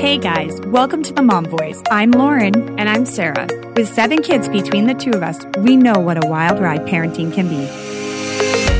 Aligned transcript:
Hey 0.00 0.16
guys, 0.16 0.58
welcome 0.62 1.02
to 1.02 1.12
the 1.12 1.20
Mom 1.20 1.44
Voice. 1.44 1.82
I'm 1.90 2.10
Lauren. 2.12 2.80
And 2.80 2.88
I'm 2.88 3.04
Sarah. 3.04 3.46
With 3.76 3.86
seven 3.86 4.22
kids 4.22 4.48
between 4.48 4.86
the 4.86 4.94
two 4.94 5.10
of 5.10 5.22
us, 5.22 5.44
we 5.58 5.76
know 5.76 5.98
what 5.98 6.16
a 6.16 6.26
wild 6.26 6.58
ride 6.58 6.86
parenting 6.86 7.34
can 7.34 7.48
be. 7.50 7.66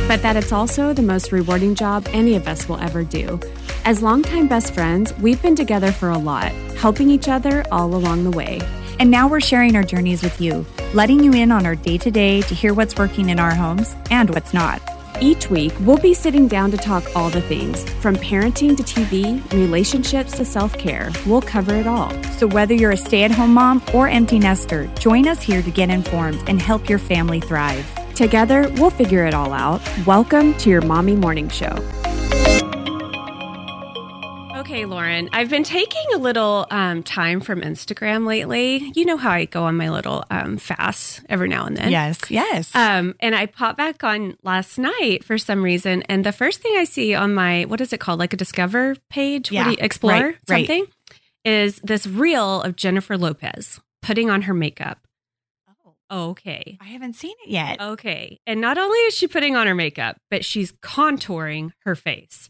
But 0.09 0.23
that 0.23 0.37
it's 0.37 0.51
also 0.51 0.95
the 0.95 1.03
most 1.03 1.31
rewarding 1.31 1.75
job 1.75 2.09
any 2.13 2.37
of 2.37 2.49
us 2.49 2.71
will 2.71 2.81
ever 2.81 3.05
do. 3.05 3.39
As 3.85 4.01
longtime 4.01 4.49
best 4.49 4.73
friends, 4.73 5.13
we've 5.19 5.43
been 5.43 5.57
together 5.57 5.93
for 5.93 6.09
a 6.09 6.17
lot, 6.17 6.53
helping 6.79 7.11
each 7.11 7.29
other 7.29 7.67
all 7.71 7.95
along 7.95 8.25
the 8.25 8.31
way. 8.31 8.59
And 8.99 9.11
now 9.11 9.29
we're 9.29 9.41
sharing 9.41 9.77
our 9.77 9.85
journeys 9.85 10.23
with 10.23 10.41
you, 10.41 10.65
letting 10.95 11.23
you 11.23 11.35
in 11.35 11.53
on 11.53 11.67
our 11.67 11.77
day 11.77 11.99
to 11.99 12.11
day 12.11 12.41
to 12.41 12.55
hear 12.55 12.73
what's 12.73 12.97
working 12.97 13.29
in 13.29 13.39
our 13.39 13.55
homes 13.55 13.95
and 14.11 14.31
what's 14.31 14.55
not. 14.55 14.81
Each 15.23 15.51
week, 15.51 15.75
we'll 15.81 15.99
be 15.99 16.15
sitting 16.15 16.49
down 16.49 16.71
to 16.71 16.79
talk 16.79 17.05
all 17.15 17.29
the 17.29 17.43
things 17.43 17.85
from 18.01 18.17
parenting 18.17 18.75
to 18.75 18.83
TV, 18.83 19.53
relationships 19.53 20.33
to 20.39 20.47
self 20.47 20.77
care. 20.79 21.11
We'll 21.27 21.43
cover 21.43 21.75
it 21.75 21.87
all. 21.87 22.11
So, 22.33 22.47
whether 22.47 22.73
you're 22.73 22.93
a 22.93 22.97
stay 22.97 23.25
at 23.25 23.31
home 23.31 23.53
mom 23.53 23.83
or 23.93 24.09
empty 24.09 24.39
nester, 24.39 24.87
join 24.99 25.29
us 25.29 25.43
here 25.43 25.61
to 25.61 25.71
get 25.71 25.91
informed 25.91 26.43
and 26.49 26.61
help 26.61 26.89
your 26.89 26.99
family 26.99 27.41
thrive. 27.41 27.87
Together, 28.15 28.73
we'll 28.77 28.91
figure 28.91 29.27
it 29.27 29.35
all 29.35 29.53
out. 29.53 29.83
Welcome 30.07 30.55
to 30.55 30.71
your 30.71 30.81
Mommy 30.81 31.17
Morning 31.17 31.51
Show. 31.51 32.00
Okay, 34.81 34.87
Lauren, 34.87 35.29
I've 35.35 35.51
been 35.51 35.63
taking 35.63 36.07
a 36.15 36.17
little 36.17 36.67
um, 36.71 37.03
time 37.03 37.43
from 37.43 37.61
Instagram 37.61 38.27
lately. 38.27 38.91
You 38.95 39.05
know 39.05 39.19
how 39.19 39.31
I 39.31 39.45
go 39.45 39.65
on 39.65 39.77
my 39.77 39.91
little 39.91 40.25
um, 40.31 40.57
fasts 40.57 41.21
every 41.29 41.49
now 41.49 41.67
and 41.67 41.77
then. 41.77 41.91
Yes, 41.91 42.19
yes. 42.31 42.75
Um, 42.75 43.15
and 43.21 43.35
I 43.35 43.45
popped 43.45 43.77
back 43.77 44.03
on 44.03 44.39
last 44.43 44.79
night 44.79 45.23
for 45.23 45.37
some 45.37 45.63
reason, 45.63 46.01
and 46.05 46.25
the 46.25 46.33
first 46.33 46.63
thing 46.63 46.75
I 46.79 46.85
see 46.85 47.15
on 47.15 47.35
my 47.35 47.65
what 47.65 47.83
is 47.83 47.93
it 47.93 48.01
called, 48.01 48.21
like 48.21 48.33
a 48.33 48.39
Discover 48.39 48.97
page, 49.11 49.53
Yeah, 49.53 49.61
what 49.61 49.65
do 49.67 49.71
you, 49.73 49.77
Explore 49.85 50.13
right, 50.13 50.37
right. 50.49 50.67
something, 50.67 50.87
is 51.45 51.77
this 51.85 52.07
reel 52.07 52.63
of 52.63 52.75
Jennifer 52.75 53.19
Lopez 53.19 53.81
putting 54.01 54.31
on 54.31 54.43
her 54.43 54.55
makeup. 54.55 55.07
oh, 56.09 56.31
Okay. 56.31 56.79
I 56.81 56.87
haven't 56.87 57.17
seen 57.17 57.35
it 57.45 57.51
yet. 57.51 57.83
Okay. 57.83 58.41
And 58.47 58.63
not 58.63 58.79
only 58.79 58.99
is 59.01 59.15
she 59.15 59.29
putting 59.29 59.57
on 59.57 59.67
her 59.67 59.75
makeup, 59.75 60.17
but 60.31 60.43
she's 60.45 60.73
contouring 60.73 61.73
her 61.85 61.95
face. 61.95 62.49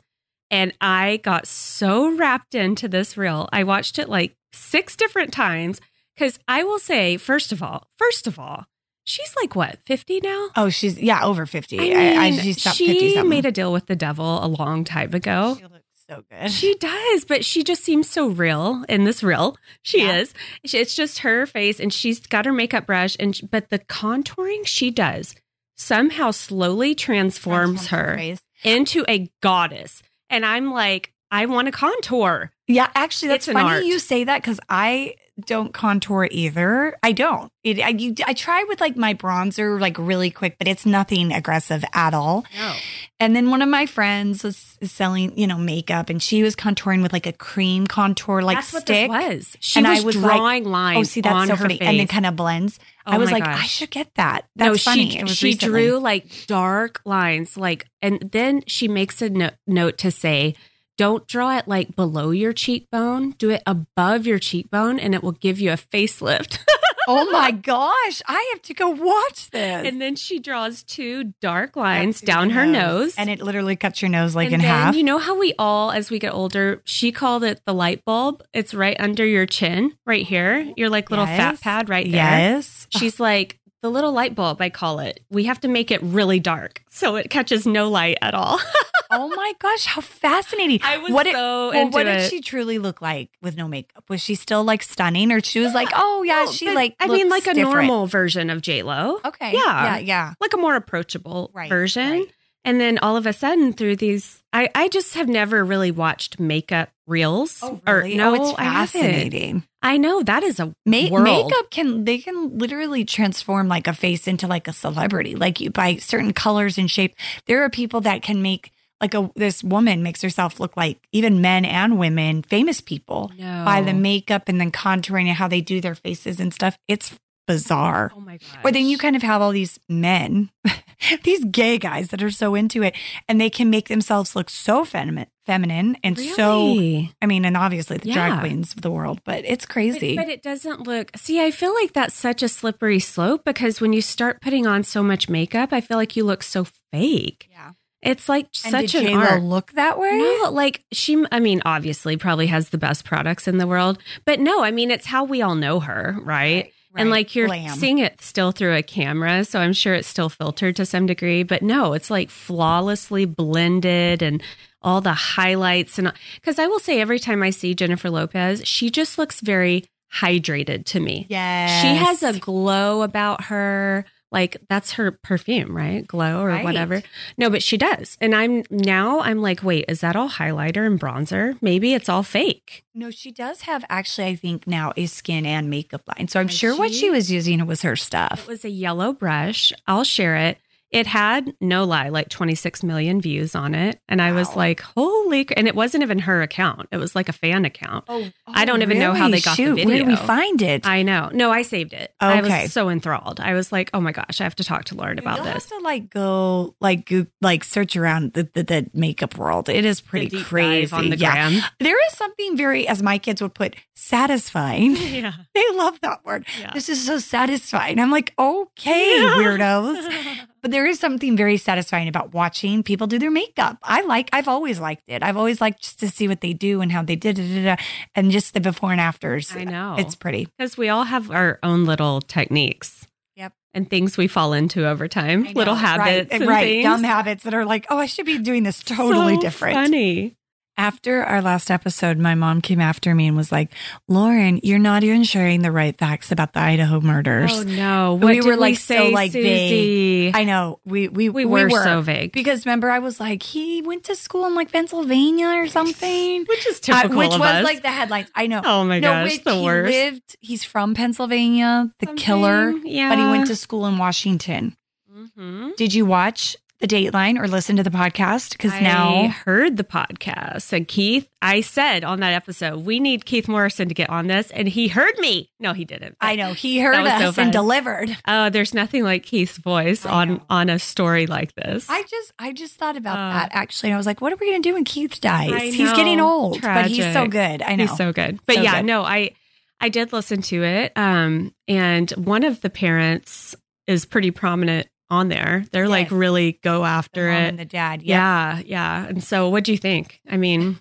And 0.50 0.72
I 0.80 1.18
got 1.22 1.46
so 1.46 2.14
wrapped 2.16 2.54
into 2.54 2.88
this 2.88 3.16
reel. 3.16 3.48
I 3.52 3.64
watched 3.64 3.98
it 3.98 4.08
like 4.08 4.36
six 4.52 4.96
different 4.96 5.32
times 5.32 5.80
because 6.14 6.38
I 6.48 6.64
will 6.64 6.78
say, 6.80 7.16
first 7.16 7.52
of 7.52 7.62
all, 7.62 7.86
first 7.98 8.26
of 8.26 8.38
all, 8.38 8.66
she's 9.04 9.34
like 9.40 9.54
what, 9.54 9.78
50 9.86 10.20
now? 10.20 10.48
Oh, 10.56 10.68
she's, 10.68 10.98
yeah, 10.98 11.24
over 11.24 11.46
50. 11.46 11.78
I 11.78 11.84
I, 11.84 12.24
I, 12.26 12.30
she's 12.32 12.58
she 12.58 12.86
50 13.14 13.22
made 13.28 13.46
a 13.46 13.52
deal 13.52 13.72
with 13.72 13.86
the 13.86 13.96
devil 13.96 14.44
a 14.44 14.48
long 14.48 14.84
time 14.84 15.14
ago. 15.14 15.56
She 15.56 15.62
looks 15.64 15.84
so 16.08 16.24
good. 16.28 16.50
She 16.50 16.74
does, 16.74 17.24
but 17.24 17.44
she 17.44 17.62
just 17.62 17.84
seems 17.84 18.08
so 18.10 18.26
real 18.26 18.84
in 18.88 19.04
this 19.04 19.22
reel. 19.22 19.56
She 19.82 20.00
Yeah. 20.02 20.16
is. 20.18 20.34
It's 20.64 20.96
just 20.96 21.20
her 21.20 21.46
face, 21.46 21.78
and 21.78 21.92
she's 21.94 22.18
got 22.26 22.44
her 22.46 22.52
makeup 22.52 22.86
brush, 22.86 23.16
and 23.20 23.40
but 23.50 23.70
the 23.70 23.78
contouring 23.78 24.66
she 24.66 24.90
does 24.90 25.36
somehow 25.76 26.32
slowly 26.32 26.94
transforms 26.96 27.86
her 27.86 28.16
face. 28.16 28.40
into 28.64 29.04
a 29.08 29.30
goddess. 29.40 30.02
And 30.30 30.46
I'm 30.46 30.70
like, 30.72 31.12
I 31.30 31.46
want 31.46 31.66
to 31.66 31.72
contour. 31.72 32.52
Yeah, 32.66 32.88
actually, 32.94 33.28
that's 33.28 33.46
funny 33.46 33.68
art. 33.68 33.84
you 33.84 33.98
say 33.98 34.24
that 34.24 34.40
because 34.40 34.60
I 34.68 35.16
don't 35.46 35.72
contour 35.72 36.28
either. 36.30 36.96
I 37.02 37.12
don't. 37.12 37.50
It, 37.64 37.80
I, 37.80 37.88
you, 37.88 38.14
I 38.26 38.32
try 38.32 38.64
with 38.64 38.80
like 38.80 38.96
my 38.96 39.14
bronzer, 39.14 39.80
like 39.80 39.96
really 39.98 40.30
quick, 40.30 40.56
but 40.58 40.68
it's 40.68 40.86
nothing 40.86 41.32
aggressive 41.32 41.84
at 41.92 42.14
all. 42.14 42.44
No, 42.56 42.74
And 43.20 43.36
then 43.36 43.50
one 43.50 43.60
of 43.60 43.68
my 43.68 43.84
friends 43.84 44.42
was 44.42 44.78
selling, 44.82 45.38
you 45.38 45.46
know, 45.46 45.58
makeup, 45.58 46.08
and 46.08 46.22
she 46.22 46.42
was 46.42 46.56
contouring 46.56 47.02
with 47.02 47.12
like 47.12 47.26
a 47.26 47.32
cream 47.34 47.86
contour, 47.86 48.40
like 48.40 48.56
that's 48.56 48.72
what 48.72 48.82
stick. 48.82 49.10
was. 49.10 49.56
She 49.60 49.78
And 49.78 49.86
I 49.86 49.96
was, 49.96 50.04
was 50.04 50.16
like, 50.16 50.36
drawing 50.36 50.64
lines. 50.64 50.98
Oh, 50.98 51.02
see, 51.02 51.20
that's 51.20 51.34
on 51.34 51.46
so 51.48 51.56
her 51.56 51.64
funny, 51.64 51.76
face. 51.78 51.86
and 51.86 52.00
then 52.00 52.06
kind 52.08 52.24
of 52.24 52.34
blends. 52.34 52.78
Oh 53.06 53.12
I 53.12 53.18
was 53.18 53.30
like, 53.30 53.46
I 53.46 53.64
should 53.64 53.90
get 53.90 54.12
that. 54.14 54.46
That's 54.56 54.86
no, 54.86 54.90
funny. 54.92 55.10
she 55.10 55.22
was 55.22 55.36
she 55.36 55.46
recently. 55.48 55.82
drew 55.86 55.98
like 55.98 56.46
dark 56.46 57.02
lines, 57.04 57.56
like, 57.58 57.86
and 58.00 58.20
then 58.32 58.62
she 58.66 58.88
makes 58.88 59.20
a 59.20 59.28
no- 59.28 59.50
note 59.66 59.98
to 59.98 60.10
say, 60.10 60.54
"Don't 60.96 61.26
draw 61.28 61.58
it 61.58 61.68
like 61.68 61.94
below 61.94 62.30
your 62.30 62.54
cheekbone. 62.54 63.32
Do 63.32 63.50
it 63.50 63.62
above 63.66 64.26
your 64.26 64.38
cheekbone, 64.38 64.98
and 64.98 65.14
it 65.14 65.22
will 65.22 65.32
give 65.32 65.60
you 65.60 65.70
a 65.72 65.76
facelift." 65.76 66.58
oh 67.10 67.30
my 67.30 67.50
gosh, 67.50 68.22
I 68.26 68.50
have 68.52 68.62
to 68.62 68.74
go 68.74 68.88
watch 68.90 69.50
this. 69.50 69.86
and 69.86 70.00
then 70.00 70.16
she 70.16 70.38
draws 70.38 70.82
two 70.82 71.32
dark 71.40 71.76
lines 71.76 72.22
Up 72.22 72.26
down 72.26 72.50
her 72.50 72.66
nose, 72.66 73.14
and 73.16 73.30
it 73.30 73.40
literally 73.40 73.76
cuts 73.76 74.02
your 74.02 74.08
nose 74.10 74.34
like 74.34 74.46
and 74.46 74.54
in 74.56 74.60
then 74.60 74.68
half. 74.68 74.94
you 74.96 75.02
know 75.04 75.18
how 75.18 75.38
we 75.38 75.54
all, 75.58 75.90
as 75.92 76.10
we 76.10 76.18
get 76.18 76.32
older, 76.32 76.82
she 76.84 77.12
called 77.12 77.44
it 77.44 77.60
the 77.66 77.74
light 77.74 78.04
bulb. 78.04 78.42
It's 78.52 78.74
right 78.74 78.96
under 78.98 79.24
your 79.24 79.46
chin, 79.46 79.92
right 80.06 80.26
here. 80.26 80.72
Your 80.76 80.88
like 80.90 81.10
little 81.10 81.26
fat 81.26 81.60
pad 81.60 81.88
right 81.88 82.04
there. 82.04 82.14
Yes. 82.14 82.86
She's 82.90 83.20
like, 83.20 83.59
the 83.82 83.90
little 83.90 84.12
light 84.12 84.34
bulb, 84.34 84.60
I 84.60 84.68
call 84.70 84.98
it. 85.00 85.20
We 85.30 85.44
have 85.44 85.60
to 85.60 85.68
make 85.68 85.90
it 85.90 86.02
really 86.02 86.38
dark 86.40 86.82
so 86.90 87.16
it 87.16 87.30
catches 87.30 87.66
no 87.66 87.88
light 87.88 88.18
at 88.20 88.34
all. 88.34 88.58
oh 89.10 89.28
my 89.34 89.52
gosh, 89.58 89.86
how 89.86 90.00
fascinating! 90.00 90.80
I 90.82 90.98
was 90.98 91.12
what 91.12 91.24
did- 91.24 91.34
so 91.34 91.70
well, 91.70 91.80
into 91.82 91.94
what 91.94 92.06
it. 92.06 92.18
did 92.18 92.30
she 92.30 92.40
truly 92.40 92.78
look 92.78 93.00
like 93.02 93.30
with 93.42 93.56
no 93.56 93.66
makeup? 93.68 94.04
Was 94.08 94.20
she 94.22 94.34
still 94.34 94.64
like 94.64 94.82
stunning, 94.82 95.32
or 95.32 95.40
she 95.42 95.60
was 95.60 95.72
like, 95.74 95.88
oh 95.94 96.22
yeah, 96.22 96.44
No, 96.44 96.52
she 96.52 96.70
like 96.74 96.94
I 97.00 97.06
mean, 97.08 97.28
like 97.28 97.46
a 97.46 97.54
different? 97.54 97.86
normal 97.88 98.06
version 98.06 98.50
of 98.50 98.60
J 98.62 98.82
Lo. 98.82 99.18
Okay, 99.24 99.52
Yeah. 99.52 99.96
yeah, 99.96 99.98
yeah. 99.98 100.34
like 100.40 100.52
a 100.52 100.58
more 100.58 100.76
approachable 100.76 101.50
Right, 101.54 101.68
version. 101.68 102.10
right. 102.10 102.30
And 102.64 102.78
then 102.78 102.98
all 102.98 103.16
of 103.16 103.26
a 103.26 103.32
sudden, 103.32 103.72
through 103.72 103.96
these, 103.96 104.39
I, 104.52 104.68
I 104.74 104.88
just 104.88 105.14
have 105.14 105.28
never 105.28 105.64
really 105.64 105.90
watched 105.92 106.40
makeup 106.40 106.90
reels. 107.06 107.60
Oh, 107.62 107.80
Or 107.86 107.98
really? 107.98 108.14
Oh, 108.14 108.16
no, 108.16 108.30
oh, 108.30 108.34
it's 108.50 108.58
I 108.58 108.64
fascinating. 108.64 109.64
I 109.82 109.96
know 109.96 110.22
that 110.22 110.42
is 110.42 110.58
a 110.60 110.74
Ma- 110.84 111.20
makeup 111.22 111.70
can 111.70 112.04
they 112.04 112.18
can 112.18 112.58
literally 112.58 113.04
transform 113.04 113.68
like 113.68 113.86
a 113.86 113.92
face 113.92 114.26
into 114.28 114.46
like 114.46 114.66
a 114.68 114.72
celebrity, 114.72 115.36
like 115.36 115.60
you 115.60 115.70
by 115.70 115.96
certain 115.96 116.32
colors 116.32 116.78
and 116.78 116.90
shape. 116.90 117.14
There 117.46 117.62
are 117.64 117.70
people 117.70 118.00
that 118.02 118.22
can 118.22 118.42
make 118.42 118.72
like 119.00 119.14
a 119.14 119.30
this 119.36 119.62
woman 119.64 120.02
makes 120.02 120.20
herself 120.20 120.60
look 120.60 120.76
like 120.76 120.98
even 121.12 121.40
men 121.40 121.64
and 121.64 121.98
women, 121.98 122.42
famous 122.42 122.80
people, 122.80 123.30
No. 123.38 123.62
by 123.64 123.80
the 123.80 123.94
makeup 123.94 124.48
and 124.48 124.60
then 124.60 124.70
contouring 124.72 125.26
and 125.28 125.36
how 125.36 125.48
they 125.48 125.60
do 125.62 125.80
their 125.80 125.94
faces 125.94 126.38
and 126.40 126.52
stuff. 126.52 126.76
It's 126.88 127.14
bizarre. 127.46 128.12
Oh 128.14 128.20
my 128.20 128.36
god! 128.36 128.58
Or 128.64 128.72
then 128.72 128.84
you 128.86 128.98
kind 128.98 129.16
of 129.16 129.22
have 129.22 129.40
all 129.40 129.52
these 129.52 129.78
men, 129.88 130.50
these 131.24 131.44
gay 131.44 131.78
guys 131.78 132.08
that 132.08 132.22
are 132.22 132.30
so 132.30 132.54
into 132.54 132.82
it, 132.82 132.94
and 133.28 133.40
they 133.40 133.50
can 133.50 133.70
make 133.70 133.88
themselves 133.88 134.34
look 134.36 134.50
so 134.50 134.84
feminine, 134.84 135.26
feminine, 135.46 135.96
and 136.04 136.18
so 136.18 136.78
I 137.22 137.26
mean, 137.26 137.44
and 137.44 137.56
obviously 137.56 137.96
the 137.98 138.12
drag 138.12 138.40
queens 138.40 138.72
of 138.74 138.82
the 138.82 138.90
world, 138.90 139.20
but 139.24 139.44
it's 139.44 139.66
crazy. 139.66 140.16
but 140.16 140.28
it 140.28 140.42
doesn't 140.42 140.86
look. 140.86 141.10
See, 141.16 141.42
I 141.42 141.50
feel 141.50 141.74
like 141.74 141.92
that's 141.92 142.14
such 142.14 142.42
a 142.42 142.48
slippery 142.48 142.98
slope 143.00 143.44
because 143.44 143.80
when 143.80 143.92
you 143.92 144.02
start 144.02 144.40
putting 144.40 144.66
on 144.66 144.84
so 144.84 145.02
much 145.02 145.28
makeup, 145.28 145.72
I 145.72 145.80
feel 145.80 145.96
like 145.96 146.16
you 146.16 146.24
look 146.24 146.42
so 146.42 146.66
fake. 146.92 147.48
yeah, 147.50 147.72
It's 148.02 148.28
like 148.28 148.46
and 148.64 148.72
such 148.72 148.94
an 148.94 149.06
J-Lo 149.06 149.20
art. 149.20 149.42
look 149.42 149.72
that 149.72 149.98
way? 149.98 150.10
No, 150.18 150.50
like 150.50 150.84
she, 150.92 151.24
I 151.32 151.40
mean, 151.40 151.62
obviously, 151.64 152.16
probably 152.16 152.46
has 152.48 152.70
the 152.70 152.78
best 152.78 153.04
products 153.04 153.48
in 153.48 153.58
the 153.58 153.66
world, 153.66 153.98
but 154.24 154.40
no, 154.40 154.62
I 154.62 154.70
mean, 154.70 154.90
it's 154.90 155.06
how 155.06 155.24
we 155.24 155.42
all 155.42 155.54
know 155.54 155.80
her, 155.80 156.16
right? 156.22 156.64
And 156.66 156.72
right. 156.92 157.06
like 157.06 157.34
you're 157.34 157.48
seeing 157.68 157.98
it 157.98 158.20
still 158.20 158.52
through 158.52 158.74
a 158.74 158.82
camera, 158.82 159.44
so 159.44 159.60
I'm 159.60 159.72
sure 159.72 159.94
it's 159.94 160.08
still 160.08 160.28
filtered 160.28 160.76
to 160.76 160.86
some 160.86 161.06
degree, 161.06 161.42
but 161.42 161.62
no, 161.62 161.92
it's 161.92 162.10
like 162.10 162.30
flawlessly 162.30 163.24
blended 163.24 164.22
and 164.22 164.42
all 164.82 165.00
the 165.00 165.12
highlights. 165.12 165.98
And 165.98 166.12
because 166.36 166.58
I 166.58 166.66
will 166.66 166.78
say, 166.78 167.00
every 167.00 167.18
time 167.18 167.42
I 167.42 167.50
see 167.50 167.74
Jennifer 167.74 168.10
Lopez, 168.10 168.66
she 168.66 168.90
just 168.90 169.18
looks 169.18 169.40
very 169.40 169.84
hydrated 170.12 170.84
to 170.86 171.00
me. 171.00 171.26
Yes. 171.28 171.82
She 171.82 171.94
has 171.94 172.22
a 172.22 172.38
glow 172.38 173.02
about 173.02 173.44
her. 173.44 174.04
Like 174.32 174.58
that's 174.68 174.92
her 174.92 175.10
perfume, 175.10 175.76
right? 175.76 176.06
Glow 176.06 176.40
or 176.40 176.48
Right. 176.48 176.64
whatever. 176.64 177.02
No, 177.36 177.50
but 177.50 177.62
she 177.62 177.76
does. 177.76 178.16
And 178.20 178.34
I'm 178.34 178.62
now 178.70 179.20
I'm 179.20 179.42
like, 179.42 179.62
wait, 179.62 179.86
is 179.88 180.00
that 180.02 180.14
all 180.16 180.28
highlighter 180.28 180.86
and 180.86 181.00
bronzer? 181.00 181.56
Maybe 181.60 181.94
it's 181.94 182.08
all 182.08 182.22
fake. 182.22 182.84
No, 182.94 183.10
she 183.10 183.30
does 183.32 183.62
have 183.62 183.84
actually, 183.88 184.28
I 184.28 184.36
think 184.36 184.66
now 184.66 184.92
a 184.96 185.06
skin 185.06 185.46
and 185.46 185.68
makeup 185.68 186.02
line. 186.16 186.28
So 186.28 186.38
I'm 186.40 186.46
Does 186.46 186.56
sure 186.56 186.76
what 186.76 186.92
she? 186.92 186.98
she 187.00 187.10
was 187.10 187.30
using 187.30 187.64
was 187.66 187.82
her 187.82 187.96
stuff. 187.96 188.42
It 188.42 188.48
was 188.48 188.64
a 188.64 188.70
yellow 188.70 189.12
brush. 189.12 189.72
I'll 189.86 190.04
share 190.04 190.36
it. 190.36 190.58
It 190.90 191.06
had 191.06 191.54
no 191.60 191.84
lie, 191.84 192.08
like 192.08 192.28
26 192.30 192.82
million 192.82 193.20
views 193.20 193.54
on 193.54 193.74
it. 193.74 194.00
And 194.08 194.20
I 194.20 194.32
was 194.32 194.56
like, 194.56 194.80
holy, 194.80 195.46
and 195.56 195.68
it 195.68 195.74
wasn't 195.76 196.02
even 196.02 196.18
her 196.20 196.42
account. 196.42 196.88
It 196.90 196.96
was 196.96 197.14
like 197.14 197.28
a 197.28 197.32
fan 197.32 197.64
account. 197.64 198.06
Oh, 198.08 198.28
I 198.48 198.64
don't 198.64 198.80
oh, 198.80 198.82
even 198.82 198.98
know 198.98 199.12
how 199.12 199.28
they 199.28 199.40
got 199.40 199.56
the 199.56 199.62
Shoot, 199.62 199.86
Where 199.86 199.98
did 199.98 200.06
we 200.08 200.16
find 200.16 200.60
it? 200.62 200.84
I 200.86 201.02
know. 201.02 201.30
No, 201.32 201.52
I 201.52 201.62
saved 201.62 201.92
it. 201.92 202.12
I 202.18 202.40
Okay. 202.40 202.62
was 202.64 202.72
so 202.72 202.88
enthralled. 202.90 203.38
I 203.40 203.54
was 203.54 203.70
like, 203.70 203.90
oh 203.94 204.00
my 204.00 204.10
gosh, 204.10 204.40
I 204.40 204.44
have 204.44 204.56
to 204.56 204.64
talk 204.64 204.84
to 204.86 204.96
Lauren 204.96 205.18
about 205.18 205.36
You'll 205.36 205.44
this. 205.44 205.70
have 205.70 205.78
to 205.78 205.84
like 205.84 206.10
go 206.10 206.74
like 206.80 207.06
go, 207.06 207.26
like 207.40 207.62
search 207.62 207.96
around 207.96 208.32
the, 208.32 208.48
the 208.52 208.62
the 208.64 208.90
makeup 208.92 209.36
world. 209.38 209.68
It 209.68 209.84
is 209.84 210.00
pretty 210.00 210.42
crazy. 210.42 210.92
on 210.94 211.10
the 211.10 211.16
yeah, 211.16 211.32
gram. 211.50 211.62
there 211.78 212.04
is 212.06 212.16
something 212.16 212.56
very, 212.56 212.88
as 212.88 213.02
my 213.02 213.18
kids 213.18 213.40
would 213.42 213.54
put, 213.54 213.76
satisfying. 213.94 214.96
Yeah. 215.10 215.32
They 215.54 215.64
love 215.72 216.00
that 216.02 216.24
word. 216.24 216.46
Yeah. 216.58 216.70
This 216.72 216.88
is 216.88 217.04
so 217.04 217.18
satisfying. 217.18 217.98
I'm 217.98 218.10
like, 218.10 218.32
okay, 218.38 219.16
weirdos. 219.18 220.06
But 220.62 220.70
there 220.70 220.86
is 220.86 220.98
something 220.98 221.36
very 221.36 221.56
satisfying 221.56 222.08
about 222.08 222.34
watching 222.34 222.82
people 222.82 223.06
do 223.06 223.18
their 223.18 223.30
makeup. 223.30 223.78
I 223.82 224.02
like, 224.02 224.28
I've 224.32 224.48
always 224.48 224.78
liked 224.78 225.08
it. 225.08 225.22
I've 225.22 225.36
always 225.36 225.60
liked 225.60 225.82
just 225.82 226.00
to 226.00 226.08
see 226.08 226.28
what 226.28 226.40
they 226.40 226.52
do 226.52 226.80
and 226.80 226.92
how 226.92 227.02
they 227.02 227.16
did 227.16 227.38
it 227.38 227.78
and 228.14 228.30
just 228.30 228.54
the 228.54 228.60
before 228.60 228.92
and 228.92 229.00
afters. 229.00 229.54
I 229.54 229.64
know. 229.64 229.96
It's 229.98 230.14
pretty. 230.14 230.48
Because 230.58 230.76
we 230.76 230.88
all 230.88 231.04
have 231.04 231.30
our 231.30 231.58
own 231.62 231.84
little 231.86 232.20
techniques. 232.20 233.06
Yep. 233.36 233.52
And 233.72 233.88
things 233.88 234.16
we 234.16 234.26
fall 234.26 234.52
into 234.52 234.86
over 234.86 235.08
time, 235.08 235.44
little 235.54 235.74
habits. 235.76 236.30
right, 236.30 236.40
and 236.40 236.48
right. 236.48 236.82
Dumb 236.82 237.04
habits 237.04 237.44
that 237.44 237.54
are 237.54 237.64
like, 237.64 237.86
oh, 237.88 237.96
I 237.96 238.06
should 238.06 238.26
be 238.26 238.38
doing 238.38 238.64
this 238.64 238.82
totally 238.82 239.36
So 239.36 239.40
different. 239.40 239.74
Funny. 239.76 240.36
After 240.80 241.22
our 241.22 241.42
last 241.42 241.70
episode, 241.70 242.16
my 242.16 242.34
mom 242.34 242.62
came 242.62 242.80
after 242.80 243.14
me 243.14 243.26
and 243.28 243.36
was 243.36 243.52
like, 243.52 243.70
Lauren, 244.08 244.60
you're 244.62 244.78
not 244.78 245.04
even 245.04 245.24
sharing 245.24 245.60
the 245.60 245.70
right 245.70 245.94
facts 245.98 246.32
about 246.32 246.54
the 246.54 246.60
Idaho 246.60 247.02
murders. 247.02 247.52
Oh 247.52 247.62
no! 247.64 248.14
We 248.14 248.24
What 248.24 248.44
were, 248.46 248.52
did 248.52 248.58
like, 248.60 248.70
we 248.72 248.74
so, 248.76 249.08
like, 249.10 249.32
Susie? 249.32 250.30
I 250.32 250.44
know. 250.44 250.80
We 250.86 251.08
we 251.08 251.28
we, 251.28 251.44
were 251.44 251.68
so 251.68 252.00
vague, 252.00 252.32
because 252.32 252.64
remember 252.64 252.88
I 252.90 252.98
was 253.00 253.20
like, 253.20 253.42
he 253.42 253.82
went 253.82 254.04
to 254.04 254.14
school 254.14 254.46
in 254.46 254.54
like 254.54 254.72
Pennsylvania 254.72 255.48
or 255.48 255.66
something. 255.68 256.46
which 256.48 256.66
is 256.66 256.78
Uh, 256.88 257.02
typical 257.02 257.18
which 257.18 257.28
was 257.32 257.40
us. 257.42 257.64
like 257.64 257.82
the 257.82 257.90
headlines. 257.90 258.30
I 258.34 258.46
know. 258.46 258.62
oh 258.64 258.82
my 258.84 259.00
no, 259.00 259.10
gosh, 259.10 259.30
wait, 259.32 259.44
the 259.44 259.54
he 259.56 259.62
worst. 259.62 259.90
lived. 259.92 260.36
He's 260.40 260.64
from 260.64 260.94
Pennsylvania, 260.94 261.92
the 261.98 262.06
killer, 262.14 262.70
yeah. 262.84 263.10
but 263.10 263.18
he 263.18 263.24
went 263.26 263.48
to 263.48 263.54
school 263.56 263.84
in 263.84 263.98
Washington. 263.98 264.76
Mhm. 265.14 265.76
Did 265.76 265.92
you 265.92 266.06
watch 266.06 266.56
the 266.80 266.86
Dateline 266.86 267.38
or 267.38 267.46
listen 267.46 267.76
to 267.76 267.82
the 267.82 267.90
podcast? 267.90 268.52
Because 268.52 268.72
I 268.72 268.80
now 268.80 269.28
heard 269.28 269.76
the 269.76 269.84
podcast 269.84 270.72
and 270.72 270.88
Keith. 270.88 271.28
I 271.42 271.60
said 271.60 272.04
on 272.04 272.20
that 272.20 272.32
episode, 272.32 272.84
we 272.84 273.00
need 273.00 273.24
Keith 273.24 273.48
Morrison 273.48 273.88
to 273.88 273.94
get 273.94 274.10
on 274.10 274.26
this, 274.26 274.50
and 274.50 274.68
he 274.68 274.88
heard 274.88 275.18
me. 275.18 275.50
No, 275.60 275.72
he 275.72 275.84
didn't. 275.84 276.16
I 276.20 276.36
know 276.36 276.52
he 276.52 276.80
heard 276.80 277.02
was 277.02 277.12
so 277.20 277.28
us 277.28 277.38
and 277.38 277.52
delivered. 277.52 278.16
Oh, 278.26 278.50
there's 278.50 278.74
nothing 278.74 279.04
like 279.04 279.22
Keith's 279.24 279.56
voice 279.58 280.04
I 280.06 280.10
on 280.10 280.28
know. 280.28 280.42
on 280.50 280.70
a 280.70 280.78
story 280.78 281.26
like 281.26 281.54
this. 281.54 281.88
I 281.88 282.02
just 282.02 282.32
I 282.38 282.52
just 282.52 282.76
thought 282.76 282.96
about 282.96 283.18
Uh, 283.18 283.32
that 283.32 283.50
actually. 283.52 283.92
I 283.92 283.96
was 283.96 284.06
like, 284.06 284.20
what 284.20 284.32
are 284.32 284.36
we 284.36 284.50
gonna 284.50 284.62
do 284.62 284.74
when 284.74 284.84
Keith 284.84 285.20
dies? 285.20 285.74
He's 285.74 285.92
getting 285.92 286.20
old, 286.20 286.60
but 286.62 286.86
he's 286.86 287.12
so 287.12 287.26
good. 287.26 287.62
I 287.62 287.76
know. 287.76 287.86
He's 287.86 287.96
so 287.96 288.12
good. 288.12 288.38
But 288.46 288.56
So 288.56 288.62
yeah, 288.62 288.76
good. 288.80 288.86
no, 288.86 289.02
I 289.02 289.32
I 289.80 289.88
did 289.88 290.12
listen 290.12 290.42
to 290.42 290.62
it. 290.62 290.92
Um, 290.96 291.54
and 291.68 292.10
one 292.12 292.44
of 292.44 292.60
the 292.60 292.68
parents 292.70 293.54
is 293.86 294.04
pretty 294.04 294.30
prominent 294.30 294.88
on 295.10 295.28
there. 295.28 295.64
They're 295.72 295.88
like 295.88 296.10
really 296.10 296.58
go 296.62 296.80
the 296.80 296.86
after 296.86 297.26
mom 297.28 297.36
it. 297.42 297.48
and 297.48 297.58
the 297.58 297.64
dad. 297.64 298.02
Yep. 298.02 298.08
Yeah, 298.08 298.58
yeah. 298.64 299.06
And 299.06 299.22
so, 299.22 299.48
what 299.48 299.64
do 299.64 299.72
you 299.72 299.78
think? 299.78 300.20
I 300.30 300.36
mean, 300.36 300.78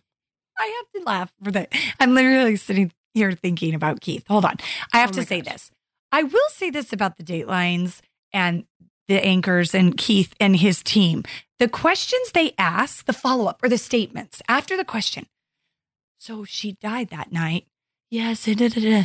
I 0.57 0.65
have 0.93 1.01
to 1.01 1.07
laugh 1.07 1.33
for 1.43 1.51
that. 1.51 1.71
I'm 1.99 2.13
literally 2.13 2.55
sitting 2.55 2.91
here 3.13 3.31
thinking 3.31 3.73
about 3.73 4.01
Keith. 4.01 4.25
Hold 4.27 4.45
on. 4.45 4.55
I 4.93 4.99
have 4.99 5.09
Oh 5.11 5.13
to 5.13 5.25
say 5.25 5.41
gosh. 5.41 5.53
this. 5.53 5.71
I 6.11 6.23
will 6.23 6.49
say 6.51 6.69
this 6.69 6.91
about 6.93 7.17
the 7.17 7.23
Datelines 7.23 8.01
and 8.33 8.65
the 9.07 9.23
anchors 9.25 9.73
and 9.73 9.97
Keith 9.97 10.33
and 10.39 10.55
his 10.55 10.83
team. 10.83 11.23
The 11.57 11.67
questions 11.67 12.31
they 12.31 12.53
ask, 12.57 13.05
the 13.05 13.13
follow 13.13 13.45
up 13.47 13.61
or 13.63 13.69
the 13.69 13.77
statements 13.77 14.41
after 14.47 14.77
the 14.77 14.85
question. 14.85 15.25
So 16.19 16.43
she 16.43 16.73
died 16.73 17.09
that 17.09 17.31
night. 17.31 17.65
Yes. 18.11 18.45
da, 18.45 18.53
da, 18.55 18.67
da. 18.69 19.03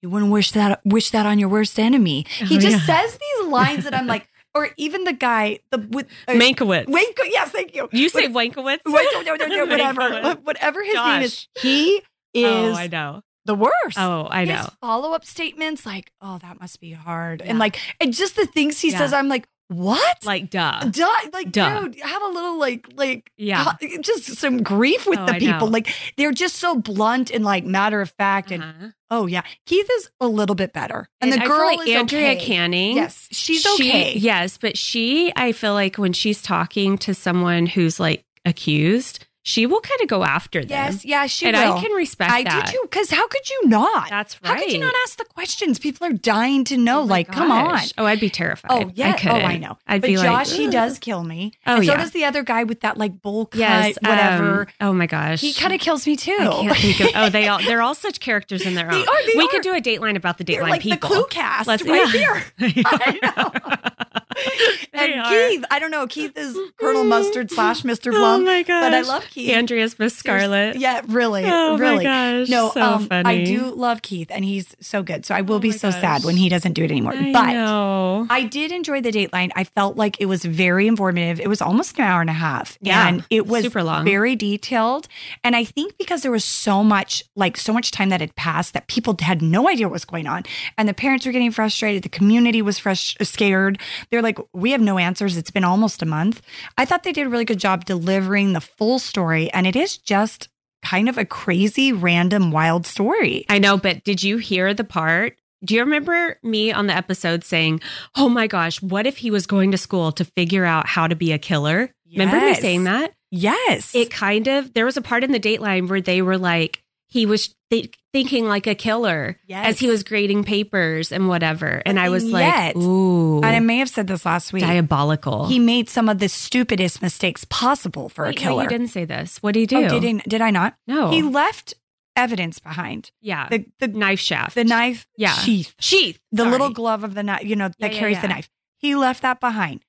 You 0.00 0.10
wouldn't 0.10 0.32
wish 0.32 0.50
that 0.52 0.80
wish 0.84 1.10
that 1.10 1.26
on 1.26 1.38
your 1.38 1.48
worst 1.48 1.78
enemy. 1.78 2.26
He 2.28 2.56
Oh, 2.56 2.60
just 2.60 2.86
yeah. 2.88 3.02
says 3.02 3.18
these 3.18 3.48
lines 3.48 3.84
that 3.84 3.94
I'm 3.94 4.06
like, 4.14 4.26
or 4.54 4.70
even 4.76 5.04
the 5.04 5.12
guy 5.12 5.58
the 5.70 5.78
with 5.90 6.06
uh, 6.28 6.32
Mankiewicz. 6.32 6.86
Wait, 6.88 7.06
yes, 7.26 7.50
thank 7.50 7.74
you. 7.74 7.88
you 7.92 8.08
say 8.08 8.28
What- 8.28 8.52
Wankowitz? 8.52 8.80
Wait, 8.86 9.06
no, 9.12 9.22
no, 9.22 9.34
no, 9.34 9.46
no, 9.46 9.66
whatever. 9.66 10.34
Whatever 10.42 10.82
his 10.84 10.94
name 10.94 11.22
is, 11.22 11.46
he 11.60 12.02
is 12.34 12.44
Oh, 12.44 12.74
I 12.74 12.86
know. 12.86 13.22
the 13.44 13.54
worst. 13.54 13.96
Oh, 13.98 14.28
I 14.30 14.44
know. 14.44 14.68
Follow 14.80 15.12
up 15.12 15.24
statements, 15.24 15.84
like, 15.86 16.12
oh, 16.20 16.38
that 16.38 16.60
must 16.60 16.80
be 16.80 16.92
hard. 16.92 17.40
Yeah. 17.40 17.50
And 17.50 17.58
like, 17.58 17.78
and 18.00 18.12
just 18.12 18.36
the 18.36 18.46
things 18.46 18.80
he 18.80 18.90
Yeah. 18.90 18.98
says, 18.98 19.12
I'm 19.12 19.28
like, 19.28 19.46
what? 19.72 20.24
Like, 20.24 20.50
duh. 20.50 20.80
Duh. 20.90 21.08
Like, 21.32 21.50
Duh. 21.52 21.80
dude, 21.82 22.00
have 22.00 22.22
a 22.22 22.28
little, 22.28 22.58
like, 22.58 22.86
like, 22.94 23.30
Yeah. 23.36 23.72
just 24.00 24.24
some 24.36 24.62
grief 24.62 25.06
with 25.06 25.18
Oh, 25.18 25.26
the 25.26 25.34
people. 25.34 25.68
Like, 25.68 25.92
they're 26.16 26.32
just 26.32 26.56
so 26.56 26.76
blunt 26.76 27.30
and 27.30 27.44
like 27.44 27.64
matter 27.64 28.00
of 28.00 28.10
fact. 28.10 28.50
And 28.50 28.62
Uh-huh. 28.62 28.88
oh, 29.10 29.26
yeah, 29.26 29.42
Keith 29.66 29.88
is 29.98 30.10
a 30.20 30.28
little 30.28 30.54
bit 30.54 30.72
better. 30.72 31.08
And, 31.20 31.32
the 31.32 31.36
I 31.36 31.40
feel 31.40 31.48
girl 31.48 31.76
like 31.76 31.88
is 31.88 31.94
Andrea 31.96 32.32
okay. 32.32 32.44
Canning. 32.44 32.96
Yes, 32.96 33.28
she's 33.32 33.62
she- 33.62 33.74
okay. 33.90 34.14
Yes, 34.16 34.58
but 34.58 34.76
she, 34.76 35.32
I 35.36 35.52
feel 35.52 35.74
like 35.74 35.96
when 35.96 36.12
she's 36.12 36.42
talking 36.42 36.98
to 36.98 37.14
someone 37.14 37.66
who's 37.66 37.98
like 38.00 38.24
accused, 38.44 39.26
she 39.42 39.66
will 39.66 39.80
kind 39.80 40.00
of 40.00 40.08
go 40.08 40.24
after 40.24 40.60
them. 40.60 40.70
Yes, 40.70 41.04
yeah, 41.04 41.26
she 41.26 41.46
and 41.46 41.56
will. 41.56 41.74
I 41.74 41.80
can 41.80 41.92
respect 41.92 42.30
I 42.32 42.42
that. 42.44 42.66
do 42.66 42.72
too. 42.72 42.78
Because 42.82 43.10
how 43.10 43.26
could 43.28 43.48
you 43.50 43.68
not? 43.68 44.08
That's 44.08 44.40
right. 44.42 44.48
How 44.54 44.58
could 44.60 44.72
you 44.72 44.78
not 44.78 44.94
ask 45.04 45.18
the 45.18 45.24
questions? 45.24 45.78
People 45.78 46.06
are 46.06 46.12
dying 46.12 46.64
to 46.64 46.76
know. 46.76 47.00
Oh 47.00 47.04
like, 47.04 47.28
come 47.30 47.50
on. 47.50 47.80
Oh, 47.98 48.04
I'd 48.06 48.20
be 48.20 48.30
terrified. 48.30 48.70
Oh 48.70 48.90
yeah. 48.94 49.16
I 49.18 49.28
oh. 49.28 49.34
I 49.34 49.56
know. 49.58 49.78
I'd 49.86 50.00
but 50.00 50.06
be 50.08 50.14
Josh, 50.16 50.50
like, 50.50 50.58
he 50.58 50.66
"Ugh." 50.66 50.72
does 50.72 50.98
kill 50.98 51.24
me. 51.24 51.52
Oh, 51.66 51.76
and 51.76 51.84
so 51.84 51.92
yeah. 51.92 51.98
does 51.98 52.10
the 52.12 52.24
other 52.24 52.42
guy 52.42 52.64
with 52.64 52.80
that 52.82 52.96
like 52.98 53.20
bowl 53.20 53.46
cut, 53.46 53.58
Yes, 53.58 53.96
whatever. 54.00 54.60
um, 54.62 54.66
oh 54.80 54.92
my 54.92 55.06
gosh. 55.06 55.40
he 55.40 55.52
kind 55.52 55.72
of 55.74 55.80
kills 55.80 56.06
me 56.06 56.16
too. 56.16 56.36
I 56.38 56.46
can't 56.46 56.76
think 56.78 57.00
of. 57.00 57.08
Oh, 57.16 57.28
they 57.30 57.48
all. 57.48 57.58
They're 57.62 57.82
all 57.82 57.94
such 57.94 58.20
characters 58.20 58.64
in 58.64 58.74
their 58.74 58.88
They 58.90 58.96
own. 58.96 59.08
are, 59.08 59.26
they 59.26 59.32
we 59.36 59.44
are. 59.44 59.48
could 59.48 59.62
do 59.62 59.74
a 59.74 59.80
Dateline 59.80 60.16
about 60.16 60.38
the 60.38 60.44
They're 60.44 60.62
Dateline 60.62 60.70
like 60.70 60.82
people. 60.82 61.08
the 61.08 61.14
clue 61.14 61.26
cast 61.30 61.66
Let's- 61.66 61.82
right 61.84 62.14
yeah. 62.14 62.42
here. 62.60 62.82
I 62.86 63.88
They 64.92 65.12
and. 65.14 65.26
Keith, 65.28 65.64
I 65.70 65.78
don't 65.78 65.90
know. 65.90 66.06
Keith 66.06 66.36
is 66.36 66.56
Colonel 66.78 67.04
Mustard 67.04 67.50
slash 67.50 67.82
Mr. 67.82 68.10
Blum. 68.12 68.42
Oh 68.42 68.44
my 68.44 68.62
gosh. 68.62 68.82
but 68.84 68.94
I 68.94 69.00
love 69.02 69.24
Keith. 69.32 69.50
Andrea's 69.50 69.98
Miss 69.98 70.14
Scarlet. 70.16 70.76
Yeah, 70.76 71.00
really, 71.08 71.44
Oh 71.44 71.76
my 71.76 71.80
really. 71.80 72.04
gosh, 72.04 72.48
No, 72.48 72.70
so 72.72 72.80
um, 72.82 73.08
I 73.10 73.44
do 73.44 73.74
love 73.74 74.02
Keith, 74.02 74.28
and 74.30 74.44
he's 74.44 74.76
so 74.80 75.02
good. 75.02 75.24
So 75.26 75.34
I 75.34 75.40
will 75.40 75.56
Oh 75.56 75.58
be 75.58 75.72
so 75.72 75.90
sad 75.90 76.24
when 76.24 76.36
he 76.36 76.48
doesn't 76.48 76.74
do 76.74 76.84
it 76.84 76.90
anymore. 76.90 77.14
I 77.14 77.32
but 77.32 77.52
know. 77.52 78.26
I 78.30 78.44
did 78.44 78.72
enjoy 78.72 79.00
the 79.00 79.10
Dateline. 79.10 79.50
I 79.56 79.64
felt 79.64 79.96
like 79.96 80.20
it 80.20 80.26
was 80.26 80.44
very 80.44 80.86
informative. 80.86 81.40
It 81.40 81.48
was 81.48 81.62
almost 81.62 81.98
an 81.98 82.04
hour 82.04 82.20
and 82.20 82.30
a 82.30 82.34
half. 82.34 82.76
Yeah, 82.82 83.08
And 83.08 83.24
it 83.30 83.46
was 83.46 83.62
super 83.62 83.82
long. 83.82 84.04
very 84.04 84.36
detailed. 84.36 85.08
And 85.42 85.56
I 85.56 85.64
think 85.64 85.96
because 85.98 86.22
there 86.22 86.30
was 86.30 86.44
so 86.44 86.84
much, 86.84 87.24
like 87.34 87.56
so 87.56 87.72
much 87.72 87.90
time 87.90 88.10
that 88.10 88.20
had 88.20 88.34
passed 88.36 88.74
that 88.74 88.86
people 88.86 89.16
had 89.20 89.40
no 89.42 89.68
idea 89.68 89.86
what 89.86 89.92
was 89.92 90.04
going 90.04 90.26
on. 90.26 90.42
And 90.76 90.88
the 90.88 90.94
parents 90.94 91.24
were 91.24 91.32
getting 91.32 91.50
frustrated. 91.52 92.02
The 92.02 92.08
community 92.10 92.60
was 92.60 92.78
fresh, 92.78 93.16
scared. 93.22 93.78
They're 94.10 94.22
like, 94.22 94.38
we 94.52 94.72
have 94.72 94.80
no 94.80 94.98
answers. 94.98 95.36
It's 95.36 95.50
been 95.50 95.64
almost 95.64 96.02
a 96.02 96.06
month. 96.06 96.42
I 96.76 96.84
thought 96.84 97.02
they 97.02 97.12
did 97.12 97.26
a 97.26 97.30
really 97.30 97.44
good 97.46 97.58
job 97.60 97.84
delivering 97.86 98.52
the 98.52 98.60
full 98.60 98.98
story. 98.98 99.21
And 99.22 99.66
it 99.66 99.76
is 99.76 99.98
just 99.98 100.48
kind 100.82 101.08
of 101.08 101.18
a 101.18 101.24
crazy, 101.24 101.92
random, 101.92 102.50
wild 102.50 102.86
story. 102.86 103.44
I 103.48 103.58
know, 103.58 103.76
but 103.76 104.04
did 104.04 104.22
you 104.22 104.38
hear 104.38 104.74
the 104.74 104.84
part? 104.84 105.36
Do 105.64 105.74
you 105.74 105.80
remember 105.80 106.38
me 106.42 106.72
on 106.72 106.88
the 106.88 106.96
episode 106.96 107.44
saying, 107.44 107.80
"Oh 108.16 108.28
my 108.28 108.48
gosh, 108.48 108.82
what 108.82 109.06
if 109.06 109.16
he 109.18 109.30
was 109.30 109.46
going 109.46 109.70
to 109.70 109.78
school 109.78 110.10
to 110.12 110.24
figure 110.24 110.64
out 110.64 110.88
how 110.88 111.06
to 111.06 111.14
be 111.14 111.32
a 111.32 111.38
killer?" 111.38 111.90
Remember 112.12 112.44
me 112.44 112.54
saying 112.54 112.84
that? 112.84 113.12
Yes. 113.30 113.94
It 113.94 114.10
kind 114.10 114.46
of 114.48 114.74
there 114.74 114.84
was 114.84 114.96
a 114.96 115.02
part 115.02 115.24
in 115.24 115.32
the 115.32 115.40
Dateline 115.40 115.88
where 115.88 116.00
they 116.00 116.20
were 116.20 116.36
like 116.36 116.81
he 117.12 117.26
was 117.26 117.54
th- 117.70 117.92
thinking 118.12 118.46
like 118.48 118.66
a 118.66 118.74
killer 118.74 119.38
as 119.50 119.78
he 119.78 119.86
was 119.88 120.02
grading 120.02 120.44
papers 120.44 121.12
and 121.12 121.28
whatever, 121.28 121.82
and 121.84 122.00
I 122.00 122.08
was 122.08 122.24
yet- 122.24 122.74
like, 122.74 122.76
"Ooh, 122.76 123.36
and 123.36 123.46
I 123.46 123.60
may 123.60 123.76
have 123.78 123.90
said 123.90 124.06
this 124.06 124.24
last 124.24 124.52
week. 124.52 124.62
diabolical." 124.62 125.46
He 125.46 125.58
made 125.58 125.90
some 125.90 126.08
of 126.08 126.18
the 126.20 126.28
stupidest 126.28 127.02
mistakes 127.02 127.44
possible 127.50 128.08
for 128.08 128.24
Wait, 128.24 128.40
a 128.40 128.44
no, 128.44 128.48
killer. 128.50 128.62
you 128.62 128.68
didn't 128.70 128.88
say 128.88 129.04
this. 129.04 129.38
What 129.42 129.52
did 129.54 129.70
he 129.70 129.76
oh, 129.76 129.80
do? 129.80 129.86
Oh, 129.96 130.00
did, 130.00 130.02
he, 130.02 130.12
did 130.28 130.40
I 130.40 130.50
not? 130.50 130.74
no, 130.86 131.10
He 131.10 131.20
left 131.22 131.74
evidence 132.16 132.58
behind. 132.58 133.10
yeah, 133.20 133.48
The 133.50 133.66
the 133.78 133.88
knife 133.88 134.20
shaft, 134.20 134.54
the 134.54 134.64
knife 134.64 135.06
Yeah. 135.18 135.34
sheath, 135.34 135.74
sheath, 135.78 136.18
the 136.30 136.38
Sorry. 136.44 136.50
little 136.50 136.70
glove 136.70 137.04
of 137.04 137.14
the 137.14 137.22
knife, 137.22 137.44
you 137.44 137.56
know, 137.56 137.68
that 137.68 137.76
Yeah, 137.78 137.86
yeah, 137.88 137.98
carries 137.98 138.20
the 138.22 138.28
knife. 138.28 138.48
He 138.78 138.94
left 138.94 139.20
that 139.22 139.38
behind. 139.40 139.84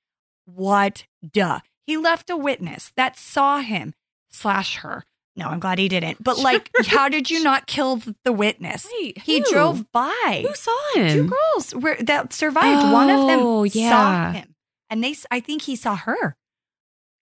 What 0.46 1.04
duh? 1.32 1.60
He 1.86 1.96
left 1.96 2.28
a 2.30 2.36
witness 2.36 2.92
that 2.96 3.18
saw 3.18 3.58
him 3.60 3.94
slash 4.30 4.76
her. 4.76 5.04
No, 5.36 5.48
I'm 5.48 5.58
glad 5.58 5.78
he 5.78 5.88
didn't. 5.88 6.22
But 6.22 6.38
like, 6.38 6.70
how 6.86 7.08
did 7.08 7.30
you 7.30 7.42
not 7.50 7.66
kill 7.66 8.00
the 8.24 8.32
witness? 8.32 8.86
Wait, 9.00 9.18
He 9.18 9.38
who? 9.40 9.44
drove 9.50 9.90
by. 9.92 10.44
Who 10.46 10.54
saw 10.54 10.92
him? 10.94 11.08
Two 11.12 11.28
girls 11.28 11.74
were 11.74 11.96
that 12.02 12.32
survived. 12.32 12.92
One 12.92 13.10
of 13.10 13.26
them 13.26 13.40
Oh, 13.42 13.66
saw 13.66 13.78
yeah. 13.78 14.32
him, 14.32 14.54
and 14.90 15.02
they. 15.02 15.16
I 15.30 15.40
think 15.40 15.62
he 15.62 15.74
saw 15.76 15.96
her. 15.96 16.36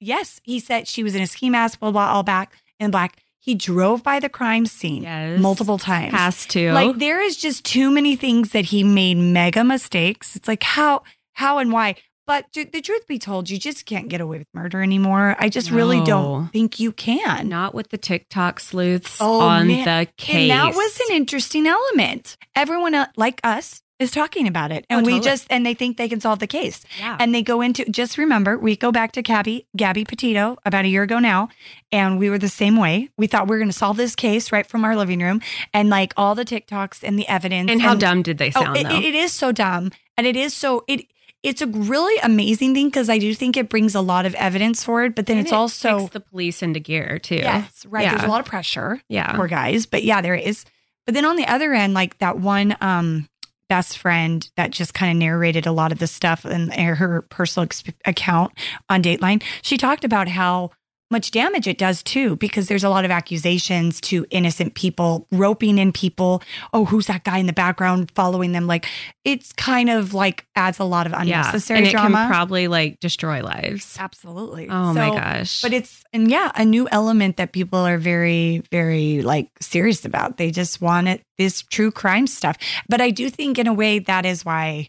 Yes, 0.00 0.40
he 0.42 0.58
said 0.58 0.88
she 0.88 1.02
was 1.02 1.14
in 1.14 1.22
a 1.22 1.26
ski 1.26 1.48
mask, 1.48 1.80
blah 1.80 1.90
blah, 1.90 2.08
all 2.12 2.22
back 2.22 2.52
in 2.80 2.90
black. 2.90 3.16
He 3.38 3.54
drove 3.56 4.02
by 4.04 4.20
the 4.20 4.28
crime 4.28 4.66
scene 4.66 5.02
Yes. 5.02 5.40
multiple 5.40 5.78
times. 5.78 6.12
Has 6.12 6.46
to. 6.48 6.72
Like 6.72 6.98
there 6.98 7.20
is 7.20 7.36
just 7.36 7.64
too 7.64 7.90
many 7.90 8.14
things 8.14 8.50
that 8.50 8.66
he 8.66 8.84
made 8.84 9.16
mega 9.16 9.64
mistakes. 9.64 10.36
It's 10.36 10.46
like 10.46 10.62
how, 10.62 11.02
how, 11.32 11.58
and 11.58 11.72
why. 11.72 11.96
But 12.26 12.46
the 12.52 12.80
truth 12.80 13.06
be 13.08 13.18
told, 13.18 13.50
you 13.50 13.58
just 13.58 13.84
can't 13.84 14.08
get 14.08 14.20
away 14.20 14.38
with 14.38 14.46
murder 14.54 14.82
anymore. 14.82 15.34
I 15.38 15.48
just 15.48 15.70
really 15.70 16.00
don't 16.04 16.48
think 16.52 16.78
you 16.78 16.92
can. 16.92 17.48
Not 17.48 17.74
with 17.74 17.88
the 17.90 17.98
TikTok 17.98 18.60
sleuths 18.60 19.18
Oh, 19.20 19.40
on 19.40 19.66
man. 19.66 19.84
the 19.84 20.10
case. 20.16 20.50
And 20.50 20.50
that 20.50 20.74
was 20.74 21.00
an 21.08 21.16
interesting 21.16 21.66
element. 21.66 22.36
Everyone 22.54 22.94
like 23.16 23.40
us 23.42 23.82
is 23.98 24.10
talking 24.12 24.48
about 24.48 24.72
it, 24.72 24.84
oh, 24.90 24.98
and 24.98 25.04
Oh, 25.04 25.06
we 25.06 25.12
totally. 25.14 25.30
just 25.30 25.46
and 25.50 25.64
they 25.66 25.74
think 25.74 25.96
they 25.96 26.08
can 26.08 26.20
solve 26.20 26.38
the 26.40 26.46
case. 26.46 26.84
yeah. 26.98 27.16
And 27.20 27.32
they 27.34 27.42
go 27.42 27.60
into 27.60 27.84
just 27.86 28.18
remember, 28.18 28.58
we 28.58 28.74
go 28.76 28.90
back 28.92 29.12
to 29.12 29.22
Gabby, 29.22 29.66
Gabby 29.76 30.04
Petito 30.04 30.56
about 30.64 30.84
a 30.84 30.88
year 30.88 31.02
ago 31.04 31.18
now, 31.20 31.48
and 31.92 32.18
we 32.18 32.28
were 32.30 32.38
the 32.38 32.48
same 32.48 32.76
way. 32.76 33.10
We 33.16 33.26
thought 33.28 33.46
we 33.48 33.54
were 33.54 33.58
going 33.60 33.68
to 33.70 33.76
solve 33.76 33.96
this 33.96 34.16
case 34.16 34.50
right 34.50 34.66
from 34.66 34.84
our 34.84 34.96
living 34.96 35.20
room, 35.20 35.40
and 35.74 35.88
like 35.88 36.14
all 36.16 36.34
the 36.34 36.44
TikToks 36.44 37.02
and 37.04 37.16
the 37.18 37.28
evidence. 37.28 37.70
and 37.70 37.80
how 37.82 37.94
dumb 37.94 38.22
did 38.22 38.38
they 38.38 38.48
Oh, 38.56 38.62
sound 38.62 38.76
it, 38.76 38.88
though? 38.88 38.96
it 38.96 39.14
is 39.14 39.32
so 39.32 39.52
dumb, 39.52 39.90
and 40.16 40.26
it 40.26 40.36
is 40.36 40.52
so 40.54 40.84
it. 40.88 41.06
It's 41.42 41.60
a 41.62 41.66
really 41.66 42.16
amazing 42.22 42.74
thing 42.74 42.86
because 42.88 43.08
I 43.08 43.18
do 43.18 43.34
think 43.34 43.56
it 43.56 43.68
brings 43.68 43.94
a 43.94 44.00
lot 44.00 44.26
of 44.26 44.34
evidence 44.36 44.84
forward, 44.84 45.14
but 45.14 45.26
then 45.26 45.38
And 45.38 45.46
it's 45.46 45.52
it 45.52 45.56
also 45.56 46.06
the 46.08 46.20
police 46.20 46.62
into 46.62 46.78
gear 46.80 47.18
too. 47.18 47.36
yes, 47.36 47.84
right. 47.86 48.08
There's 48.10 48.22
a 48.22 48.28
lot 48.28 48.40
of 48.40 48.46
pressure. 48.46 49.00
Yeah. 49.08 49.34
poor 49.34 49.48
guys. 49.48 49.86
But 49.86 50.04
yeah, 50.04 50.20
there 50.20 50.34
is. 50.36 50.64
But 51.04 51.14
then 51.14 51.24
on 51.24 51.36
the 51.36 51.46
other 51.46 51.72
end, 51.72 51.94
like 51.94 52.18
that 52.18 52.38
one 52.38 52.76
um 52.80 53.28
best 53.68 53.96
friend 53.98 54.48
that 54.56 54.70
just 54.70 54.92
kind 54.92 55.10
of 55.10 55.16
narrated 55.18 55.66
a 55.66 55.72
lot 55.72 55.92
of 55.92 55.98
the 55.98 56.06
stuff 56.06 56.44
in 56.44 56.70
her 56.70 57.22
personal 57.22 57.66
exp- 57.66 57.94
account 58.04 58.52
on 58.90 59.02
Dateline, 59.02 59.42
she 59.62 59.78
talked 59.78 60.04
about 60.04 60.28
how 60.28 60.70
much 61.12 61.30
damage 61.30 61.68
it 61.68 61.78
does 61.78 62.02
too, 62.02 62.34
because 62.36 62.66
there's 62.66 62.82
a 62.82 62.88
lot 62.88 63.04
of 63.04 63.12
accusations 63.12 64.00
to 64.02 64.26
innocent 64.30 64.74
people, 64.74 65.28
roping 65.30 65.78
in 65.78 65.92
people. 65.92 66.42
Oh, 66.72 66.84
who's 66.84 67.06
that 67.06 67.22
guy 67.22 67.38
in 67.38 67.46
the 67.46 67.52
background 67.52 68.10
following 68.16 68.50
them? 68.50 68.66
Like 68.66 68.86
it's 69.24 69.52
kind 69.52 69.88
of 69.88 70.14
like 70.14 70.46
adds 70.56 70.80
a 70.80 70.84
lot 70.84 71.06
of 71.06 71.12
unnecessary 71.12 71.78
and 71.78 71.86
it 71.86 71.92
drama. 71.92 72.16
can 72.16 72.28
probably 72.28 72.66
like 72.66 72.98
destroy 72.98 73.42
lives. 73.42 73.96
Absolutely. 74.00 74.68
Oh 74.68 74.92
my 74.92 75.10
gosh. 75.10 75.62
but 75.62 75.72
it's 75.72 76.02
and 76.12 76.30
yeah, 76.30 76.50
a 76.56 76.64
new 76.64 76.88
element 76.90 77.36
that 77.36 77.52
people 77.52 77.78
are 77.78 77.98
very, 77.98 78.62
very 78.70 79.22
like 79.22 79.48
serious 79.60 80.04
about. 80.04 80.38
They 80.38 80.50
just 80.50 80.80
want 80.80 81.08
it 81.08 81.22
this 81.38 81.62
true 81.62 81.90
crime 81.90 82.26
stuff. 82.26 82.56
But 82.88 83.00
I 83.00 83.10
do 83.10 83.30
think 83.30 83.58
in 83.58 83.66
a 83.66 83.72
way 83.72 83.98
that 84.00 84.26
is 84.26 84.44
why, 84.44 84.88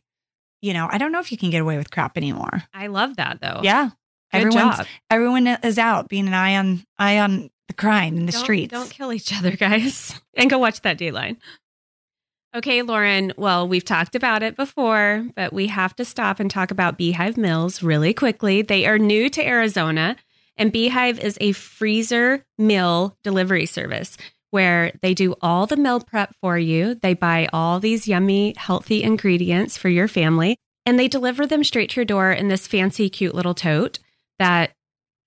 you 0.61 0.73
know, 0.73 0.87
I 0.89 0.97
don't 0.97 1.11
know 1.11 1.19
if 1.19 1.31
you 1.31 1.37
can 1.37 1.49
get 1.49 1.61
away 1.61 1.77
with 1.77 1.91
crap 1.91 2.17
anymore. 2.17 2.63
I 2.73 2.87
love 2.87 3.17
that 3.17 3.39
though. 3.41 3.61
Yeah. 3.63 3.91
Good 4.33 4.47
Everyone's 4.47 4.77
job. 4.77 4.87
everyone 5.09 5.47
is 5.47 5.77
out 5.77 6.09
being 6.09 6.27
an 6.27 6.33
eye 6.33 6.57
on 6.57 6.83
eye 6.99 7.19
on 7.19 7.49
the 7.67 7.73
crime 7.73 8.17
in 8.17 8.25
the 8.25 8.31
Don't- 8.31 8.41
streets. 8.41 8.71
Don't 8.71 8.89
kill 8.89 9.13
each 9.13 9.31
other, 9.37 9.51
guys. 9.55 10.19
And 10.33 10.49
go 10.49 10.57
watch 10.57 10.81
that 10.81 10.97
Dateline. 10.97 11.37
Okay, 12.55 12.83
Lauren. 12.83 13.33
Well, 13.35 13.67
we've 13.67 13.85
talked 13.85 14.15
about 14.15 14.43
it 14.43 14.55
before, 14.55 15.25
but 15.35 15.53
we 15.53 15.67
have 15.67 15.95
to 15.95 16.05
stop 16.05 16.39
and 16.39 16.51
talk 16.51 16.69
about 16.69 16.97
Beehive 16.99 17.35
Meals 17.35 17.81
really 17.81 18.13
quickly. 18.13 18.61
They 18.61 18.85
are 18.85 18.99
new 18.99 19.27
to 19.31 19.45
Arizona, 19.47 20.15
and 20.55 20.71
Beehive 20.71 21.19
is 21.19 21.37
a 21.41 21.53
freezer 21.53 22.45
mill 22.59 23.17
delivery 23.23 23.65
service 23.65 24.17
where 24.51 24.91
they 25.01 25.15
do 25.15 25.33
all 25.41 25.65
the 25.65 25.75
meal 25.77 25.99
prep 25.99 26.35
for 26.41 26.59
you. 26.59 26.93
They 26.93 27.15
buy 27.15 27.49
all 27.51 27.79
these 27.79 28.07
yummy, 28.07 28.53
healthy 28.55 29.01
ingredients 29.01 29.75
for 29.79 29.89
your 29.89 30.07
family, 30.07 30.55
and 30.85 30.99
they 30.99 31.07
deliver 31.07 31.47
them 31.47 31.63
straight 31.63 31.89
to 31.91 32.01
your 32.01 32.05
door 32.05 32.31
in 32.31 32.49
this 32.49 32.67
fancy, 32.67 33.09
cute 33.09 33.33
little 33.33 33.55
tote 33.55 33.97
that 34.39 34.71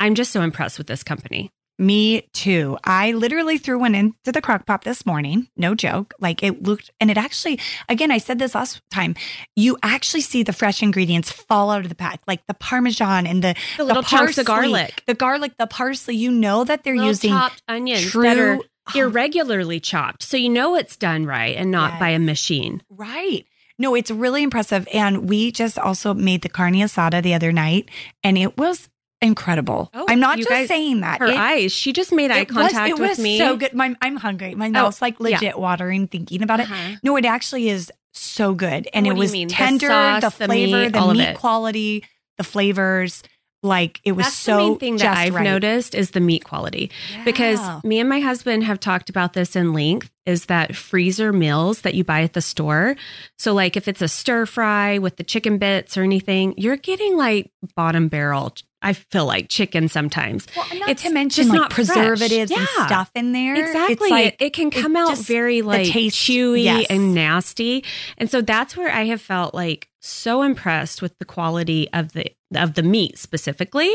I'm 0.01 0.15
just 0.15 0.33
so 0.33 0.43
impressed 0.43 0.79
with 0.79 0.87
this 0.87 1.03
company. 1.03 1.51
Me 1.79 2.23
too. 2.33 2.79
I 2.85 3.13
literally 3.13 3.59
threw 3.59 3.79
one 3.79 3.95
into 3.95 4.33
the 4.33 4.41
crock 4.41 4.65
pot 4.65 4.83
this 4.85 5.05
morning. 5.05 5.47
No 5.59 5.75
joke. 5.75 6.15
Like 6.19 6.43
it 6.43 6.63
looked, 6.63 6.91
and 7.01 7.11
it 7.11 7.19
actually, 7.19 7.61
again, 7.91 8.11
I 8.11 8.17
said 8.17 8.39
this 8.39 8.55
last 8.55 8.81
time, 8.91 9.15
you 9.57 9.77
actually 9.83 10.23
see 10.23 10.43
the 10.43 10.55
fresh 10.55 10.83
ingredients 10.83 11.31
fall 11.31 11.71
out 11.71 11.83
of 11.83 11.91
the 11.91 11.95
pack, 11.95 12.21
like 12.27 12.47
the 12.47 12.55
Parmesan 12.55 13.27
and 13.27 13.45
the, 13.45 13.55
The 13.77 13.85
little 13.85 14.03
chunks 14.03 14.39
of 14.39 14.47
garlic. 14.47 15.03
The 15.07 15.13
garlic, 15.13 15.53
the 15.59 15.67
parsley, 15.67 16.17
you 16.17 16.31
know 16.31 16.65
that 16.65 16.83
they're 16.83 16.95
Little 16.95 17.09
using 17.09 17.31
chopped 17.31 17.63
onions 17.69 18.11
true. 18.11 18.23
that 18.23 18.39
are 18.39 18.61
irregularly 18.95 19.79
chopped, 19.81 20.23
so 20.23 20.39
you 20.39 20.49
know 20.49 20.77
it's 20.77 20.97
done 20.97 21.27
right 21.27 21.57
and 21.57 21.71
not 21.71 22.01
by 22.01 22.09
a 22.11 22.19
machine. 22.19 22.83
right. 22.89 23.45
No, 23.79 23.95
it's 23.95 24.11
really 24.11 24.43
impressive. 24.43 24.89
And 24.91 25.29
we 25.29 25.53
just 25.53 25.79
also 25.79 26.15
made 26.15 26.41
the 26.41 26.49
carne 26.49 26.73
asada 26.77 27.23
the 27.23 27.35
other 27.35 27.53
night, 27.53 27.91
and 28.25 28.39
it 28.39 28.57
was 28.57 28.89
incredible. 29.27 29.91
Oh, 29.93 30.07
I'm 30.09 30.21
not 30.21 30.39
just 30.39 30.49
guys- 30.49 30.69
saying 30.69 31.01
that. 31.01 31.21
Her 31.21 31.27
It- 31.27 31.37
eyes, 31.37 31.73
she 31.73 31.93
just 31.93 32.13
made 32.13 32.31
eye 32.31 32.39
it 32.41 32.49
was- 32.49 32.71
contact 32.73 32.89
it 32.91 32.99
with 32.99 33.11
was 33.11 33.19
me. 33.19 33.39
so 33.39 33.57
good. 33.57 33.75
My, 33.75 33.95
I'm 34.01 34.17
hungry. 34.17 34.55
My 34.55 34.69
mouth's 34.71 35.03
like 35.03 35.17
yeah. 35.21 35.31
legit 35.37 35.59
watering 35.59 36.07
thinking 36.09 36.43
about 36.43 36.61
it. 36.61 36.71
Uh-huh. 36.71 36.97
No, 37.03 37.17
it 37.17 37.25
actually 37.27 37.69
is 37.69 37.93
so 38.15 38.55
good. 38.55 38.89
And 38.95 39.07
What 39.07 39.17
it 39.17 39.19
was 39.19 39.33
mean? 39.33 39.49
The 39.49 39.55
tender, 39.55 39.89
sauce, 39.89 40.23
the, 40.23 40.29
the 40.31 40.45
flavor, 40.47 40.83
meat, 40.85 40.93
the 40.93 40.99
all 40.99 41.11
of 41.11 41.17
meat 41.19 41.25
it. 41.25 41.37
quality, 41.37 42.05
the 42.39 42.45
flavors. 42.45 43.23
Like 43.63 44.01
it 44.05 44.13
was 44.13 44.27
That's 44.27 44.37
so 44.37 44.53
the 44.53 44.59
main 44.59 44.79
thing 44.79 44.97
that 44.99 45.17
I've 45.17 45.35
right. 45.35 45.43
noticed 45.43 45.95
is 45.97 46.13
the 46.13 46.21
meat 46.21 46.45
quality. 46.45 46.91
Because 47.25 47.59
me 47.83 47.99
and 47.99 48.09
my 48.09 48.21
husband 48.21 48.63
have 48.63 48.79
talked 48.79 49.11
about 49.11 49.33
this 49.33 49.57
in 49.57 49.73
length 49.73 50.09
is 50.25 50.47
that 50.47 50.77
freezer 50.77 51.33
meals 51.33 51.81
that 51.81 51.95
you 51.95 52.05
buy 52.05 52.23
at 52.23 52.35
the 52.35 52.43
store. 52.43 52.95
So 53.39 53.55
like 53.55 53.77
if 53.77 53.89
it's 53.89 54.03
a 54.03 54.09
stir 54.09 54.47
fry 54.47 54.99
with 54.99 55.17
the 55.17 55.25
chicken 55.25 55.59
bits 55.59 55.97
or 55.97 56.03
anything, 56.05 56.55
you're 56.57 56.77
getting 56.77 57.17
like 57.17 57.51
bottom 57.75 58.07
barrel 58.09 58.55
I 58.87 58.93
feel 58.93 59.27
like 59.27 59.49
chicken 59.49 59.89
sometimes. 59.89 60.47
well, 60.57 60.67
not 60.79 60.89
it's 60.91 61.03
to 61.03 61.11
mention 61.13 61.43
just 61.45 61.51
like 61.51 61.61
not 61.61 61.73
fresh. 61.73 61.87
preservatives 61.89 62.51
and 62.51 62.61
Yeah. 62.79 62.87
stuff 62.87 63.11
in 63.15 63.33
there. 63.33 63.55
Exactly. 63.57 63.93
It's 63.95 64.11
like, 64.11 64.27
it, 64.27 64.37
it 64.47 64.53
can 64.53 64.71
come 64.71 64.95
out 64.97 65.11
just- 65.11 65.27
very 65.27 65.63
like 65.63 65.89
taste- 65.89 66.17
chewy 66.17 66.65
yes. 66.65 66.87
and 66.89 67.15
nasty. 67.15 67.85
And 68.19 68.31
so 68.31 68.41
that's 68.41 68.77
where 68.77 68.91
I 68.91 69.05
have 69.07 69.21
felt 69.21 69.55
like 69.55 69.89
so 70.01 70.43
impressed 70.43 71.03
with 71.03 71.19
the 71.19 71.25
quality 71.25 71.89
of 71.93 72.13
the 72.13 72.27
of 72.55 72.75
the 72.75 72.83
meat 72.83 73.19
specifically, 73.19 73.93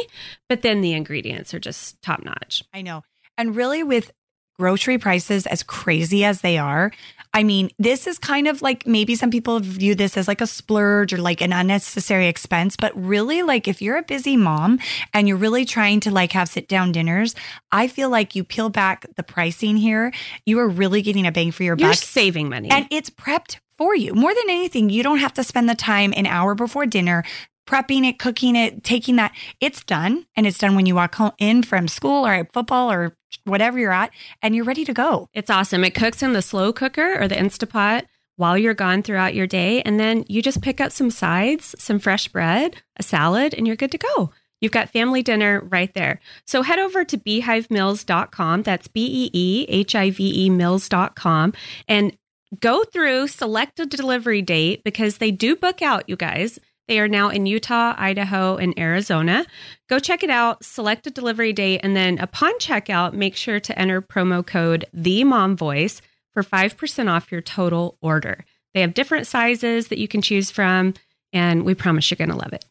but 0.50 0.62
then 0.62 0.82
the 0.82 0.92
ingredients 0.94 1.54
are 1.54 1.60
just 1.60 2.02
top 2.02 2.24
notch. 2.24 2.64
I 2.74 2.82
know. 2.82 3.04
And 3.38 3.56
really, 3.56 3.82
with 3.82 4.12
grocery 4.62 5.00
prices 5.00 5.48
as 5.48 5.64
crazy 5.64 6.24
as 6.24 6.42
they 6.42 6.60
are, 6.60 6.92
I 7.34 7.44
mean, 7.44 7.72
this 7.80 8.06
is 8.06 8.20
kind 8.20 8.48
of 8.48 8.62
like 8.62 8.86
maybe 8.86 9.16
some 9.16 9.32
people 9.32 9.60
view 9.60 9.96
this 9.96 10.18
as 10.18 10.28
like 10.28 10.42
a 10.42 10.46
splurge 10.48 11.14
or 11.14 11.18
like 11.18 11.42
an 11.42 11.52
unnecessary 11.52 12.28
expense. 12.28 12.76
But 12.76 12.92
really, 12.96 13.42
like 13.42 13.68
if 13.68 13.82
you're 13.82 13.98
a 13.98 14.04
busy 14.04 14.38
mom 14.38 14.80
and 15.14 15.28
you're 15.28 15.38
really 15.38 15.66
trying 15.66 16.00
to 16.02 16.12
like 16.12 16.34
have 16.34 16.48
sit 16.48 16.68
down 16.68 16.92
dinners, 16.92 17.34
I 17.72 17.88
feel 17.88 18.10
like 18.10 18.36
you 18.36 18.44
peel 18.44 18.70
back 18.70 19.08
the 19.16 19.24
pricing 19.24 19.78
here, 19.78 20.14
you 20.46 20.60
are 20.60 20.68
really 20.68 21.02
getting 21.02 21.26
a 21.26 21.32
bang 21.32 21.52
for 21.52 21.64
your 21.64 21.76
You're 21.78 21.90
buck. 21.90 21.98
saving 21.98 22.50
money. 22.50 22.70
And 22.70 22.86
it's 22.92 23.10
prepped 23.10 23.58
for 23.78 23.96
you. 23.96 24.14
More 24.14 24.32
than 24.32 24.50
anything, 24.50 24.92
you 24.92 25.02
don't 25.02 25.18
have 25.18 25.34
to 25.34 25.44
spend 25.44 25.68
the 25.68 25.74
time 25.74 26.14
an 26.16 26.28
hour 26.28 26.54
before 26.54 26.86
dinner 26.86 27.24
prepping 27.68 28.08
it, 28.08 28.20
cooking 28.20 28.56
it, 28.56 28.84
taking 28.84 29.16
that. 29.18 29.34
It's 29.60 29.84
done. 29.84 30.26
And 30.36 30.46
it's 30.46 30.58
done 30.58 30.76
when 30.76 30.86
you 30.86 30.96
walk 30.96 31.16
home 31.16 31.32
in 31.38 31.64
from 31.64 31.88
school 31.88 32.26
or 32.26 32.34
at 32.34 32.54
football 32.54 32.92
or 32.92 33.16
whatever 33.46 33.80
you're 33.80 33.94
at, 33.94 34.12
and 34.42 34.56
you're 34.56 34.66
ready 34.66 34.86
to 34.86 34.94
go. 34.94 35.30
It's 35.34 35.50
awesome. 35.50 35.84
It 35.84 35.96
cooks 35.96 36.22
in 36.22 36.34
the 36.34 36.42
slow 36.42 36.74
cooker 36.74 37.22
or 37.22 37.28
the 37.28 37.36
Instapot 37.36 38.04
while 38.36 38.58
you're 38.58 38.74
gone 38.74 39.04
throughout 39.04 39.36
your 39.36 39.48
day. 39.48 39.82
And 39.84 40.00
then 40.00 40.26
you 40.28 40.42
just 40.42 40.62
pick 40.62 40.82
up 40.82 40.92
some 40.92 41.12
sides, 41.12 41.76
some 41.78 42.00
fresh 42.00 42.28
bread, 42.28 42.76
a 42.98 43.04
salad, 43.04 43.54
and 43.54 43.68
you're 43.68 43.76
good 43.76 43.92
to 43.92 43.98
go. 43.98 44.32
You've 44.62 44.72
got 44.72 44.90
family 44.90 45.24
dinner 45.24 45.62
right 45.70 45.94
there. 45.94 46.20
So 46.46 46.62
head 46.62 46.80
over 46.80 47.04
to 47.04 47.18
beehivemeals.com. 47.18 48.64
That's 48.64 48.88
B 48.88 49.06
E 49.06 49.30
E 49.34 49.66
H 49.68 49.96
I 49.96 50.12
V 50.12 50.46
E 50.46 50.50
meals.com 50.50 51.54
and 51.88 52.16
go 52.60 52.84
through, 52.84 53.28
select 53.28 53.80
a 53.80 53.86
delivery 53.86 54.42
date 54.42 54.84
because 54.84 55.18
they 55.18 55.32
do 55.32 55.56
book 55.56 55.82
out, 55.82 56.08
you 56.08 56.16
guys. 56.16 56.60
They 56.92 57.00
are 57.00 57.08
now 57.08 57.30
in 57.30 57.46
Utah, 57.46 57.96
Idaho, 57.98 58.58
and 58.58 58.78
Arizona. 58.78 59.46
Go 59.88 59.98
check 59.98 60.24
it 60.24 60.30
out, 60.30 60.66
select 60.66 61.08
a 61.08 61.10
delivery 61.10 61.54
date, 61.54 61.80
and 61.84 61.96
then 61.96 62.20
upon 62.20 62.60
checkout, 62.60 63.14
make 63.14 63.38
sure 63.38 63.62
to 63.62 63.80
enter 63.80 64.02
promo 64.02 64.46
code 64.46 64.84
the 64.92 65.24
mom 65.24 65.56
voice 65.56 66.02
for 66.34 66.44
5% 66.44 67.10
off 67.10 67.32
your 67.32 67.40
total 67.40 67.98
order. 68.02 68.44
They 68.74 68.82
have 68.82 68.94
different 68.94 69.26
sizes 69.26 69.88
that 69.88 70.00
you 70.00 70.10
can 70.10 70.22
choose 70.22 70.52
from, 70.52 70.94
and 71.32 71.64
we 71.64 71.76
promise 71.76 72.12
you're 72.12 72.18
going 72.18 72.30
to 72.30 72.36
love 72.36 72.52
it. 72.52 72.66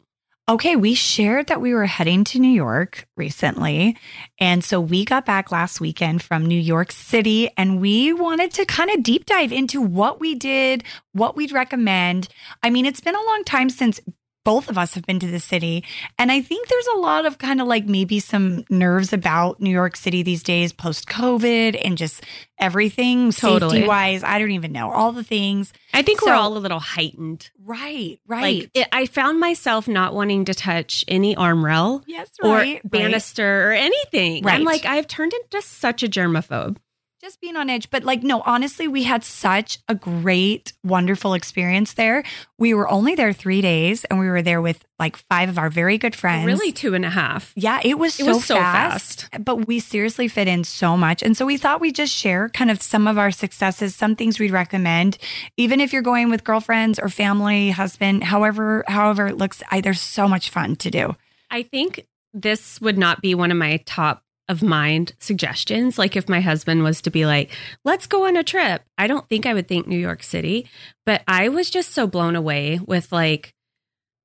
Okay, 0.49 0.75
we 0.75 0.95
shared 0.95 1.47
that 1.47 1.61
we 1.61 1.73
were 1.73 1.85
heading 1.85 2.23
to 2.25 2.39
New 2.39 2.51
York 2.51 3.07
recently. 3.15 3.95
And 4.39 4.63
so 4.63 4.81
we 4.81 5.05
got 5.05 5.25
back 5.25 5.51
last 5.51 5.79
weekend 5.79 6.23
from 6.23 6.45
New 6.45 6.59
York 6.59 6.91
City 6.91 7.49
and 7.57 7.79
we 7.79 8.11
wanted 8.11 8.51
to 8.55 8.65
kind 8.65 8.89
of 8.89 9.03
deep 9.03 9.27
dive 9.27 9.51
into 9.51 9.81
what 9.81 10.19
we 10.19 10.35
did, 10.35 10.83
what 11.13 11.35
we'd 11.35 11.51
recommend. 11.51 12.27
I 12.63 12.69
mean, 12.71 12.85
it's 12.85 12.99
been 12.99 13.15
a 13.15 13.23
long 13.23 13.43
time 13.45 13.69
since 13.69 14.01
both 14.43 14.69
of 14.69 14.77
us 14.77 14.93
have 14.95 15.05
been 15.05 15.19
to 15.19 15.27
the 15.27 15.39
city. 15.39 15.83
And 16.17 16.31
I 16.31 16.41
think 16.41 16.67
there's 16.67 16.87
a 16.95 16.97
lot 16.97 17.25
of 17.25 17.37
kind 17.37 17.61
of 17.61 17.67
like 17.67 17.85
maybe 17.85 18.19
some 18.19 18.63
nerves 18.69 19.13
about 19.13 19.59
New 19.61 19.69
York 19.69 19.95
City 19.95 20.23
these 20.23 20.43
days, 20.43 20.73
post 20.73 21.07
COVID 21.07 21.79
and 21.83 21.97
just 21.97 22.23
everything 22.59 23.31
Totally. 23.31 23.71
safety 23.77 23.87
wise. 23.87 24.23
I 24.23 24.39
don't 24.39 24.51
even 24.51 24.71
know 24.71 24.91
all 24.91 25.11
the 25.11 25.23
things. 25.23 25.73
I 25.93 26.01
think 26.01 26.19
So- 26.19 26.27
we're 26.27 26.33
all 26.33 26.57
a 26.57 26.59
little 26.59 26.79
heightened. 26.79 27.49
Right, 27.63 28.19
right. 28.27 28.41
Like 28.63 28.71
it, 28.73 28.87
I 28.91 29.05
found 29.05 29.39
myself 29.39 29.87
not 29.87 30.13
wanting 30.13 30.45
to 30.45 30.53
touch 30.53 31.05
any 31.07 31.35
arm 31.35 31.63
rail 31.63 32.03
yes, 32.07 32.29
or 32.43 32.53
right. 32.55 32.73
right. 32.83 32.91
banister 32.91 33.69
or 33.69 33.73
anything. 33.73 34.43
Right. 34.43 34.55
I'm 34.55 34.63
like, 34.63 34.85
I've 34.85 35.07
turned 35.07 35.33
into 35.33 35.61
such 35.61 36.03
a 36.03 36.07
germaphobe. 36.07 36.77
Just 37.21 37.39
being 37.39 37.55
on 37.55 37.69
edge. 37.69 37.89
But 37.91 38.03
like, 38.03 38.23
no, 38.23 38.41
honestly, 38.45 38.87
we 38.87 39.03
had 39.03 39.23
such 39.23 39.77
a 39.87 39.93
great, 39.93 40.73
wonderful 40.83 41.35
experience 41.35 41.93
there. 41.93 42.23
We 42.57 42.73
were 42.73 42.89
only 42.89 43.13
there 43.13 43.31
three 43.31 43.61
days 43.61 44.05
and 44.05 44.19
we 44.19 44.27
were 44.27 44.41
there 44.41 44.59
with 44.59 44.83
like 44.97 45.15
five 45.15 45.47
of 45.47 45.59
our 45.59 45.69
very 45.69 45.99
good 45.99 46.15
friends. 46.15 46.47
Really, 46.47 46.71
two 46.71 46.95
and 46.95 47.05
a 47.05 47.09
half. 47.11 47.53
Yeah, 47.55 47.79
it 47.83 47.99
was 47.99 48.19
It 48.19 48.25
so, 48.25 48.33
was 48.33 48.45
so 48.45 48.55
fast, 48.55 49.29
But 49.39 49.67
we 49.67 49.79
seriously 49.79 50.27
fit 50.27 50.47
in 50.47 50.63
so 50.63 50.97
much. 50.97 51.21
And 51.21 51.37
so 51.37 51.45
we 51.45 51.57
thought 51.57 51.79
we'd 51.79 51.95
just 51.95 52.13
share 52.13 52.49
kind 52.49 52.71
of 52.71 52.81
some 52.81 53.07
of 53.07 53.19
our 53.19 53.31
successes, 53.31 53.95
some 53.95 54.15
things 54.15 54.39
we'd 54.39 54.51
recommend. 54.51 55.19
Even 55.57 55.79
if 55.79 55.93
you're 55.93 56.01
going 56.01 56.29
with 56.31 56.43
girlfriends 56.43 56.97
or 56.97 57.07
family, 57.07 57.69
husband, 57.69 58.23
however, 58.23 58.83
however 58.87 59.27
it 59.27 59.37
looks, 59.37 59.61
I, 59.69 59.81
there's 59.81 60.01
so 60.01 60.27
much 60.27 60.49
fun 60.49 60.75
to 60.77 60.89
do. 60.89 61.15
I 61.51 61.63
think 61.63 62.07
this 62.33 62.81
would 62.81 62.97
not 62.97 63.21
be 63.21 63.35
one 63.35 63.51
of 63.51 63.57
my 63.57 63.77
top 63.85 64.23
of 64.51 64.61
mind 64.61 65.13
suggestions. 65.19 65.97
Like 65.97 66.15
if 66.15 66.29
my 66.29 66.41
husband 66.41 66.83
was 66.83 67.01
to 67.01 67.09
be 67.09 67.25
like, 67.25 67.51
let's 67.83 68.05
go 68.05 68.27
on 68.27 68.37
a 68.37 68.43
trip, 68.43 68.83
I 68.97 69.07
don't 69.07 69.27
think 69.27 69.45
I 69.45 69.53
would 69.53 69.67
think 69.67 69.87
New 69.87 69.97
York 69.97 70.21
City, 70.21 70.67
but 71.05 71.23
I 71.27 71.49
was 71.49 71.69
just 71.69 71.91
so 71.91 72.05
blown 72.05 72.35
away 72.35 72.79
with 72.85 73.11
like 73.11 73.53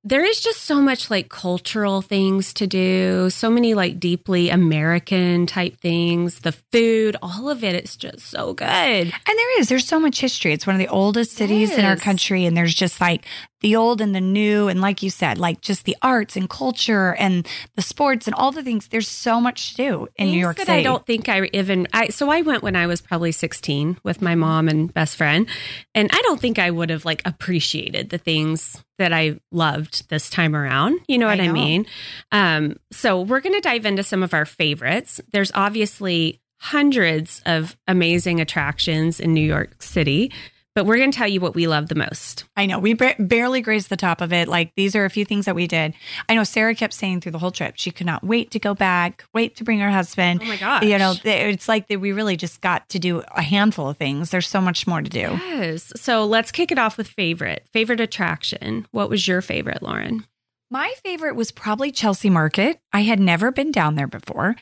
there 0.03 0.23
is 0.23 0.39
just 0.39 0.61
so 0.61 0.81
much 0.81 1.09
like 1.11 1.27
cultural 1.27 2.01
things 2.01 2.53
to 2.53 2.65
do, 2.65 3.29
so 3.29 3.49
many 3.49 3.73
like 3.73 3.99
deeply 3.99 4.49
American 4.49 5.45
type 5.45 5.81
things. 5.81 6.39
The 6.39 6.53
food, 6.71 7.17
all 7.21 7.49
of 7.49 7.61
it, 7.61 7.75
it's 7.75 7.97
just 7.97 8.21
so 8.21 8.53
good. 8.53 8.65
And 8.67 9.11
there 9.25 9.59
is, 9.59 9.67
there's 9.67 9.85
so 9.85 9.99
much 9.99 10.21
history. 10.21 10.53
It's 10.53 10.65
one 10.65 10.77
of 10.77 10.79
the 10.79 10.87
oldest 10.87 11.33
cities 11.33 11.77
in 11.77 11.83
our 11.83 11.97
country. 11.97 12.45
And 12.45 12.55
there's 12.55 12.73
just 12.73 13.01
like 13.01 13.25
the 13.61 13.75
old 13.75 14.01
and 14.01 14.13
the 14.13 14.21
new. 14.21 14.67
And 14.67 14.81
like 14.81 15.01
you 15.01 15.09
said, 15.09 15.37
like 15.37 15.61
just 15.61 15.85
the 15.85 15.97
arts 16.01 16.35
and 16.35 16.49
culture 16.49 17.15
and 17.15 17.47
the 17.75 17.81
sports 17.81 18.27
and 18.27 18.35
all 18.35 18.51
the 18.51 18.63
things. 18.63 18.87
There's 18.87 19.07
so 19.07 19.41
much 19.41 19.71
to 19.71 19.77
do 19.77 20.07
in 20.15 20.27
New 20.27 20.39
York 20.39 20.57
City. 20.57 20.71
I 20.71 20.83
don't 20.83 21.05
think 21.05 21.29
I 21.29 21.49
even 21.53 21.87
I 21.93 22.09
so 22.09 22.29
I 22.29 22.41
went 22.41 22.63
when 22.63 22.75
I 22.75 22.87
was 22.87 23.01
probably 23.01 23.31
16 23.31 23.99
with 24.03 24.21
my 24.21 24.35
mom 24.35 24.67
and 24.67 24.93
best 24.93 25.15
friend 25.15 25.47
and 25.95 26.09
I 26.11 26.21
don't 26.23 26.39
think 26.39 26.59
I 26.59 26.69
would 26.69 26.89
have 26.89 27.05
like 27.05 27.21
appreciated 27.25 28.09
the 28.09 28.17
things 28.17 28.83
that 28.97 29.13
I 29.13 29.39
loved 29.51 30.09
this 30.09 30.29
time 30.29 30.55
around. 30.55 30.99
You 31.07 31.17
know 31.17 31.27
what 31.27 31.39
I 31.39 31.43
I, 31.43 31.47
know. 31.47 31.53
mean? 31.53 31.85
Um 32.31 32.77
so 32.91 33.21
we're 33.21 33.41
going 33.41 33.55
to 33.55 33.61
dive 33.61 33.85
into 33.85 34.03
some 34.03 34.23
of 34.23 34.33
our 34.33 34.45
favorites. 34.45 35.19
There's 35.31 35.51
obviously 35.53 36.41
hundreds 36.59 37.41
of 37.45 37.77
amazing 37.87 38.41
attractions 38.41 39.19
in 39.19 39.33
New 39.33 39.45
York 39.45 39.81
City, 39.81 40.31
but 40.77 40.85
we're 40.85 40.97
going 40.97 41.09
to 41.09 41.17
tell 41.17 41.27
you 41.27 41.39
what 41.39 41.55
we 41.55 41.65
love 41.65 41.87
the 41.87 41.95
most. 41.95 42.45
I 42.55 42.67
know 42.67 42.77
we 42.77 42.93
ba- 42.93 43.15
barely 43.17 43.61
grazed 43.61 43.89
the 43.89 43.97
top 43.97 44.21
of 44.21 44.31
it. 44.31 44.47
Like 44.47 44.75
these 44.75 44.95
are 44.95 45.05
a 45.05 45.09
few 45.09 45.25
things 45.25 45.45
that 45.45 45.55
we 45.55 45.65
did. 45.65 45.95
I 46.29 46.35
know 46.35 46.43
Sarah 46.43 46.75
kept 46.75 46.93
saying 46.93 47.21
through 47.21 47.31
the 47.31 47.39
whole 47.39 47.49
trip 47.49 47.73
she 47.77 47.89
could 47.89 48.05
not 48.05 48.23
wait 48.23 48.51
to 48.51 48.59
go 48.59 48.75
back, 48.75 49.25
wait 49.33 49.55
to 49.55 49.63
bring 49.63 49.79
her 49.79 49.89
husband. 49.89 50.39
Oh 50.43 50.45
my 50.45 50.55
gosh. 50.55 50.83
You 50.83 50.99
know, 50.99 51.15
it's 51.23 51.67
like 51.67 51.87
that 51.87 51.99
we 51.99 52.11
really 52.11 52.37
just 52.37 52.61
got 52.61 52.87
to 52.89 52.99
do 52.99 53.23
a 53.35 53.41
handful 53.41 53.89
of 53.89 53.97
things. 53.97 54.29
There's 54.29 54.47
so 54.47 54.61
much 54.61 54.85
more 54.85 55.01
to 55.01 55.09
do. 55.09 55.39
Yes. 55.47 55.91
So 55.95 56.25
let's 56.25 56.51
kick 56.51 56.71
it 56.71 56.77
off 56.77 56.95
with 56.95 57.07
favorite. 57.07 57.65
Favorite 57.73 57.99
attraction. 57.99 58.85
What 58.91 59.09
was 59.09 59.27
your 59.27 59.41
favorite, 59.41 59.81
Lauren? 59.81 60.27
My 60.69 60.93
favorite 61.03 61.35
was 61.35 61.51
probably 61.51 61.91
Chelsea 61.91 62.29
Market. 62.29 62.79
I 62.93 63.01
had 63.01 63.19
never 63.19 63.51
been 63.51 63.71
down 63.71 63.95
there 63.95 64.05
before. 64.05 64.55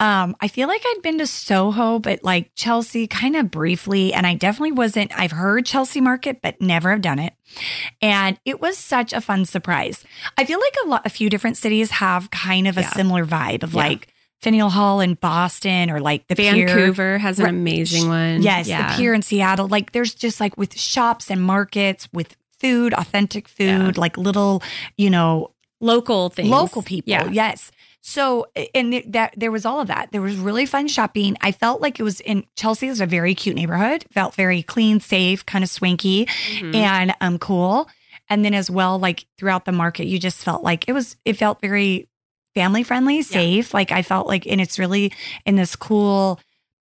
Um, 0.00 0.34
I 0.40 0.48
feel 0.48 0.66
like 0.66 0.82
I'd 0.84 1.02
been 1.02 1.18
to 1.18 1.26
Soho, 1.26 1.98
but 1.98 2.24
like 2.24 2.50
Chelsea 2.56 3.06
kind 3.06 3.36
of 3.36 3.50
briefly. 3.50 4.12
And 4.14 4.26
I 4.26 4.34
definitely 4.34 4.72
wasn't, 4.72 5.16
I've 5.16 5.30
heard 5.32 5.66
Chelsea 5.66 6.00
Market, 6.00 6.40
but 6.42 6.60
never 6.60 6.90
have 6.90 7.02
done 7.02 7.18
it. 7.18 7.34
And 8.00 8.38
it 8.46 8.60
was 8.60 8.78
such 8.78 9.12
a 9.12 9.20
fun 9.20 9.44
surprise. 9.44 10.02
I 10.38 10.46
feel 10.46 10.58
like 10.58 10.74
a 10.84 10.88
lot, 10.88 11.02
a 11.04 11.10
few 11.10 11.28
different 11.28 11.58
cities 11.58 11.90
have 11.90 12.30
kind 12.30 12.66
of 12.66 12.78
a 12.78 12.80
Yeah. 12.80 12.90
similar 12.90 13.26
vibe 13.26 13.62
of 13.62 13.74
Yeah. 13.74 13.78
like 13.88 14.08
Faneuil 14.40 14.70
Hall 14.70 15.00
in 15.00 15.14
Boston 15.14 15.90
or 15.90 16.00
like 16.00 16.26
the 16.28 16.34
Pier. 16.34 16.66
Vancouver 16.66 17.18
has 17.18 17.38
an 17.38 17.44
amazing 17.46 18.08
one. 18.08 18.40
Yes, 18.42 18.66
Yeah. 18.68 18.92
the 18.92 18.96
pier 18.96 19.12
in 19.12 19.20
Seattle. 19.20 19.68
Like 19.68 19.92
there's 19.92 20.14
just 20.14 20.40
like 20.40 20.56
with 20.56 20.78
shops 20.80 21.30
and 21.30 21.42
markets 21.42 22.08
with 22.10 22.36
food, 22.58 22.94
authentic 22.94 23.48
food, 23.48 23.98
like 23.98 24.16
little, 24.16 24.62
you 24.96 25.10
know, 25.10 25.50
local 25.82 26.30
things. 26.30 26.48
local 26.48 26.82
people. 26.82 27.10
Yeah. 27.10 27.28
Yes. 27.30 27.70
So 28.02 28.46
and 28.74 28.92
th- 28.92 29.04
that 29.08 29.34
there 29.36 29.50
was 29.50 29.66
all 29.66 29.80
of 29.80 29.88
that. 29.88 30.10
There 30.12 30.22
was 30.22 30.36
really 30.36 30.66
fun 30.66 30.88
shopping. 30.88 31.36
I 31.42 31.52
felt 31.52 31.80
like 31.82 32.00
it 32.00 32.02
was 32.02 32.20
in 32.20 32.44
Chelsea 32.56 32.88
is 32.88 33.00
a 33.00 33.06
very 33.06 33.34
cute 33.34 33.56
neighborhood. 33.56 34.04
Felt 34.10 34.34
very 34.34 34.62
clean, 34.62 35.00
safe, 35.00 35.44
kind 35.44 35.62
of 35.62 35.70
swanky, 35.70 36.26
Mhm. 36.26 36.74
and 36.74 37.14
um 37.20 37.38
cool. 37.38 37.88
And 38.28 38.44
then 38.44 38.54
as 38.54 38.70
well, 38.70 38.98
like 38.98 39.26
throughout 39.38 39.64
the 39.64 39.72
market, 39.72 40.06
you 40.06 40.18
just 40.18 40.42
felt 40.42 40.62
like 40.62 40.88
it 40.88 40.92
was. 40.92 41.16
It 41.24 41.34
felt 41.34 41.60
very 41.60 42.08
family 42.54 42.82
friendly, 42.82 43.22
safe. 43.22 43.74
Like 43.74 43.92
I 43.92 44.02
felt 44.02 44.26
like, 44.26 44.46
and 44.46 44.60
it's 44.60 44.78
really 44.78 45.12
in 45.46 45.56
this 45.56 45.76
cool 45.76 46.40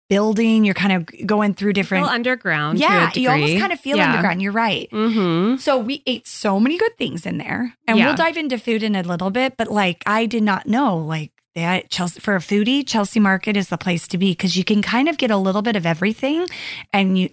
building. 0.10 0.64
You're 0.66 0.74
kind 0.74 0.94
of 0.94 1.28
going 1.28 1.54
through 1.54 1.74
different. 1.74 2.08
Underground. 2.08 2.80
yeah, 2.80 3.12
you 3.16 3.30
almost 3.30 3.58
kind 3.58 3.72
of 3.74 3.80
feel 3.80 4.00
underground. 4.00 4.42
You're 4.42 4.52
right. 4.52 4.90
Mm-hmm. 4.92 5.58
So 5.58 5.78
we 5.78 6.04
ate 6.06 6.28
so 6.28 6.60
many 6.60 6.78
good 6.78 6.98
things 6.98 7.26
in 7.26 7.38
there, 7.38 7.74
and 7.88 7.98
Yeah. 7.98 8.08
we'll 8.08 8.16
dive 8.16 8.38
into 8.38 8.58
food 8.58 8.84
in 8.84 8.96
a 8.96 9.04
little 9.04 9.30
bit. 9.32 9.56
But 9.58 9.70
like, 9.72 10.04
I 10.06 10.26
did 10.26 10.44
not 10.44 10.66
know 10.68 10.98
like 10.98 11.32
that 11.56 11.90
Chelsea 11.90 12.20
for 12.20 12.36
a 12.36 12.40
foodie, 12.40 12.86
Chelsea 12.88 13.20
Market 13.20 13.58
is 13.58 13.70
the 13.70 13.78
place 13.78 14.08
to 14.10 14.18
be 14.18 14.32
because 14.32 14.56
you 14.56 14.64
can 14.64 14.82
kind 14.82 15.10
of 15.10 15.18
get 15.18 15.32
a 15.32 15.38
little 15.38 15.62
bit 15.64 15.76
of 15.76 15.86
everything. 15.86 16.46
And 16.94 17.18
you, 17.18 17.30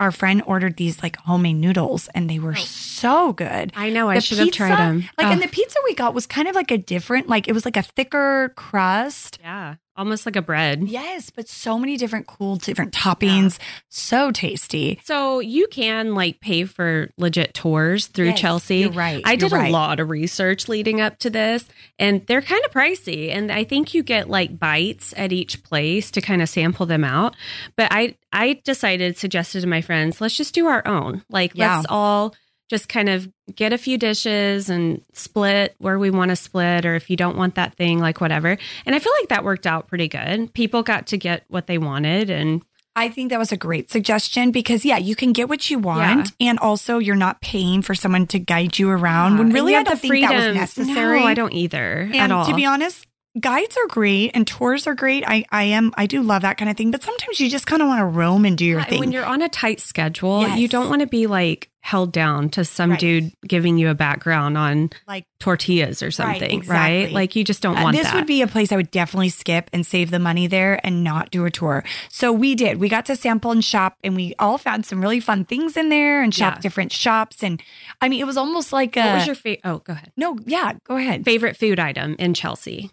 our 0.00 0.10
friend 0.12 0.42
ordered 0.46 0.76
these 0.76 1.02
like 1.02 1.16
homemade 1.16 1.56
noodles, 1.56 2.08
and 2.14 2.30
they 2.30 2.38
were 2.38 2.52
Oh. 2.52 2.60
so 2.62 3.32
good. 3.32 3.72
I 3.76 3.90
know. 3.90 4.08
I 4.08 4.14
The 4.14 4.20
should 4.22 4.38
have 4.38 4.50
tried 4.52 4.76
them. 4.78 5.08
Like, 5.18 5.26
and 5.26 5.42
the 5.42 5.48
pizza 5.48 5.76
we 5.84 5.94
got 5.94 6.14
was 6.14 6.24
kind 6.26 6.48
of 6.48 6.54
like 6.54 6.70
a 6.70 6.78
different, 6.78 7.28
like 7.28 7.46
it 7.48 7.52
was 7.52 7.64
like 7.64 7.76
a 7.76 7.82
thicker 7.82 8.52
crust. 8.56 9.38
yeah, 9.42 9.74
almost 9.98 10.24
like 10.24 10.36
a 10.36 10.42
bread. 10.42 10.84
Yes, 10.88 11.28
but 11.30 11.48
so 11.48 11.78
many 11.78 11.96
different 11.98 12.26
cool, 12.26 12.56
different 12.56 12.94
toppings. 12.94 13.58
So 13.88 14.30
tasty. 14.30 15.00
So 15.04 15.40
you 15.40 15.66
can 15.66 16.14
like 16.14 16.40
pay 16.40 16.64
for 16.64 17.10
legit 17.18 17.52
tours 17.52 18.06
through 18.06 18.28
Yes, 18.28 18.40
Chelsea. 18.40 18.76
you're 18.78 18.90
right, 18.92 19.20
I 19.26 19.36
did 19.36 19.52
right. 19.52 19.68
a 19.68 19.72
lot 19.72 20.00
of 20.00 20.08
research 20.08 20.68
leading 20.68 21.00
up 21.00 21.18
to 21.18 21.30
this, 21.30 21.64
and 21.98 22.24
they're 22.26 22.40
kind 22.42 22.64
of 22.64 22.70
pricey. 22.70 23.30
And 23.34 23.50
I 23.52 23.64
think 23.64 23.92
you 23.92 24.02
get 24.02 24.30
like 24.30 24.58
bites 24.58 25.12
at 25.16 25.32
each 25.32 25.62
place 25.64 26.10
to 26.12 26.20
kind 26.20 26.40
of 26.40 26.48
sample 26.48 26.86
them 26.86 27.04
out. 27.04 27.34
But 27.76 27.88
I 27.90 28.16
I 28.32 28.60
decided, 28.64 29.16
suggested 29.18 29.62
to 29.62 29.66
my 29.66 29.80
friends, 29.80 30.20
let's 30.20 30.36
just 30.36 30.54
do 30.54 30.66
our 30.66 30.86
own. 30.86 31.22
Like 31.28 31.52
Yeah. 31.54 31.76
let's 31.76 31.86
all 31.90 32.34
just 32.68 32.88
kind 32.88 33.08
of 33.08 33.28
get 33.54 33.72
a 33.72 33.78
few 33.78 33.96
dishes 33.98 34.68
and 34.68 35.02
split 35.12 35.74
where 35.78 35.98
we 35.98 36.10
want 36.10 36.30
to 36.30 36.36
split, 36.36 36.84
or 36.84 36.94
if 36.94 37.08
you 37.10 37.16
don't 37.16 37.36
want 37.36 37.54
that 37.54 37.74
thing, 37.74 37.98
like 37.98 38.20
whatever. 38.20 38.58
And 38.84 38.94
I 38.94 38.98
feel 38.98 39.12
like 39.20 39.28
that 39.30 39.42
worked 39.44 39.66
out 39.66 39.88
pretty 39.88 40.08
good. 40.08 40.52
People 40.54 40.82
got 40.82 41.06
to 41.08 41.16
get 41.18 41.44
what 41.48 41.66
they 41.66 41.78
wanted, 41.78 42.30
and 42.30 42.62
I 42.94 43.08
think 43.08 43.30
that 43.30 43.38
was 43.38 43.52
a 43.52 43.56
great 43.56 43.90
suggestion 43.90 44.50
because 44.50 44.84
yeah, 44.84 44.98
you 44.98 45.14
can 45.16 45.32
get 45.32 45.48
what 45.48 45.70
you 45.70 45.78
want, 45.78 46.32
and 46.40 46.58
also 46.58 46.98
you're 46.98 47.16
not 47.16 47.40
paying 47.40 47.80
for 47.80 47.94
someone 47.94 48.26
to 48.28 48.38
guide 48.38 48.78
you 48.78 48.90
around. 48.90 49.38
When 49.38 49.50
really, 49.50 49.74
I 49.74 49.82
don't 49.82 49.98
think 49.98 50.26
that 50.28 50.34
was 50.34 50.54
necessary. 50.54 51.20
No, 51.20 51.26
I 51.26 51.34
don't 51.34 51.54
either 51.54 52.00
And 52.00 52.16
at 52.16 52.30
all. 52.30 52.44
to 52.44 52.54
be 52.54 52.66
honest, 52.66 53.06
guides 53.40 53.76
are 53.76 53.86
great 53.88 54.32
and 54.34 54.46
tours 54.46 54.86
are 54.86 54.94
great. 54.94 55.24
I, 55.26 55.44
I 55.50 55.64
am, 55.64 55.92
I 55.96 56.06
do 56.06 56.22
love 56.22 56.42
that 56.42 56.56
kind 56.58 56.70
of 56.70 56.76
thing. 56.76 56.90
But 56.90 57.02
sometimes 57.02 57.40
you 57.40 57.48
just 57.50 57.66
kind 57.66 57.82
of 57.82 57.88
want 57.88 58.00
to 58.00 58.06
roam 58.06 58.44
and 58.44 58.56
do 58.56 58.64
your 58.64 58.80
Yeah, 58.80 58.84
thing. 58.86 59.00
When 59.00 59.12
you're 59.12 59.24
on 59.26 59.42
a 59.42 59.48
tight 59.48 59.80
schedule, 59.80 60.42
Yes. 60.42 60.58
you 60.58 60.68
don't 60.68 60.88
want 60.88 61.00
to 61.00 61.06
be 61.06 61.26
like 61.26 61.70
held 61.80 62.12
down 62.12 62.50
to 62.50 62.64
some 62.64 62.90
Right. 62.90 63.00
dude 63.00 63.32
giving 63.46 63.78
you 63.78 63.88
a 63.88 63.94
background 63.94 64.58
on 64.58 64.90
like 65.06 65.24
tortillas 65.40 66.02
or 66.02 66.10
something, 66.10 66.40
right? 66.42 66.52
exactly. 66.52 67.10
Like 67.14 67.34
you 67.36 67.44
just 67.44 67.62
don't 67.62 67.78
Uh, 67.78 67.82
want 67.84 67.96
this 67.96 68.06
that. 68.06 68.14
would 68.14 68.26
be 68.26 68.42
a 68.42 68.46
place 68.46 68.72
I 68.72 68.76
would 68.76 68.90
definitely 68.90 69.30
skip 69.30 69.70
and 69.72 69.86
save 69.86 70.10
the 70.10 70.18
money 70.18 70.46
there 70.48 70.80
and 70.84 71.02
not 71.02 71.30
do 71.30 71.46
a 71.46 71.50
tour. 71.50 71.84
So 72.10 72.30
we 72.32 72.54
did. 72.54 72.78
We 72.78 72.88
got 72.90 73.06
to 73.06 73.16
sample 73.16 73.52
and 73.52 73.64
shop, 73.64 73.94
and 74.04 74.14
we 74.16 74.34
all 74.38 74.58
found 74.58 74.84
some 74.84 75.00
really 75.00 75.20
fun 75.20 75.44
things 75.46 75.76
in 75.78 75.88
there 75.88 76.20
and 76.20 76.34
shop 76.34 76.56
Yeah. 76.56 76.60
different 76.60 76.92
shops. 76.92 77.42
And 77.42 77.62
I 78.02 78.08
mean, 78.10 78.20
it 78.20 78.26
was 78.26 78.36
almost 78.36 78.70
like 78.72 78.96
a 78.96 79.00
what 79.02 79.14
was 79.14 79.26
your 79.26 79.36
fa- 79.36 79.56
oh, 79.64 79.78
go 79.78 79.94
ahead. 79.94 80.12
no, 80.16 80.36
yeah, 80.44 80.72
go 80.84 80.96
ahead. 80.96 81.24
Favorite 81.24 81.56
food 81.56 81.78
item 81.80 82.16
in 82.18 82.34
Chelsea? 82.34 82.90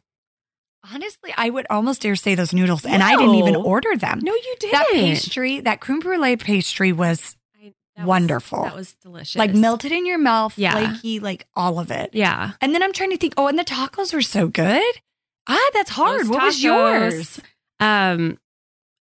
Honestly, 0.93 1.33
I 1.37 1.49
would 1.49 1.65
almost 1.69 2.01
dare 2.01 2.15
say 2.15 2.35
those 2.35 2.53
noodles, 2.53 2.85
and 2.85 3.01
I 3.01 3.15
didn't 3.15 3.35
even 3.35 3.55
order 3.55 3.95
them. 3.97 4.19
No, 4.21 4.33
you 4.33 4.55
didn't. 4.59 4.73
that 4.73 4.87
pastry, 4.91 5.59
that 5.61 5.79
creme 5.81 5.99
brulee 5.99 6.35
pastry, 6.35 6.91
was 6.91 7.35
I- 7.61 7.73
that 7.95 8.01
was- 8.03 8.07
wonderful. 8.07 8.63
that 8.63 8.75
was 8.75 8.93
delicious. 9.01 9.35
like 9.35 9.53
melted 9.53 9.91
in 9.91 10.05
your 10.05 10.17
mouth, 10.17 10.57
Yeah. 10.57 10.71
flaky, 10.91 11.19
like 11.19 11.47
all 11.55 11.79
of 11.79 11.91
it. 11.91 12.11
Yeah. 12.13 12.51
And 12.61 12.73
then 12.75 12.83
I'm 12.83 12.93
trying 12.93 13.11
to 13.11 13.17
think. 13.17 13.33
Oh, 13.37 13.47
and 13.47 13.57
the 13.57 13.63
tacos 13.65 14.13
were 14.13 14.21
so 14.21 14.47
good. 14.47 14.83
Ah, 15.47 15.69
that's 15.73 15.91
hard. 15.91 16.21
Those 16.21 16.29
what 16.29 16.43
was 16.43 16.63
yours? 16.63 17.39
Um, 17.79 18.37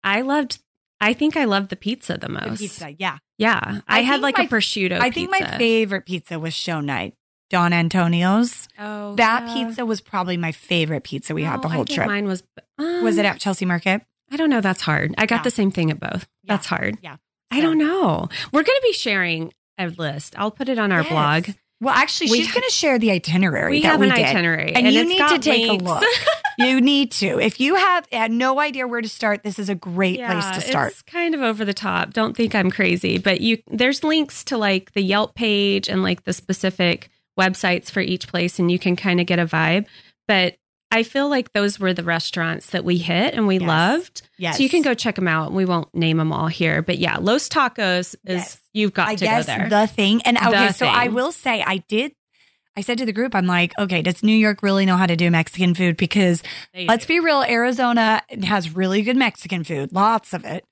I 0.03 0.21
loved. 0.21 0.59
I 1.01 1.13
think 1.13 1.35
I 1.37 1.43
loved 1.45 1.69
the 1.69 1.75
pizza 1.75 2.17
the 2.17 2.29
most. 2.29 2.51
The 2.59 2.65
pizza, 2.67 2.95
yeah. 2.97 3.17
Yeah, 3.37 3.81
I, 3.87 3.99
I 3.99 4.01
had 4.01 4.21
like 4.21 4.37
my- 4.37 4.45
a 4.45 4.47
prosciutto. 4.47 4.99
I 4.99 5.11
think 5.11 5.29
my 5.29 5.57
favorite 5.57 6.05
pizza 6.05 6.39
was 6.39 6.53
show 6.53 6.79
night. 6.79 7.15
Don 7.49 7.73
Antonio's. 7.73 8.67
Oh, 8.79 9.15
That 9.15 9.47
yeah. 9.47 9.53
pizza 9.53 9.85
was 9.85 10.01
probably 10.01 10.37
my 10.37 10.51
favorite 10.51 11.03
pizza 11.03 11.33
we 11.33 11.43
had 11.43 11.61
the 11.61 11.67
I 11.67 11.73
whole 11.75 11.85
trip. 11.85 12.07
Mine 12.07 12.25
was. 12.27 12.43
um, 12.77 13.03
Was 13.03 13.17
it 13.17 13.25
at 13.25 13.39
Chelsea 13.39 13.65
Market? 13.65 14.01
I 14.31 14.37
don't 14.37 14.49
know. 14.49 14.61
That's 14.61 14.81
hard. 14.81 15.13
I 15.17 15.25
got 15.25 15.37
Yeah. 15.37 15.43
the 15.43 15.51
same 15.51 15.71
thing 15.71 15.91
at 15.91 15.99
both. 15.99 16.27
Yeah. 16.43 16.53
That's 16.55 16.65
hard. 16.67 16.97
Yeah. 17.01 17.17
I 17.51 17.61
don't 17.61 17.77
know. 17.77 18.27
We're 18.51 18.63
going 18.63 18.77
to 18.77 18.81
be 18.83 18.93
sharing 18.93 19.53
a 19.77 19.87
list. 19.87 20.33
I'll 20.37 20.51
put 20.51 20.67
it 20.69 20.79
on 20.79 20.91
our 20.91 21.01
Yes. 21.01 21.09
blog. 21.11 21.49
Well, 21.81 21.93
actually, 21.93 22.31
We 22.31 22.37
she's 22.37 22.47
ha- 22.47 22.53
going 22.55 22.67
to 22.67 22.73
share 22.73 22.97
the 22.97 23.11
itinerary. 23.11 23.71
We 23.71 23.81
that 23.81 23.87
have 23.91 23.99
we 23.99 24.09
an 24.09 24.15
did. 24.15 24.25
itinerary, 24.25 24.73
and, 24.73 24.87
you 24.91 25.01
it's 25.01 25.09
need 25.09 25.27
to 25.27 25.37
take 25.39 25.67
links. 25.67 25.83
a 25.83 25.85
look. 25.85 26.03
you 26.57 26.79
need 26.81 27.11
to. 27.11 27.37
If 27.39 27.59
you 27.59 27.75
have 27.75 28.07
had 28.13 28.31
no 28.31 28.59
idea 28.61 28.87
where 28.87 29.01
to 29.01 29.09
start, 29.09 29.43
this 29.43 29.59
is 29.59 29.67
a 29.69 29.75
great 29.75 30.17
place 30.17 30.49
to 30.51 30.61
start. 30.61 30.93
It's 30.93 31.01
kind 31.01 31.35
of 31.35 31.41
over 31.41 31.65
the 31.65 31.73
top. 31.73 32.13
Don't 32.13 32.35
think 32.35 32.55
I'm 32.55 32.71
crazy, 32.71 33.17
but 33.17 33.41
you 33.41 33.57
there's 33.67 34.03
links 34.05 34.45
to 34.45 34.57
like 34.57 34.93
the 34.93 35.01
Yelp 35.01 35.35
page 35.35 35.89
and 35.89 36.01
like 36.01 36.23
the 36.23 36.31
specific 36.33 37.09
websites 37.39 37.89
for 37.91 37.99
each 38.01 38.27
place 38.27 38.59
and 38.59 38.71
you 38.71 38.79
can 38.79 38.95
kind 38.95 39.19
of 39.19 39.25
get 39.25 39.39
a 39.39 39.45
vibe. 39.45 39.85
But 40.27 40.55
I 40.91 41.03
feel 41.03 41.27
like 41.29 41.51
those 41.51 41.79
were 41.79 41.93
the 41.93 42.03
restaurants 42.03 42.69
that 42.69 42.85
we 42.85 42.97
hit 42.97 43.33
and 43.33 43.47
we 43.47 43.57
Yes. 43.59 43.67
loved. 43.67 44.21
Yes. 44.37 44.57
So 44.57 44.63
you 44.63 44.69
can 44.69 44.81
go 44.81 44.93
check 44.93 45.15
them 45.15 45.27
out. 45.27 45.51
We 45.51 45.65
won't 45.65 45.93
name 45.93 46.17
them 46.17 46.31
all 46.31 46.47
here, 46.47 46.81
but 46.81 46.97
yeah, 46.99 47.17
Los 47.17 47.49
Tacos 47.49 48.15
is 48.25 48.35
Yes. 48.37 48.59
you've 48.73 48.93
got 48.93 49.09
I 49.09 49.15
to 49.15 49.25
guess 49.25 49.45
go 49.45 49.55
there. 49.57 49.69
the 49.69 49.87
thing. 49.87 50.21
And 50.23 50.37
The 50.37 50.47
okay, 50.47 50.71
so 50.71 50.85
I 50.85 51.07
will 51.09 51.31
say 51.31 51.61
I 51.61 51.77
did. 51.89 52.13
I 52.77 52.81
said 52.81 52.97
to 52.99 53.05
the 53.05 53.13
group, 53.13 53.33
I'm 53.35 53.47
like, 53.47 53.73
okay, 53.79 54.01
does 54.01 54.21
New 54.21 54.35
York 54.35 54.61
really 54.61 54.85
know 54.85 54.97
how 54.97 55.05
to 55.05 55.15
do 55.15 55.31
Mexican 55.31 55.73
food? 55.75 55.95
Because 55.97 56.43
They 56.73 56.85
let's 56.85 57.05
do. 57.05 57.13
be 57.15 57.19
real, 57.21 57.41
Arizona 57.43 58.21
has 58.43 58.75
really 58.75 59.01
good 59.01 59.15
Mexican 59.17 59.63
food, 59.63 59.91
lots 59.93 60.33
of 60.33 60.43
it. 60.45 60.65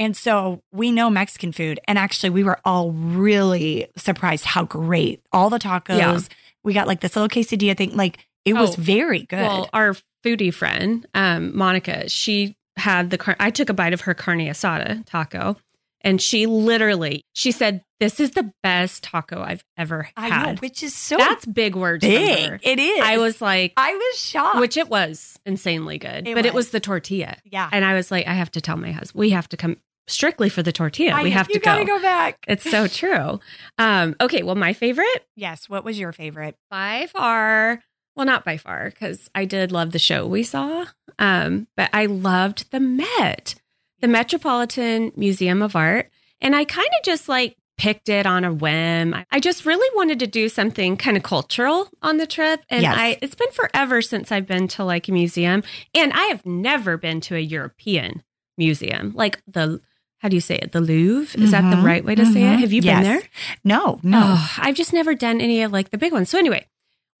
And 0.00 0.16
so 0.16 0.62
we 0.72 0.90
know 0.90 1.10
Mexican 1.10 1.52
food. 1.52 1.78
And 1.86 1.98
actually, 1.98 2.30
we 2.30 2.42
were 2.42 2.58
all 2.64 2.90
really 2.90 3.86
surprised 3.96 4.44
how 4.46 4.64
great 4.64 5.20
all 5.32 5.50
the 5.50 5.58
tacos, 5.58 5.98
Yeah. 5.98 6.18
We 6.64 6.72
got 6.74 6.86
like 6.88 7.00
this 7.00 7.14
little 7.14 7.28
quesadilla 7.28 7.76
thing. 7.76 7.94
Like 7.96 8.18
it 8.44 8.54
was 8.54 8.76
Oh, 8.76 8.80
very 8.82 9.20
good. 9.20 9.40
Well, 9.42 9.68
our 9.72 9.94
foodie 10.24 10.52
friend, 10.52 11.06
um, 11.14 11.56
Monica, 11.56 12.08
she 12.08 12.56
had 12.76 13.10
the 13.10 13.18
car- 13.18 13.36
I 13.38 13.50
took 13.50 13.68
a 13.68 13.74
bite 13.74 13.92
of 13.92 14.00
her 14.02 14.14
carne 14.14 14.40
asada 14.40 15.04
taco, 15.06 15.56
and 16.02 16.20
she 16.20 16.46
literally 16.46 17.22
she 17.34 17.52
said, 17.52 17.82
"This 17.98 18.20
is 18.20 18.30
the 18.32 18.50
best 18.62 19.02
taco 19.04 19.42
I've 19.42 19.62
ever 19.76 20.08
I 20.16 20.28
know, 20.28 20.34
had." 20.34 20.60
which 20.62 20.82
is 20.82 20.94
so 20.94 21.16
That's 21.18 21.44
big 21.46 21.74
words. 21.76 22.00
big. 22.02 22.48
her. 22.48 22.60
It 22.62 22.78
is. 22.78 23.00
I 23.02 23.18
was 23.18 23.40
like, 23.42 23.74
I 23.76 23.92
was 23.94 24.18
shocked. 24.18 24.60
which 24.60 24.76
it 24.78 24.88
was 24.88 25.38
insanely 25.44 25.98
good, 25.98 26.26
It 26.28 26.34
but 26.34 26.46
it 26.46 26.54
was. 26.54 26.66
was 26.66 26.70
the 26.72 26.80
tortilla, 26.80 27.36
yeah. 27.44 27.68
and 27.72 27.84
I 27.84 27.94
was 27.94 28.10
like, 28.10 28.26
I 28.26 28.32
have 28.34 28.50
to 28.52 28.60
tell 28.62 28.76
my 28.78 28.92
husband, 28.92 29.18
we 29.18 29.30
have 29.30 29.48
to 29.50 29.56
come 29.58 29.76
strictly 30.10 30.48
for 30.48 30.62
the 30.62 30.72
tortilla. 30.72 31.12
I 31.12 31.22
we 31.22 31.30
know, 31.30 31.36
have 31.36 31.48
you 31.48 31.54
to 31.54 31.60
gotta 31.60 31.84
go. 31.84 31.96
go 31.98 32.02
back. 32.02 32.44
It's 32.48 32.68
so 32.68 32.86
true. 33.00 33.40
Um, 33.78 34.16
okay, 34.20 34.42
well, 34.42 34.54
my 34.56 34.72
favorite 34.72 35.26
yes. 35.36 35.68
What 35.68 35.84
was 35.84 35.98
your 35.98 36.12
favorite? 36.12 36.56
by 36.70 37.06
far 37.12 37.82
well 38.16 38.26
not 38.26 38.44
by 38.44 38.56
far 38.56 38.90
because 38.90 39.30
i 39.36 39.44
did 39.44 39.70
love 39.70 39.92
the 39.92 39.98
show 39.98 40.26
we 40.26 40.42
saw 40.42 40.84
um, 41.20 41.68
but 41.76 41.88
i 41.92 42.06
loved 42.06 42.70
the 42.72 42.80
met 42.80 43.54
the 44.00 44.08
metropolitan 44.08 45.12
museum 45.16 45.62
of 45.62 45.76
art 45.76 46.10
and 46.40 46.56
i 46.56 46.64
kind 46.64 46.88
of 46.98 47.04
just 47.04 47.28
like 47.28 47.56
picked 47.78 48.08
it 48.08 48.26
on 48.26 48.44
a 48.44 48.52
whim 48.52 49.14
i 49.30 49.38
just 49.40 49.64
really 49.64 49.88
wanted 49.96 50.18
to 50.18 50.26
do 50.26 50.48
something 50.48 50.96
kind 50.96 51.16
of 51.16 51.22
cultural 51.22 51.88
on 52.02 52.16
the 52.18 52.26
trip 52.26 52.60
and 52.68 52.82
Yes. 52.82 52.94
i 52.98 53.18
it's 53.22 53.34
been 53.36 53.50
forever 53.52 54.02
since 54.02 54.32
i've 54.32 54.46
been 54.46 54.66
to 54.68 54.84
like 54.84 55.08
a 55.08 55.12
museum 55.12 55.62
and 55.94 56.12
i 56.12 56.24
have 56.26 56.44
never 56.44 56.96
been 56.96 57.20
to 57.22 57.36
a 57.36 57.40
european 57.40 58.22
museum 58.58 59.12
like 59.14 59.40
the 59.46 59.80
how 60.20 60.28
do 60.28 60.36
you 60.36 60.40
say 60.40 60.56
it 60.56 60.72
the 60.72 60.80
louvre 60.80 61.40
is 61.40 61.50
that 61.50 61.70
the 61.70 61.76
Mhm, 61.76 61.84
right 61.84 62.04
way 62.04 62.14
to 62.14 62.24
say 62.26 62.42
it 62.44 62.56
mhm. 62.56 62.60
have 62.60 62.72
you 62.72 62.82
Yes. 62.82 62.94
been 62.96 63.02
there 63.10 63.22
No, 63.64 63.98
no. 64.02 64.36
Oh, 64.36 64.50
I've 64.58 64.74
just 64.74 64.92
never 64.92 65.14
done 65.14 65.40
any 65.40 65.62
of 65.62 65.72
like 65.72 65.90
the 65.90 65.98
big 65.98 66.12
ones. 66.12 66.30
So 66.30 66.38
anyway, 66.38 66.66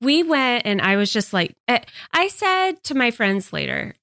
we 0.00 0.22
went 0.22 0.64
and 0.66 0.80
I 0.80 0.96
was 0.96 1.12
just 1.12 1.32
like, 1.32 1.54
eh, 1.68 1.80
I 2.12 2.28
said 2.28 2.82
to 2.84 2.94
my 2.94 3.10
friends 3.10 3.52
later, 3.52 3.94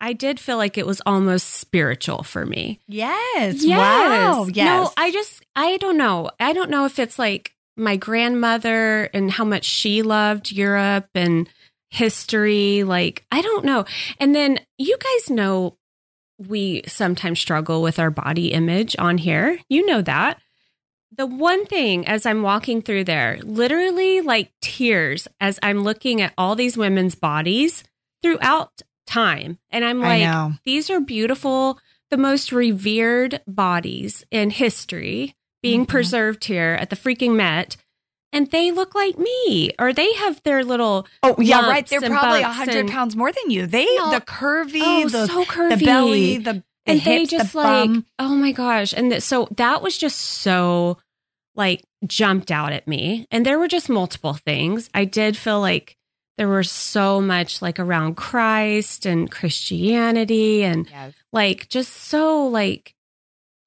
I 0.00 0.12
did 0.12 0.38
feel 0.40 0.56
like 0.56 0.78
it 0.78 0.86
was 0.86 1.02
almost 1.04 1.48
spiritual 1.54 2.22
for 2.22 2.46
me. 2.46 2.80
Yes. 2.86 3.62
Yes. 3.62 3.78
Wow. 3.78 4.46
Yes. 4.52 4.66
No, 4.66 4.92
I 4.96 5.10
just, 5.10 5.44
I 5.56 5.76
don't 5.78 5.96
know. 5.98 6.30
I 6.38 6.52
don't 6.52 6.70
know 6.70 6.84
if 6.86 6.98
it's 6.98 7.18
like 7.18 7.52
my 7.76 7.96
grandmother 7.96 9.10
and 9.12 9.30
how 9.30 9.44
much 9.44 9.64
she 9.64 10.02
loved 10.02 10.52
Europe 10.52 11.08
and 11.14 11.48
history. 11.90 12.84
Like, 12.84 13.24
I 13.32 13.42
don't 13.42 13.64
know. 13.64 13.84
And 14.20 14.34
then 14.34 14.60
you 14.78 14.96
guys 14.98 15.30
know 15.30 15.76
we 16.38 16.82
sometimes 16.86 17.40
struggle 17.40 17.82
with 17.82 17.98
our 17.98 18.10
body 18.10 18.52
image 18.52 18.94
on 18.98 19.18
here. 19.18 19.58
You 19.68 19.84
know 19.86 20.02
that. 20.02 20.40
The 21.16 21.26
one 21.26 21.66
thing 21.66 22.06
as 22.06 22.26
I'm 22.26 22.42
walking 22.42 22.82
through 22.82 23.04
there, 23.04 23.38
literally 23.42 24.20
like 24.20 24.52
tears 24.60 25.26
as 25.40 25.58
I'm 25.62 25.80
looking 25.80 26.20
at 26.20 26.34
all 26.38 26.54
these 26.54 26.76
women's 26.76 27.14
bodies 27.14 27.82
throughout 28.22 28.82
time. 29.06 29.58
And 29.70 29.84
I'm 29.84 30.00
like, 30.00 30.20
these 30.64 30.90
are 30.90 31.00
beautiful, 31.00 31.78
the 32.10 32.18
most 32.18 32.52
revered 32.52 33.40
bodies 33.46 34.24
in 34.30 34.50
history 34.50 35.34
being 35.62 35.86
Mhm. 35.86 35.88
preserved 35.88 36.44
here 36.44 36.76
at 36.78 36.90
the 36.90 36.96
freaking 36.96 37.34
Met. 37.36 37.76
And 38.32 38.50
they 38.50 38.70
look 38.70 38.94
like 38.94 39.18
me, 39.18 39.70
or 39.78 39.92
they 39.92 40.12
have 40.14 40.42
their 40.42 40.62
little 40.64 41.06
Oh 41.22 41.34
yeah, 41.38 41.62
right. 41.68 41.86
They're 41.86 42.00
probably 42.00 42.40
a 42.40 42.42
bumps 42.42 42.56
hundred 42.58 42.76
and- 42.80 42.90
pounds 42.90 43.16
more 43.16 43.32
than 43.32 43.50
you. 43.50 43.66
They 43.66 43.86
No. 43.96 44.10
the 44.10 44.20
curvy, 44.20 44.80
oh, 44.84 45.08
the 45.08 45.26
so 45.26 45.44
curvy, 45.44 45.78
the 45.78 45.84
belly, 45.84 46.36
the, 46.38 46.52
the 46.52 46.62
and 46.86 47.00
they 47.02 47.24
just 47.24 47.52
the 47.52 47.58
like, 47.58 47.88
bum. 47.88 48.06
oh 48.18 48.34
my 48.36 48.52
gosh! 48.52 48.92
And 48.92 49.10
th- 49.10 49.22
so 49.22 49.48
that 49.56 49.82
was 49.82 49.96
just 49.96 50.18
so 50.18 50.98
like 51.56 51.82
jumped 52.06 52.50
out 52.50 52.72
at 52.72 52.86
me. 52.86 53.26
And 53.30 53.44
there 53.46 53.58
were 53.58 53.66
just 53.68 53.88
multiple 53.88 54.34
things. 54.34 54.88
I 54.94 55.04
did 55.06 55.36
feel 55.36 55.60
like 55.60 55.96
there 56.36 56.48
were 56.48 56.62
so 56.62 57.20
much 57.20 57.60
like 57.62 57.80
around 57.80 58.14
Christ 58.16 59.06
and 59.06 59.30
Christianity 59.30 60.62
and 60.62 60.88
Yes. 60.90 61.14
like 61.32 61.68
just 61.68 61.92
so 61.92 62.46
like 62.46 62.94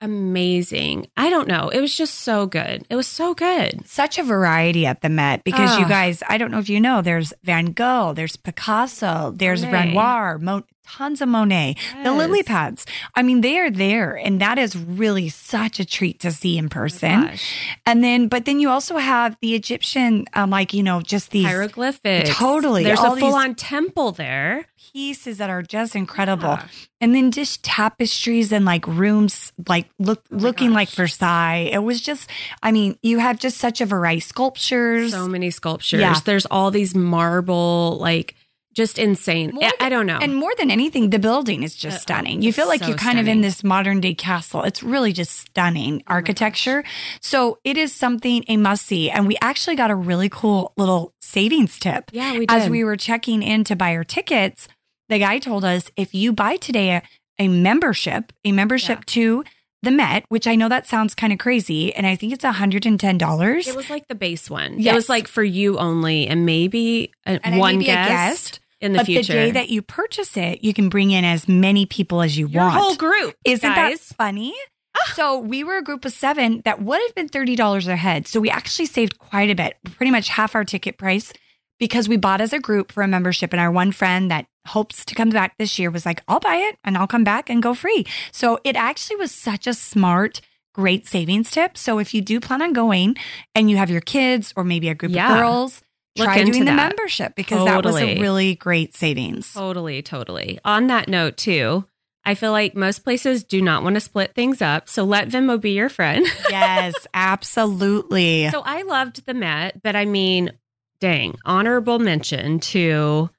amazing. 0.01 1.07
I 1.15 1.29
don't 1.29 1.47
know. 1.47 1.69
It 1.69 1.79
was 1.79 1.95
just 1.95 2.15
so 2.19 2.45
good. 2.45 2.85
It 2.89 2.95
was 2.95 3.07
so 3.07 3.33
good. 3.33 3.87
Such 3.87 4.17
a 4.17 4.23
variety 4.23 4.85
at 4.85 5.01
the 5.01 5.09
Met 5.09 5.43
because 5.43 5.77
you 5.79 5.87
guys, 5.87 6.23
I 6.27 6.37
don't 6.37 6.51
know 6.51 6.59
if 6.59 6.69
you 6.69 6.79
know, 6.79 7.01
there's 7.01 7.33
Van 7.43 7.67
Gogh, 7.67 8.13
there's 8.13 8.35
Picasso, 8.35 9.33
there's 9.35 9.63
Renoir, 9.65 10.37
Mo- 10.39 10.63
tons 10.97 11.21
of 11.21 11.29
Monet, 11.29 11.75
the 12.03 12.11
lily 12.11 12.43
pads. 12.43 12.85
I 13.15 13.23
mean, 13.23 13.41
they 13.41 13.57
are 13.59 13.69
there, 13.71 14.15
and 14.15 14.41
that 14.41 14.57
is 14.57 14.75
really 14.75 15.29
such 15.29 15.79
a 15.79 15.85
treat 15.85 16.19
to 16.21 16.31
see 16.31 16.57
in 16.57 16.65
Oh 16.65 16.69
person. 16.69 17.21
gosh. 17.27 17.55
and 17.85 18.03
then, 18.03 18.27
but 18.27 18.45
then 18.45 18.59
you 18.59 18.69
also 18.69 18.97
have 18.97 19.37
the 19.41 19.55
Egyptian, 19.55 20.25
um, 20.33 20.49
like 20.49 20.73
you 20.73 20.83
know, 20.83 21.01
just 21.01 21.31
these 21.31 21.45
hieroglyphics. 21.45 22.29
Totally. 22.29 22.83
There's 22.83 22.99
a 22.99 23.15
full 23.15 23.33
on 23.35 23.55
temple 23.55 24.11
there. 24.11 24.65
pieces 24.93 25.37
that 25.37 25.49
are 25.49 25.61
just 25.61 25.95
incredible. 25.95 26.49
Yeah. 26.59 26.65
And 26.99 27.15
then 27.15 27.31
just 27.31 27.63
tapestries 27.63 28.51
and 28.51 28.65
like 28.65 28.85
rooms, 28.87 29.53
like 29.67 29.87
look 29.99 30.23
Oh 30.31 30.35
looking 30.37 30.73
like. 30.73 30.89
Versailles. 30.89 31.69
It 31.71 31.79
was 31.83 32.01
just, 32.01 32.29
I 32.61 32.71
mean, 32.71 32.97
you 33.01 33.19
have 33.19 33.39
just 33.39 33.57
such 33.57 33.79
a 33.81 33.85
variety. 33.85 34.19
Sculptures. 34.19 35.11
So 35.11 35.27
many 35.27 35.49
sculptures. 35.51 36.01
Yeah. 36.01 36.19
There's 36.25 36.45
all 36.47 36.69
these 36.71 36.93
marble, 36.93 37.97
like 37.99 38.35
just 38.73 38.97
insane. 38.97 39.51
More 39.53 39.69
I, 39.79 39.89
don't 39.89 40.05
know. 40.05 40.17
And 40.21 40.35
more 40.35 40.51
than 40.57 40.71
anything, 40.71 41.09
the 41.09 41.19
building 41.19 41.63
is 41.63 41.75
just 41.75 41.97
Uh, 41.97 41.99
stunning. 41.99 42.41
You 42.41 42.53
feel 42.53 42.67
like 42.67 42.81
so 42.81 42.87
you're 42.87 42.97
kind 42.97 43.19
of 43.19 43.27
in 43.27 43.41
this 43.41 43.63
modern 43.63 43.99
day 44.01 44.13
castle. 44.13 44.63
It's 44.63 44.81
really 44.81 45.11
just 45.13 45.31
stunning 45.39 46.03
my 46.07 46.15
architecture. 46.15 46.83
So 47.21 47.59
it 47.63 47.77
is 47.77 47.93
something 47.93 48.45
a 48.47 48.57
must 48.57 48.85
see. 48.85 49.09
And 49.09 49.27
we 49.27 49.37
actually 49.41 49.75
got 49.75 49.91
a 49.91 49.95
really 49.95 50.29
cool 50.29 50.71
little 50.77 51.13
savings 51.19 51.79
tip. 51.79 52.11
yeah, 52.13 52.33
we 52.33 52.45
did. 52.45 52.51
As 52.51 52.69
we 52.69 52.83
were 52.83 52.95
checking 52.97 53.43
in 53.43 53.63
to 53.65 53.75
buy 53.75 53.95
our 53.95 54.03
tickets, 54.03 54.67
the 55.09 55.19
guy 55.19 55.39
told 55.39 55.65
us 55.65 55.91
if 55.97 56.15
you 56.15 56.31
buy 56.31 56.55
today 56.55 56.91
a, 56.91 57.03
a 57.39 57.47
membership, 57.49 58.31
a 58.45 58.51
membership 58.53 58.99
Yeah. 58.99 59.03
to 59.07 59.43
the 59.83 59.91
Met, 59.91 60.25
which 60.29 60.45
I 60.45 60.55
know 60.55 60.69
that 60.69 60.85
sounds 60.87 61.15
kind 61.15 61.33
of 61.33 61.39
crazy, 61.39 61.91
and 61.95 62.05
I 62.05 62.15
think 62.15 62.31
it's 62.33 62.45
$110. 62.45 63.67
it 63.67 63.75
was 63.75 63.89
like 63.89 64.07
the 64.07 64.13
base 64.15 64.47
one. 64.49 64.79
It 64.79 64.93
was 64.93 65.09
like 65.09 65.27
for 65.27 65.43
you 65.43 65.77
only, 65.79 66.27
and 66.27 66.45
maybe 66.45 67.11
a, 67.25 67.39
And 67.43 67.57
one 67.57 67.79
maybe 67.79 67.89
a 67.89 67.95
guest, 67.95 68.09
guest, 68.09 68.59
in 68.81 68.93
the 68.93 68.97
but 68.99 69.05
future. 69.05 69.33
the 69.33 69.39
day 69.39 69.51
that 69.51 69.69
you 69.69 69.81
purchase 69.81 70.35
it, 70.37 70.63
you 70.63 70.73
can 70.73 70.89
bring 70.89 71.11
in 71.11 71.23
as 71.23 71.47
many 71.47 71.85
people 71.85 72.21
as 72.21 72.37
you 72.37 72.47
Your 72.47 72.63
want. 72.63 72.75
whole 72.75 72.95
group, 72.95 73.35
Isn't 73.45 73.61
that 73.61 73.89
guys. 73.91 74.13
funny? 74.17 74.53
Ah. 74.97 75.13
So 75.13 75.37
we 75.39 75.63
were 75.63 75.77
a 75.77 75.83
group 75.83 76.03
of 76.03 76.11
seven 76.11 76.61
that 76.65 76.81
would 76.81 76.99
have 77.07 77.15
been 77.15 77.29
$30 77.29 77.87
a 77.87 77.95
head. 77.95 78.27
So 78.27 78.39
we 78.39 78.49
actually 78.49 78.87
saved 78.87 79.17
quite 79.19 79.49
a 79.49 79.55
bit, 79.55 79.75
pretty 79.95 80.11
much 80.11 80.27
half 80.29 80.53
our 80.55 80.65
ticket 80.65 80.97
price 80.97 81.31
because 81.79 82.09
we 82.09 82.17
bought 82.17 82.41
as 82.41 82.53
a 82.53 82.59
group 82.59 82.91
for 82.91 83.01
a 83.03 83.07
membership. 83.07 83.53
And 83.53 83.59
our 83.61 83.71
one 83.71 83.91
friend 83.91 84.29
that 84.31 84.45
hopes 84.67 85.05
to 85.05 85.15
come 85.15 85.29
back 85.29 85.57
this 85.57 85.79
year 85.79 85.89
was 85.89 86.05
like, 86.05 86.21
I'll 86.27 86.39
buy 86.39 86.55
it 86.57 86.75
and 86.83 86.97
I'll 86.97 87.07
come 87.07 87.23
back 87.23 87.49
and 87.49 87.63
go 87.63 87.73
free. 87.73 88.05
So 88.31 88.59
it 88.63 88.75
actually 88.75 89.15
was 89.15 89.31
such 89.31 89.65
a 89.65 89.73
smart, 89.73 90.41
great 90.75 91.07
savings 91.07 91.49
tip. 91.51 91.77
So 91.77 91.97
if 91.97 92.13
you 92.13 92.21
do 92.21 92.39
plan 92.39 92.61
on 92.61 92.73
going 92.73 93.15
and 93.55 93.69
you 93.71 93.77
have 93.77 93.89
your 93.89 94.01
kids 94.01 94.53
or 94.55 94.63
maybe 94.63 94.89
a 94.89 94.95
group 94.95 95.11
Yeah. 95.13 95.31
of 95.33 95.39
girls, 95.39 95.81
Look 96.17 96.25
try 96.25 96.43
doing 96.43 96.65
the 96.65 96.73
membership 96.73 97.35
because 97.35 97.63
that 97.65 97.83
was 97.85 97.95
a 97.95 98.19
really 98.19 98.55
great 98.55 98.95
savings. 98.95 99.53
Totally, 99.53 100.01
totally. 100.01 100.59
On 100.65 100.87
that 100.87 101.07
note, 101.07 101.37
too, 101.37 101.85
I 102.25 102.35
feel 102.35 102.51
like 102.51 102.75
most 102.75 103.03
places 103.03 103.43
do 103.43 103.61
not 103.61 103.81
want 103.83 103.95
to 103.95 104.01
split 104.01 104.35
things 104.35 104.61
up. 104.61 104.89
So 104.89 105.03
let 105.05 105.29
Venmo 105.29 105.59
be 105.59 105.71
your 105.71 105.89
friend. 105.89 106.25
yes, 106.49 106.93
absolutely. 107.13 108.49
so 108.49 108.61
I 108.63 108.81
loved 108.83 109.25
the 109.25 109.33
Met, 109.33 109.81
but 109.81 109.95
I 109.95 110.05
mean, 110.05 110.51
dang, 110.99 111.35
honorable 111.45 111.97
mention 111.99 112.59
to 112.59 113.29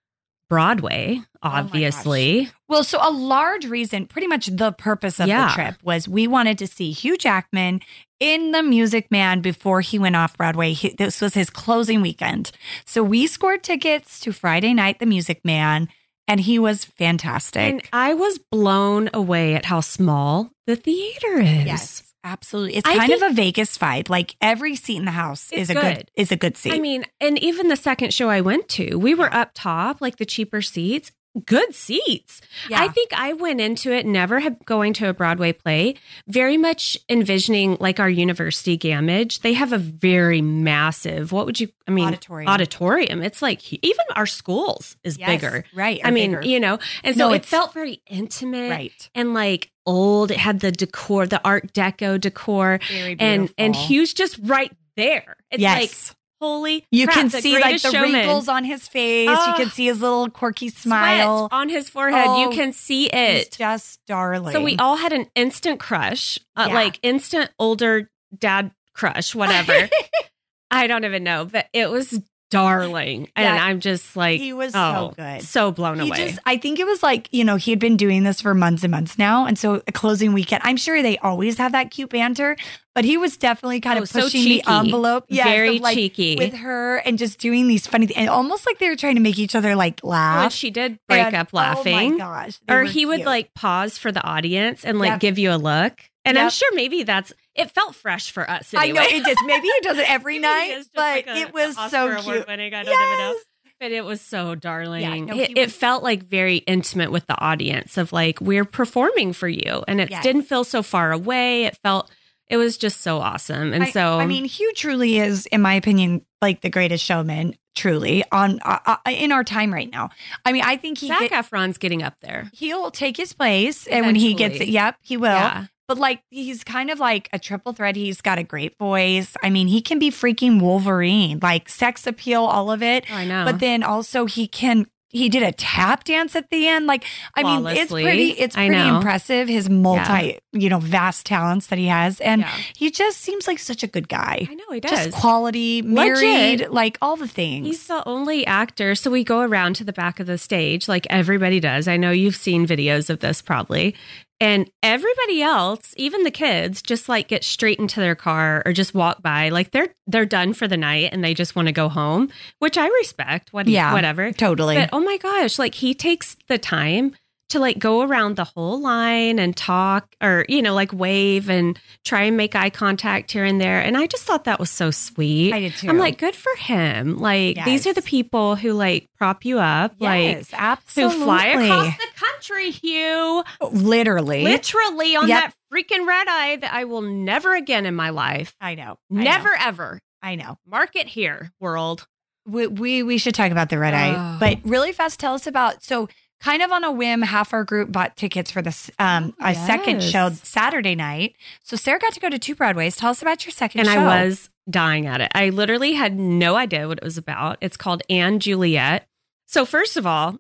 Broadway, 0.49 1.19
Oh 1.43 1.49
obviously. 1.49 2.51
Well, 2.69 2.85
so 2.85 2.99
a 3.01 3.11
large 3.11 3.67
reason, 3.67 4.07
pretty 4.07 4.27
much 4.29 4.47
the 4.47 4.73
purpose 4.73 5.19
of 5.21 5.27
Yeah. 5.29 5.49
the 5.49 5.55
trip 5.55 5.75
was 5.83 6.09
we 6.09 6.27
wanted 6.27 6.59
to 6.59 6.67
see 6.67 6.91
Hugh 6.93 7.17
Jackman 7.17 7.81
in 8.23 8.53
The 8.53 8.63
Music 8.63 9.11
Man 9.11 9.41
before 9.41 9.81
he 9.81 9.99
went 9.99 10.15
off 10.15 10.37
Broadway. 10.37 10.75
He, 10.75 10.91
this 10.91 11.21
was 11.21 11.35
his 11.35 11.51
closing 11.51 12.01
weekend. 12.01 12.53
So 12.87 13.03
we 13.03 13.27
scored 13.27 13.65
tickets 13.65 14.21
to 14.21 14.33
Friday 14.33 14.73
night, 14.75 15.01
The 15.01 15.07
Music 15.07 15.45
Man, 15.45 15.89
and 16.29 16.39
he 16.39 16.61
was 16.61 16.85
fantastic. 16.85 17.61
and 17.61 17.83
I 17.93 18.15
was 18.15 18.39
blown 18.39 19.11
away 19.13 19.57
at 19.57 19.65
how 19.65 19.81
small 19.81 20.53
the 20.69 20.77
theater 20.77 21.41
is. 21.41 21.67
yes, 21.67 22.15
absolutely. 22.23 22.77
It's 22.77 22.89
I 22.89 22.97
kind 22.97 23.13
of 23.13 23.23
a 23.23 23.35
Vegas 23.35 23.77
vibe. 23.77 24.09
Like 24.09 24.37
every 24.41 24.77
seat 24.77 24.99
in 24.99 25.05
the 25.05 25.11
house 25.11 25.51
is 25.53 25.69
a 25.69 25.75
good. 25.75 25.83
good. 25.97 26.11
is 26.15 26.31
a 26.31 26.37
good 26.37 26.57
seat. 26.57 26.75
I 26.75 26.79
mean, 26.79 27.05
and 27.21 27.37
even 27.41 27.67
the 27.67 27.77
second 27.77 28.15
show 28.15 28.29
I 28.31 28.41
went 28.41 28.69
to, 28.71 29.01
we 29.01 29.17
were 29.17 29.35
up 29.35 29.51
top, 29.53 30.01
like 30.01 30.19
the 30.19 30.27
cheaper 30.27 30.63
seats, 30.63 31.11
good 31.47 31.75
seats. 31.75 32.41
yeah. 32.69 32.83
I 32.83 32.89
think 32.89 33.11
I 33.17 33.33
went 33.33 33.61
into 33.61 33.91
it 33.93 34.05
never 34.05 34.39
have 34.41 34.63
going 34.67 34.93
to 34.95 35.09
a 35.09 35.15
Broadway 35.15 35.53
play, 35.53 35.95
very 36.29 36.57
much 36.59 36.99
envisioning 37.09 37.77
like 37.81 37.99
our 38.01 38.11
university 38.11 38.77
Gammage. 38.77 39.41
They 39.41 39.55
have 39.55 39.73
a 39.73 39.79
very 39.79 40.43
massive, 40.43 41.33
what 41.33 41.47
would 41.47 41.59
you, 41.59 41.69
I 41.89 41.91
mean, 41.91 42.09
Auditorium. 42.09 42.49
auditorium. 42.51 43.23
It's 43.23 43.41
like 43.41 43.73
even 43.73 44.05
our 44.15 44.27
schools 44.27 44.97
is 45.05 45.17
Yes, 45.19 45.29
bigger. 45.31 45.65
right? 45.75 46.01
I 46.05 46.11
mean, 46.11 46.33
bigger. 46.33 46.45
you 46.47 46.61
know, 46.61 46.79
and 47.03 47.17
so 47.17 47.29
No, 47.29 47.35
it 47.35 47.45
felt 47.47 47.73
very 47.73 48.03
intimate 48.07 48.71
right. 48.71 49.11
and 49.15 49.33
like 49.33 49.71
old. 49.87 50.31
It 50.31 50.37
had 50.39 50.61
the 50.61 50.71
decor, 50.71 51.27
the 51.27 51.41
Art 51.45 51.73
Deco 51.73 52.21
decor, 52.21 52.79
Very 52.91 53.17
and 53.19 53.53
and. 53.57 53.75
Hugh's 53.75 54.13
just 54.13 54.39
right 54.43 54.71
there. 54.97 55.37
It's 55.51 55.63
like 55.63 55.81
yes. 55.83 56.15
Holy 56.43 56.85
You 56.91 57.07
crap, 57.07 57.17
can 57.19 57.31
see 57.31 57.59
like 57.61 57.81
the 57.81 57.91
Showman. 57.93 58.13
wrinkles 58.15 58.49
on 58.49 58.65
his 58.65 58.89
face. 58.89 59.29
you 59.29 59.35
Oh. 59.39 59.55
can 59.57 59.71
see 59.71 59.87
his 59.87 60.01
little 60.01 60.29
quirky 60.29 60.71
smile. 60.71 61.47
on 61.53 61.69
his 61.69 61.89
forehead. 61.89 62.25
Oh, 62.27 62.41
you 62.43 62.51
can 62.51 62.73
see 62.73 63.07
it. 63.07 63.53
just 63.57 64.01
darling. 64.09 64.53
So 64.53 64.61
we 64.61 64.77
all 64.77 64.97
had 64.97 65.13
an 65.13 65.27
instant 65.37 65.79
crush, 65.79 66.41
uh, 66.57 66.65
Yeah. 66.69 66.75
like 66.75 66.99
instant 67.05 67.51
older 67.61 68.11
dad 68.37 68.73
crush, 68.93 69.35
whatever. 69.37 69.89
I 70.73 70.87
don't 70.89 71.05
even 71.05 71.23
know, 71.23 71.45
but 71.45 71.69
it 71.73 71.89
was 71.91 72.21
darling, 72.53 73.29
and 73.35 73.57
Yeah. 73.57 73.65
I'm 73.65 73.81
just 73.81 74.15
like, 74.17 74.41
He 74.41 74.53
was 74.53 74.73
oh, 74.75 75.11
so 75.11 75.15
good. 75.17 75.43
so 75.43 75.73
blown 75.73 75.99
He 76.01 76.09
away. 76.09 76.17
just, 76.29 76.39
I 76.47 76.57
think 76.59 76.79
it 76.79 76.87
was 76.87 77.03
like, 77.03 77.29
you 77.33 77.45
know, 77.45 77.57
he 77.57 77.71
had 77.73 77.81
been 77.81 77.97
doing 77.97 78.23
this 78.23 78.41
for 78.41 78.55
months 78.55 78.85
and 78.85 78.91
months 78.91 79.19
now. 79.19 79.47
And 79.47 79.59
so 79.59 79.83
a 79.89 79.93
closing 79.93 80.33
weekend, 80.33 80.63
I'm 80.65 80.77
sure 80.77 81.03
they 81.03 81.19
always 81.19 81.59
have 81.59 81.73
that 81.73 81.91
cute 81.91 82.11
banter, 82.11 82.57
but 82.95 83.05
he 83.05 83.17
was 83.17 83.37
definitely 83.37 83.81
kind 83.81 83.99
Oh, 83.99 84.03
of 84.03 84.09
so 84.09 84.21
pushing 84.23 84.45
the 84.45 84.63
envelope. 84.67 85.25
Yes, 85.29 85.47
Very 85.47 85.79
like, 85.79 85.95
cheeky. 85.97 86.37
With 86.37 86.55
her 86.55 86.99
and 86.99 87.19
just 87.19 87.39
doing 87.39 87.67
these 87.67 87.87
funny 87.87 88.07
things. 88.07 88.19
And 88.19 88.29
almost 88.29 88.67
like 88.67 88.79
they 88.79 88.89
were 88.89 88.97
trying 88.97 89.15
to 89.17 89.23
make 89.23 89.39
each 89.39 89.55
other 89.55 89.75
like 89.75 90.01
laugh. 90.05 90.53
she 90.53 90.71
did 90.71 90.99
break 91.09 91.25
And- 91.27 91.35
up 91.37 91.49
Oh 91.53 91.57
my 91.57 91.63
laughing, 91.75 92.19
gosh. 92.19 92.59
or 92.69 92.85
he 92.85 93.07
would 93.07 93.25
like 93.25 93.55
pause 93.55 93.97
for 93.99 94.13
the 94.13 94.23
audience 94.23 94.85
and 94.85 94.99
like 94.99 95.11
Yep. 95.13 95.21
give 95.21 95.39
you 95.39 95.53
a 95.53 95.57
look. 95.57 95.95
And 96.25 96.39
I'm 96.39 96.51
sure 96.51 96.73
maybe 96.75 97.03
that's 97.03 97.33
it 97.55 97.71
felt 97.71 97.95
fresh 97.95 98.31
for 98.31 98.49
us. 98.51 98.73
I 98.77 98.91
know 98.93 99.03
it 99.03 99.25
does. 99.25 99.37
Maybe 99.45 99.67
he 99.69 99.81
does 99.83 99.99
it 99.99 100.09
every 100.11 100.39
night, 100.39 100.71
it 100.79 100.87
but 100.95 101.01
like 101.01 101.27
a- 101.27 101.37
it 101.37 101.53
was 101.55 101.77
so 101.77 102.09
cute. 102.15 102.21
award-winning, 102.27 102.75
I 102.75 102.83
don't 102.85 102.93
even 102.95 103.19
know. 103.19 103.33
Yes. 103.33 103.45
But 103.81 103.91
it 103.93 104.05
was 104.05 104.21
so 104.21 104.55
darling. 104.55 105.27
no, 105.27 105.35
it, 105.37 105.49
he 105.49 105.61
it 105.61 105.73
felt 105.73 106.05
like 106.05 106.23
very 106.23 106.57
intimate 106.59 107.11
with 107.11 107.27
the 107.27 107.37
audience 107.41 107.99
of 107.99 108.13
like 108.13 108.41
we're 108.41 108.65
performing 108.65 109.33
for 109.33 109.49
you, 109.49 109.83
and 109.89 110.01
it 110.01 110.09
Yes. 110.11 110.23
didn't 110.23 110.43
feel 110.43 110.63
so 110.65 110.83
far 110.85 111.11
away. 111.11 111.65
It 111.65 111.77
felt 111.83 112.09
it 112.49 112.59
was 112.59 112.77
just 112.77 113.01
so 113.01 113.19
awesome, 113.19 113.73
and 113.73 113.83
I, 113.85 113.91
so 113.91 114.19
I 114.21 114.27
mean, 114.27 114.45
Hugh 114.45 114.73
truly 114.75 115.19
is, 115.19 115.47
in 115.47 115.63
my 115.63 115.75
opinion, 115.75 116.25
like 116.41 116.61
the 116.61 116.71
greatest 116.71 117.05
showman. 117.05 117.57
Truly, 117.75 118.23
on 118.31 118.61
uh, 118.63 118.79
uh, 118.85 118.97
in 119.11 119.33
our 119.33 119.43
time 119.45 119.73
right 119.73 119.91
now. 119.91 120.11
I 120.45 120.53
mean, 120.53 120.63
I 120.63 120.77
think 120.77 120.99
he 120.99 121.09
Zac 121.09 121.21
get- 121.21 121.33
Efron's 121.33 121.79
getting 121.79 122.03
up 122.03 122.15
there. 122.21 122.51
he'll 122.53 122.91
take 122.91 123.17
his 123.17 123.33
place, 123.33 123.87
and 123.87 124.05
when 124.05 124.15
he 124.15 124.35
gets 124.35 124.61
it, 124.61 124.69
yep, 124.69 124.97
he 125.01 125.17
will. 125.17 125.33
Yeah, 125.33 125.65
But 125.89 125.99
like, 125.99 126.23
he's 126.31 126.65
kind 126.65 126.91
of 126.91 127.01
like 127.01 127.29
a 127.33 127.39
triple 127.39 127.73
threat. 127.73 127.97
He's 127.97 128.21
got 128.21 128.39
a 128.39 128.43
great 128.43 128.79
voice. 128.79 129.35
I 129.43 129.51
mean, 129.51 129.67
he 129.67 129.83
can 129.83 129.99
be 129.99 130.11
freaking 130.11 130.61
Wolverine, 130.61 131.39
like 131.43 131.69
sex 131.69 132.07
appeal, 132.07 132.43
all 132.43 132.71
of 132.71 132.83
it. 132.83 133.11
I 133.11 133.25
know. 133.25 133.45
But 133.45 133.59
then 133.59 133.83
also 133.83 134.27
he 134.27 134.47
can. 134.47 134.87
He 135.09 135.29
did 135.29 135.43
a 135.43 135.53
tap 135.53 136.05
dance 136.05 136.35
at 136.35 136.49
the 136.49 136.67
end. 136.67 136.87
Like, 136.87 137.05
I 137.35 137.43
mean, 137.43 137.67
it's 137.67 137.93
pretty. 137.93 138.31
It's 138.31 138.57
pretty 138.57 138.75
impressive. 138.75 139.47
His 139.47 139.69
multi, 139.69 140.39
you 140.53 140.69
know, 140.69 140.79
vast 140.79 141.25
talents 141.27 141.69
that 141.69 141.79
he 141.79 141.87
has, 141.87 142.21
and 142.21 142.43
Yeah. 142.43 142.51
he 142.77 142.91
just 142.91 143.19
seems 143.21 143.47
like 143.47 143.59
such 143.59 143.83
a 143.83 143.87
good 143.87 144.09
guy. 144.09 144.47
I 144.51 144.55
know 144.55 144.65
he 144.73 144.81
does. 144.81 144.91
Just 145.07 145.13
quality, 145.13 145.81
married, 145.83 146.69
like 146.69 146.99
all 147.01 147.17
the 147.17 147.27
things. 147.29 147.67
He's 147.67 147.87
the 147.87 148.07
only 148.07 148.47
actor. 148.47 148.95
So 148.95 149.11
we 149.11 149.25
go 149.25 149.41
around 149.41 149.77
to 149.77 149.85
the 149.85 149.93
back 149.93 150.21
of 150.21 150.27
the 150.27 150.39
stage 150.39 150.89
like 150.89 151.07
everybody 151.11 151.59
does. 151.61 151.89
I 151.89 151.97
know 151.97 152.11
you've 152.11 152.37
seen 152.37 152.67
videos 152.67 153.09
of 153.11 153.21
this 153.21 153.41
probably. 153.41 153.95
And 154.41 154.69
everybody 154.83 155.41
else, 155.41 155.95
even 155.97 156.25
the 156.25 156.31
kids, 156.33 156.83
just 156.83 157.09
like 157.09 157.29
get 157.29 157.45
straight 157.45 157.79
into 157.79 158.01
their 158.01 158.17
car 158.17 158.61
or 158.67 158.73
just 158.73 158.93
walk 158.93 159.23
by. 159.23 159.51
Like 159.51 159.71
they're 159.71 159.95
they're 160.09 160.27
done 160.27 160.53
for 160.53 160.67
the 160.67 160.77
night 160.77 161.11
and 161.13 161.23
they 161.23 161.33
just 161.33 161.55
want 161.55 161.67
to 161.69 161.73
go 161.73 161.89
home, 161.89 162.29
which 162.59 162.77
I 162.77 162.89
respect. 162.89 163.53
What 163.53 163.69
Yeah. 163.69 163.93
whatever. 163.93 164.33
totally. 164.33 164.75
But 164.75 164.91
oh 164.93 164.99
my 165.01 165.17
gosh, 165.19 165.61
like 165.61 165.77
he 165.77 165.95
takes 165.95 166.37
the 166.49 166.59
time 166.59 167.15
to 167.53 167.59
like 167.61 167.79
go 167.79 168.03
around 168.03 168.37
the 168.37 168.45
whole 168.45 168.81
line 168.81 169.39
and 169.39 169.57
talk 169.57 170.15
or, 170.23 170.45
you 170.49 170.61
know, 170.61 170.75
like 170.75 170.93
wave 170.93 171.49
and 171.49 171.79
try 172.05 172.23
and 172.23 172.37
make 172.37 172.55
eye 172.55 172.69
contact 172.71 173.31
here 173.33 173.45
and 173.45 173.61
there. 173.61 173.81
And 173.81 173.97
I 173.97 174.07
just 174.07 174.25
thought 174.25 174.45
that 174.45 174.59
was 174.61 174.69
so 174.71 174.91
sweet. 174.91 175.53
I 175.55 175.61
did 175.61 175.73
too. 175.75 175.89
I'm 175.89 175.99
like, 175.99 176.19
good 176.19 176.35
for 176.35 176.55
him. 176.57 177.17
Like 177.19 177.65
these 177.65 177.87
are 177.87 177.93
the 177.95 178.03
people 178.03 178.57
who 178.57 178.73
like 178.73 179.09
prop 179.17 179.45
you 179.45 179.59
up, 179.61 179.95
like 179.99 180.23
yes, 180.23 180.51
who 180.51 180.57
absolutely. 180.59 181.25
fly 181.25 181.47
across 181.47 181.97
the 181.97 182.07
country, 182.17 182.71
Hugh. 182.71 183.45
Literally, 183.71 184.43
Literally 184.45 185.17
on 185.17 185.29
Yep. 185.29 185.41
that 185.41 185.55
freaking 185.73 186.07
red 186.07 186.27
eye 186.29 186.57
that 186.57 186.73
I 186.73 186.85
will 186.85 187.03
never 187.03 187.55
again 187.55 187.87
in 187.87 187.95
my 187.95 188.11
life. 188.11 188.55
I 188.61 188.75
know. 188.75 188.99
I 189.11 189.15
know. 189.15 189.23
Never 189.23 189.51
ever. 189.59 189.99
I 190.23 190.35
know. 190.37 190.57
Mark 190.67 190.97
it 190.97 191.09
here, 191.09 191.51
world. 191.61 192.07
We, 192.47 192.67
we 192.67 193.03
we 193.05 193.19
should 193.19 193.35
talk 193.37 193.53
about 193.53 193.71
the 193.71 193.79
red 193.79 193.95
eye, 193.95 194.15
Oh. 194.17 194.37
but 194.41 194.59
really 194.65 194.93
fast. 194.93 195.21
Tell 195.21 195.35
us 195.35 195.47
about 195.47 195.85
so 195.85 196.09
kind 196.43 196.63
of 196.63 196.73
on 196.73 196.85
a 196.85 196.91
whim. 196.93 197.23
Half 197.23 197.53
our 197.55 197.65
group 197.65 197.91
bought 197.93 198.17
tickets 198.17 198.51
for 198.51 198.63
this 198.63 198.91
um 198.99 199.35
Oh, 199.41 199.49
a 199.51 199.55
second 199.55 200.03
yes. 200.03 200.11
show 200.11 200.31
Saturday 200.31 200.95
night. 200.95 201.37
So 201.63 201.77
Sarah 201.77 201.99
got 201.99 202.13
to 202.15 202.21
go 202.21 202.29
to 202.29 202.39
two 202.39 202.55
Broadways. 202.55 202.97
Tell 202.97 203.11
us 203.11 203.23
about 203.23 203.45
your 203.45 203.53
second 203.53 203.81
and 203.81 203.89
show. 203.89 204.01
I 204.01 204.25
was 204.27 204.51
dying 204.69 205.07
at 205.07 205.21
it. 205.21 205.31
I 205.35 205.49
literally 205.51 205.93
had 205.93 206.19
no 206.19 206.57
idea 206.57 206.87
what 206.89 206.99
it 206.99 207.05
was 207.05 207.19
about. 207.19 207.59
It's 207.61 207.77
called 207.77 208.03
& 208.23 208.39
Juliet. 208.39 209.07
So 209.47 209.65
first 209.65 209.97
of 209.97 210.07
all, 210.07 210.39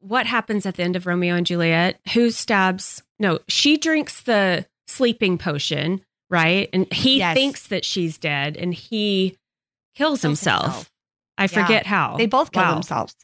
what 0.00 0.26
happens 0.26 0.66
at 0.66 0.74
the 0.76 0.82
end 0.82 0.96
of 0.96 1.06
Romeo 1.06 1.34
and 1.36 1.46
Juliet? 1.46 1.98
Who 2.14 2.30
stabs? 2.30 3.02
No, 3.18 3.38
she 3.48 3.76
drinks 3.78 4.22
the 4.22 4.66
sleeping 4.88 5.38
potion, 5.38 6.02
right? 6.28 6.68
And 6.72 6.92
he 6.92 7.18
Yes. 7.18 7.34
thinks 7.36 7.66
that 7.68 7.84
she's 7.84 8.18
dead, 8.18 8.56
and 8.56 8.74
he 8.74 9.36
kills, 9.94 10.20
Kills 10.20 10.22
himself. 10.22 10.64
himself. 10.64 10.90
I 11.38 11.46
forget 11.46 11.86
how. 11.86 12.16
They 12.16 12.26
both 12.26 12.50
kill 12.52 12.62
Wow. 12.62 12.74
themselves. 12.74 13.14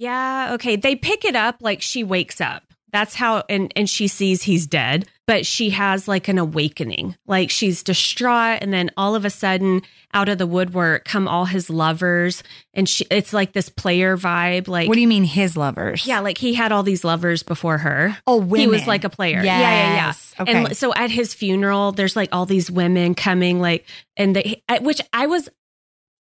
Yeah, 0.00 0.54
okay. 0.54 0.76
They 0.76 0.96
pick 0.96 1.26
it 1.26 1.36
up 1.36 1.56
like 1.60 1.82
she 1.82 2.04
wakes 2.04 2.40
up. 2.40 2.62
That's 2.90 3.14
how 3.14 3.44
and 3.50 3.70
and 3.76 3.88
she 3.88 4.08
sees 4.08 4.42
he's 4.42 4.66
dead, 4.66 5.06
but 5.26 5.44
she 5.44 5.70
has 5.70 6.08
like 6.08 6.26
an 6.28 6.38
awakening. 6.38 7.16
Like 7.26 7.50
she's 7.50 7.82
distraught 7.82 8.60
and 8.62 8.72
then 8.72 8.90
all 8.96 9.14
of 9.14 9.26
a 9.26 9.30
sudden 9.30 9.82
out 10.14 10.30
of 10.30 10.38
the 10.38 10.46
woodwork 10.46 11.04
come 11.04 11.28
all 11.28 11.44
his 11.44 11.68
lovers 11.68 12.42
and 12.72 12.88
she 12.88 13.06
it's 13.10 13.34
like 13.34 13.52
this 13.52 13.68
player 13.68 14.16
vibe 14.16 14.68
like 14.68 14.88
what 14.88 14.94
do 14.94 15.02
you 15.02 15.06
mean, 15.06 15.24
his 15.24 15.54
lovers? 15.54 16.06
Yeah, 16.06 16.20
like 16.20 16.38
he 16.38 16.54
had 16.54 16.72
all 16.72 16.82
these 16.82 17.04
lovers 17.04 17.42
before 17.42 17.76
her. 17.76 18.16
Oh, 18.26 18.38
women. 18.38 18.60
He 18.60 18.66
was 18.68 18.86
like 18.86 19.04
a 19.04 19.10
player. 19.10 19.36
Yeah, 19.36 19.60
yeah, 19.60 19.60
yeah. 19.60 19.94
Yes. 20.06 20.34
Okay. 20.40 20.52
And 20.52 20.76
so 20.76 20.94
at 20.94 21.10
his 21.10 21.34
funeral, 21.34 21.92
there's 21.92 22.16
like 22.16 22.30
all 22.32 22.46
these 22.46 22.70
women 22.70 23.14
coming, 23.14 23.60
like, 23.60 23.86
and 24.16 24.34
they, 24.34 24.62
which 24.80 25.02
I 25.12 25.26
was 25.26 25.50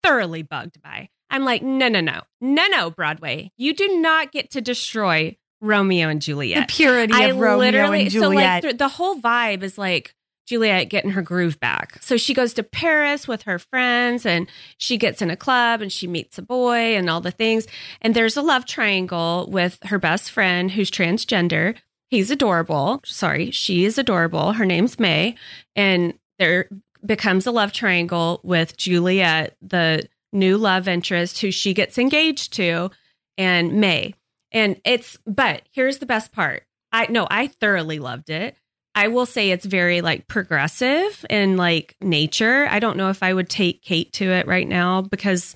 thoroughly 0.01 0.43
bugged 0.43 0.81
by. 0.81 1.09
I'm 1.29 1.43
like, 1.43 1.63
no, 1.63 1.87
no, 1.87 2.01
no, 2.01 2.21
no, 2.41 2.67
no, 2.67 2.91
Broadway, 2.91 3.51
you 3.57 3.73
do 3.73 3.99
not 3.99 4.31
get 4.31 4.51
to 4.51 4.61
destroy 4.61 5.37
Romeo 5.61 6.09
and 6.09 6.21
Juliet. 6.21 6.67
the 6.67 6.73
Juliet. 6.73 7.07
purity 7.07 7.13
I 7.13 7.27
of 7.27 7.37
Romeo 7.37 7.57
literally, 7.57 8.01
and 8.03 8.11
so 8.11 8.29
like 8.29 8.61
th- 8.61 8.77
the 8.77 8.87
whole 8.87 9.19
vibe 9.19 9.63
is 9.63 9.77
like 9.77 10.15
Juliet 10.45 10.89
getting 10.89 11.11
her 11.11 11.21
groove 11.21 11.59
back. 11.59 12.01
So 12.01 12.17
she 12.17 12.33
goes 12.33 12.53
to 12.53 12.63
Paris 12.63 13.27
with 13.27 13.43
her 13.43 13.57
friends 13.57 14.25
and 14.25 14.47
she 14.77 14.97
gets 14.97 15.21
in 15.21 15.31
a 15.31 15.35
club 15.35 15.81
and 15.81 15.91
she 15.91 16.07
meets 16.07 16.37
a 16.37 16.43
boy 16.43 16.95
and 16.95 17.09
all 17.09 17.21
the 17.21 17.31
things. 17.31 17.65
And 18.01 18.13
there's 18.13 18.37
a 18.37 18.41
love 18.41 18.65
triangle 18.65 19.47
with 19.49 19.79
her 19.85 19.97
best 19.97 20.31
friend 20.31 20.69
who's 20.69 20.91
transgender. 20.91 21.75
He's 22.09 22.29
adorable. 22.29 23.01
Sorry, 23.05 23.49
she 23.49 23.85
is 23.85 23.97
adorable. 23.97 24.53
Her 24.53 24.65
name's 24.65 24.99
May. 24.99 25.35
And 25.75 26.13
there 26.37 26.69
becomes 27.03 27.47
a 27.47 27.51
love 27.51 27.71
triangle 27.71 28.39
with 28.43 28.77
Juliet, 28.77 29.55
the 29.61 30.07
new 30.35 30.57
love 30.57 30.87
interest 30.87 31.41
who 31.41 31.51
she 31.51 31.73
gets 31.73 31.97
engaged 31.97 32.53
to, 32.53 32.91
and 33.37 33.73
May. 33.73 34.13
And 34.51 34.79
it's, 34.85 35.17
but 35.25 35.63
here's 35.71 35.97
the 35.97 36.05
best 36.05 36.31
part. 36.31 36.63
I 36.91 37.07
no, 37.07 37.27
I 37.29 37.47
thoroughly 37.47 37.99
loved 37.99 38.29
it. 38.29 38.55
I 38.93 39.09
will 39.09 39.25
say 39.25 39.51
it's 39.51 39.65
very 39.65 40.01
like 40.01 40.27
progressive 40.27 41.25
in 41.29 41.57
like 41.57 41.97
nature. 42.01 42.67
I 42.69 42.79
don't 42.79 42.95
know 42.95 43.09
if 43.09 43.21
I 43.21 43.33
would 43.33 43.49
take 43.49 43.81
Kate 43.81 44.13
to 44.13 44.31
it 44.31 44.47
right 44.47 44.67
now 44.67 45.01
because 45.01 45.55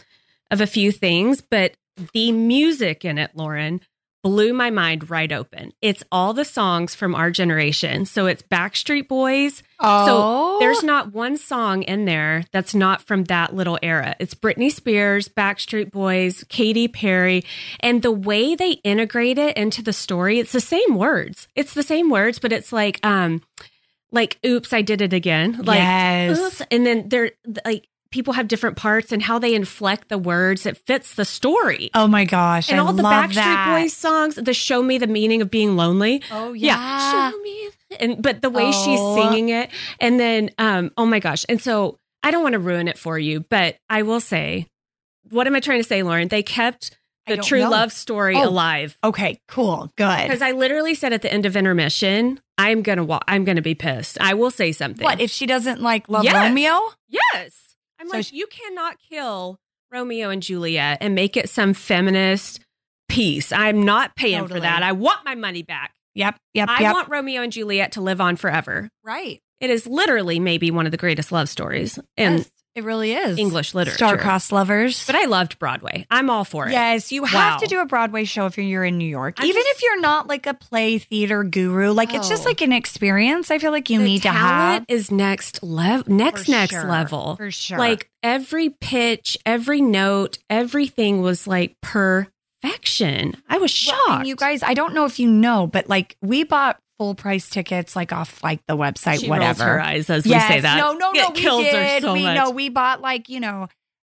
of 0.51 0.59
a 0.59 0.67
few 0.67 0.91
things, 0.91 1.39
but 1.39 1.75
the 2.13 2.31
music 2.33 3.05
in 3.05 3.17
it, 3.17 3.31
Lauren, 3.35 3.79
blew 4.23 4.53
my 4.53 4.69
mind 4.69 5.09
right 5.09 5.31
open. 5.31 5.71
It's 5.81 6.03
all 6.11 6.33
the 6.33 6.45
songs 6.45 6.93
from 6.93 7.15
our 7.15 7.31
generation. 7.31 8.05
So 8.05 8.25
it's 8.25 8.41
Backstreet 8.43 9.07
Boys. 9.07 9.63
oh, 9.79 10.05
So 10.05 10.59
There's 10.59 10.83
not 10.83 11.13
one 11.13 11.37
song 11.37 11.83
in 11.83 12.05
there 12.05 12.43
that's 12.51 12.75
not 12.75 13.01
from 13.01 13.25
that 13.25 13.55
little 13.55 13.79
era. 13.81 14.15
It's 14.19 14.33
Britney 14.33 14.71
Spears, 14.71 15.29
Backstreet 15.29 15.91
Boys, 15.91 16.43
Katy 16.49 16.89
Perry, 16.89 17.43
and 17.79 18.01
the 18.01 18.11
way 18.11 18.55
they 18.55 18.73
integrate 18.83 19.37
it 19.37 19.55
into 19.55 19.81
the 19.81 19.93
story, 19.93 20.39
it's 20.39 20.51
the 20.51 20.61
same 20.61 20.95
words. 20.95 21.47
It's 21.55 21.73
the 21.73 21.83
same 21.83 22.09
words, 22.09 22.39
but 22.39 22.51
it's 22.51 22.73
like 22.73 22.99
um 23.05 23.41
like 24.11 24.37
oops, 24.45 24.73
I 24.73 24.81
did 24.81 25.01
it 25.01 25.13
again. 25.13 25.61
Like 25.63 25.79
yes. 25.79 26.39
oops, 26.39 26.61
and 26.71 26.85
then 26.85 27.09
they're 27.09 27.31
like 27.65 27.87
people 28.11 28.33
have 28.33 28.47
different 28.47 28.75
parts 28.75 29.11
and 29.11 29.21
how 29.21 29.37
they 29.39 29.53
inflect 29.53 30.09
the 30.09 30.17
words 30.17 30.65
it 30.65 30.77
fits 30.87 31.13
the 31.15 31.25
story. 31.25 31.89
Oh 31.93 32.07
my 32.07 32.25
gosh. 32.25 32.69
and 32.69 32.79
I 32.79 32.83
all 32.83 32.93
the 32.93 33.03
Backstreet 33.03 33.33
that. 33.35 33.79
Boys 33.79 33.93
songs, 33.93 34.35
the 34.35 34.53
show 34.53 34.81
me 34.81 34.97
the 34.97 35.07
meaning 35.07 35.41
of 35.41 35.51
being 35.51 35.75
lonely. 35.75 36.23
Oh 36.31 36.53
Yeah. 36.53 37.31
Show 37.31 37.37
me. 37.39 37.69
And 37.99 38.21
but 38.21 38.41
the 38.41 38.49
way 38.49 38.71
she's 38.71 38.99
Oh. 39.01 39.15
singing 39.15 39.49
it. 39.49 39.69
And 39.99 40.19
then 40.19 40.49
um, 40.57 40.91
oh 40.97 41.05
my 41.05 41.19
gosh. 41.19 41.45
And 41.49 41.61
so 41.61 41.97
I 42.23 42.31
don't 42.31 42.43
want 42.43 42.53
to 42.53 42.59
ruin 42.59 42.87
it 42.87 42.97
for 42.97 43.17
you, 43.17 43.41
but 43.49 43.77
I 43.89 44.01
will 44.03 44.19
say, 44.19 44.67
what 45.29 45.47
am 45.47 45.55
I 45.55 45.59
trying 45.59 45.79
to 45.81 45.87
say, 45.87 46.03
Lauren? 46.03 46.27
They 46.27 46.43
kept 46.43 46.97
the 47.27 47.37
true 47.37 47.59
know. 47.61 47.69
love 47.69 47.91
story 47.93 48.35
Oh. 48.35 48.49
alive. 48.49 48.97
Okay, 49.03 49.39
cool. 49.47 49.93
Good. 49.97 50.23
Because 50.23 50.41
I 50.41 50.51
literally 50.51 50.95
said 50.95 51.13
at 51.13 51.21
the 51.21 51.31
end 51.31 51.45
of 51.45 51.55
intermission, 51.55 52.39
I'm 52.57 52.81
gonna 52.81 53.03
wa- 53.03 53.19
I'm 53.27 53.43
gonna 53.45 53.61
be 53.61 53.75
pissed. 53.75 54.17
I 54.19 54.33
will 54.33 54.49
say 54.51 54.71
something. 54.71 55.03
What 55.03 55.21
if 55.21 55.29
she 55.29 55.45
doesn't 55.45 55.79
like 55.81 56.09
love 56.09 56.23
Yes. 56.23 56.35
Romeo? 56.35 56.79
Yes. 57.07 57.68
I'm 57.99 58.07
So 58.09 58.17
like, 58.17 58.25
she- 58.25 58.37
you 58.37 58.47
cannot 58.47 58.97
kill 59.09 59.57
Romeo 59.91 60.29
and 60.29 60.41
Juliet 60.41 60.99
and 61.01 61.15
make 61.15 61.35
it 61.37 61.49
some 61.49 61.73
feminist 61.73 62.59
piece. 63.07 63.51
I'm 63.51 63.81
not 63.83 64.15
paying 64.15 64.39
Totally. 64.41 64.59
for 64.59 64.61
that. 64.61 64.83
I 64.83 64.91
want 64.91 65.25
my 65.25 65.35
money 65.35 65.63
back. 65.63 65.93
Yep. 66.15 66.35
Yep. 66.53 66.69
I 66.69 66.81
yep. 66.81 66.93
want 66.93 67.09
Romeo 67.09 67.41
and 67.41 67.51
Juliet 67.51 67.93
to 67.93 68.01
live 68.01 68.21
on 68.21 68.35
forever. 68.35 68.89
right. 69.03 69.39
It 69.59 69.69
is 69.69 69.85
literally 69.85 70.39
maybe 70.39 70.71
one 70.71 70.85
of 70.85 70.91
the 70.91 70.97
greatest 70.97 71.33
love 71.33 71.49
stories 71.49 71.99
in 72.15 72.37
Yes, 72.37 72.51
it 72.79 72.83
really 72.85 73.13
is. 73.13 73.37
English 73.37 73.73
literature. 73.73 73.97
Star-crossed 73.97 74.51
lovers. 74.51 75.05
But 75.05 75.15
I 75.15 75.25
loved 75.25 75.59
Broadway. 75.59 76.07
I'm 76.09 76.29
all 76.29 76.43
for 76.43 76.67
it. 76.67 76.71
Yes, 76.71 77.11
you 77.11 77.23
have 77.25 77.59
to 77.61 77.67
do 77.67 77.79
a 77.79 77.85
Broadway 77.85 78.23
show 78.25 78.45
if 78.47 78.57
you're 78.57 78.83
in 78.83 78.97
New 78.97 79.07
York. 79.07 79.35
I 79.39 79.43
Even 79.45 79.61
just- 79.61 79.75
if 79.77 79.83
you're 79.83 79.99
not 80.01 80.27
like 80.27 80.47
a 80.47 80.53
play 80.53 80.97
theater 80.97 81.43
guru, 81.43 81.91
like 81.91 82.13
it's 82.13 82.27
just 82.29 82.43
Oh. 82.43 82.49
like 82.49 82.61
an 82.61 82.71
experience. 82.73 83.51
I 83.51 83.59
feel 83.59 83.71
like 83.71 83.89
you 83.89 84.01
need 84.01 84.23
to 84.23 84.29
have 84.31 84.85
is 84.87 85.11
next 85.11 85.61
level. 85.61 86.11
Next, 86.13 86.45
For 86.45 86.51
next 86.51 86.71
sure. 86.73 86.83
level. 86.89 87.35
for 87.35 87.51
sure. 87.51 87.77
Like 87.77 88.09
every 88.23 88.69
pitch, 88.69 89.37
every 89.45 89.81
note, 89.81 90.37
everything 90.49 91.21
was 91.21 91.45
like 91.47 91.75
perfection. 92.63 93.35
I 93.49 93.57
was 93.57 93.71
Well, 93.87 93.95
shocked. 93.97 94.19
and 94.19 94.27
you 94.27 94.35
guys, 94.35 94.63
I 94.63 94.73
don't 94.73 94.93
know 94.93 95.05
if 95.05 95.19
you 95.19 95.29
know, 95.29 95.67
but 95.67 95.87
like 95.89 96.15
we 96.21 96.43
bought 96.43 96.79
full 96.99 97.15
price 97.15 97.49
tickets 97.49 97.95
like 97.95 98.13
off 98.13 98.43
like 98.43 98.63
the 98.67 98.77
website, 98.77 99.21
she 99.21 99.29
whatever. 99.29 99.63
her 99.63 99.81
eyes 99.81 100.09
as 100.11 100.27
yes, 100.27 100.47
we 100.47 100.55
say 100.55 100.61
that. 100.61 100.77
No, 100.77 100.93
no, 100.93 101.11
no. 101.11 101.29
It 101.29 101.33
we 101.33 101.39
kills 101.41 101.65
her 101.65 101.71
did. 101.71 102.03
so 102.03 102.13
we 102.13 102.23
much. 102.23 102.35
know 102.35 102.51
we 102.51 102.69
bought 102.69 103.01
like 103.01 103.29
you 103.29 103.39
know. 103.39 103.67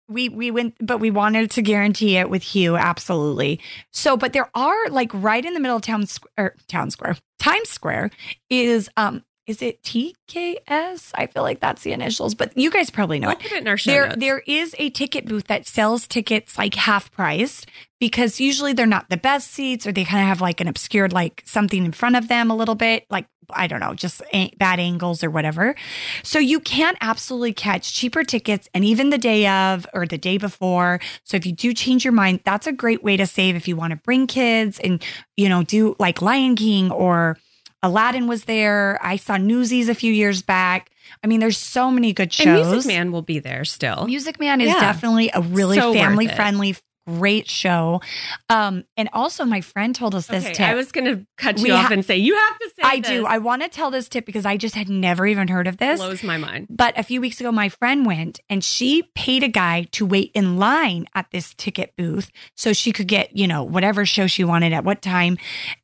We 0.10 0.28
we 0.28 0.52
went, 0.52 0.76
but 0.82 0.98
we 0.98 1.10
wanted 1.10 1.52
to 1.52 1.62
guarantee 1.62 2.18
it 2.18 2.30
with 2.30 2.44
Hugh, 2.44 2.76
absolutely. 2.76 3.62
So, 3.94 4.18
but 4.18 4.34
there 4.34 4.50
are 4.54 4.90
like 4.90 5.10
right 5.14 5.44
in 5.46 5.54
the 5.54 5.60
middle 5.62 5.78
of 5.78 5.84
town 5.84 6.06
square, 6.06 6.56
town 6.68 6.92
square, 6.92 7.16
Times 7.42 7.70
Square 7.70 8.12
is 8.52 8.88
um 8.98 9.24
is 9.52 9.62
it 9.62 9.84
TKS? 9.84 11.12
I 11.14 11.28
feel 11.28 11.44
like 11.44 11.60
that's 11.60 11.84
the 11.84 11.92
initials, 11.92 12.34
but 12.36 12.58
you 12.58 12.72
guys 12.72 12.90
probably 12.90 13.20
know 13.20 13.28
We'll 13.28 13.38
it. 13.38 13.52
in 13.52 13.68
our 13.68 13.78
show 13.78 13.92
There, 13.92 14.08
notes. 14.08 14.20
there 14.20 14.40
is 14.48 14.76
a 14.80 14.90
ticket 14.90 15.26
booth 15.26 15.48
that 15.48 15.68
sells 15.68 16.08
tickets 16.08 16.58
like 16.58 16.74
half 16.76 17.12
price 17.12 17.66
because 18.00 18.40
usually 18.40 18.74
they're 18.74 18.86
not 18.88 19.10
the 19.10 19.18
best 19.18 19.52
seats 19.52 19.86
or 19.86 19.92
they 19.92 20.04
kind 20.06 20.22
of 20.24 20.28
have 20.28 20.42
like 20.42 20.62
an 20.62 20.68
obscured, 20.68 21.14
like 21.14 21.44
something 21.46 21.86
in 21.86 21.92
front 21.92 22.16
of 22.16 22.28
them 22.28 22.50
a 22.50 22.56
little 22.56 22.76
bit, 22.76 23.06
like, 23.10 23.28
I 23.54 23.68
don't 23.68 23.82
know, 23.82 23.94
just 23.94 24.22
a- 24.34 24.54
bad 24.58 24.80
angles 24.80 25.24
or 25.24 25.30
whatever. 25.30 25.76
So 26.24 26.40
you 26.40 26.60
can 26.62 26.96
absolutely 27.02 27.54
catch 27.54 27.94
cheaper 27.94 28.24
tickets 28.24 28.70
and 28.74 28.86
even 28.86 29.10
the 29.10 29.18
day 29.18 29.48
of 29.48 29.86
or 29.94 30.08
the 30.08 30.18
day 30.18 30.38
before. 30.38 31.00
So 31.26 31.36
if 31.38 31.46
you 31.46 31.52
do 31.52 31.74
change 31.74 32.06
your 32.06 32.14
mind, 32.14 32.40
that's 32.46 32.66
a 32.68 32.72
great 32.72 33.04
way 33.04 33.18
to 33.18 33.28
save 33.28 33.56
if 33.58 33.68
you 33.68 33.76
want 33.76 33.92
to 33.92 33.98
bring 33.98 34.26
kids 34.26 34.80
and, 34.80 35.04
you 35.36 35.50
know, 35.50 35.64
do 35.64 35.96
like 36.00 36.22
Lion 36.22 36.56
King 36.56 36.90
or 36.92 37.38
Aladdin 37.84 38.28
was 38.28 38.44
there. 38.46 39.00
I 39.02 39.16
saw 39.18 39.38
Newsies 39.38 39.90
a 39.90 39.96
few 39.96 40.14
years 40.14 40.42
back. 40.42 40.92
I 41.24 41.28
mean, 41.28 41.40
there's 41.40 41.58
so 41.58 41.92
many 41.92 42.14
good 42.14 42.32
shows. 42.32 42.46
and 42.48 42.72
Music 42.72 42.88
Man 42.88 43.12
will 43.12 43.22
be 43.22 43.40
there 43.40 43.66
still. 43.66 44.06
Music 44.06 44.40
Man 44.40 44.62
is 44.62 44.68
Yeah. 44.70 44.80
definitely 44.80 45.32
a 45.34 45.42
really 45.42 45.78
So 45.78 45.94
family 45.94 46.28
friendly, 46.28 46.76
great 47.08 47.50
show. 47.50 48.02
Um, 48.50 48.84
and 48.98 49.10
also, 49.14 49.46
my 49.46 49.62
friend 49.62 49.94
told 49.96 50.16
us 50.16 50.28
this 50.28 50.46
okay, 50.46 50.54
tip. 50.54 50.68
I 50.68 50.76
was 50.76 50.92
going 50.92 51.06
to 51.06 51.26
cut 51.38 51.60
We 51.60 51.70
you 51.70 51.74
off 51.74 51.86
ha- 51.86 51.94
and 51.94 52.06
say 52.06 52.18
you 52.18 52.36
have 52.36 52.60
to 52.60 52.70
say 52.70 52.82
I 52.84 53.00
this. 53.00 53.10
do. 53.10 53.26
I 53.26 53.38
want 53.40 53.62
to 53.64 53.70
tell 53.70 53.92
this 53.92 54.08
tip 54.08 54.26
because 54.26 54.46
I 54.46 54.58
just 54.58 54.76
had 54.76 54.90
never 54.90 55.26
even 55.28 55.48
heard 55.48 55.68
of 55.68 55.78
this. 55.78 56.00
blows 56.00 56.24
my 56.24 56.38
mind. 56.38 56.68
But 56.70 56.98
a 56.98 57.04
few 57.04 57.22
weeks 57.22 57.40
ago, 57.40 57.52
my 57.52 57.70
friend 57.70 58.06
went 58.06 58.40
and 58.50 58.64
she 58.64 59.04
paid 59.16 59.44
a 59.44 59.48
guy 59.48 59.88
to 59.92 60.06
wait 60.06 60.32
in 60.34 60.58
line 60.58 61.08
at 61.16 61.32
this 61.32 61.54
ticket 61.56 61.94
booth 61.98 62.32
so 62.56 62.74
she 62.74 62.92
could 62.92 63.08
get, 63.08 63.36
you 63.36 63.48
know, 63.48 63.64
whatever 63.64 64.06
show 64.06 64.28
she 64.28 64.44
wanted 64.44 64.74
at 64.74 64.84
what 64.84 65.02
time. 65.02 65.38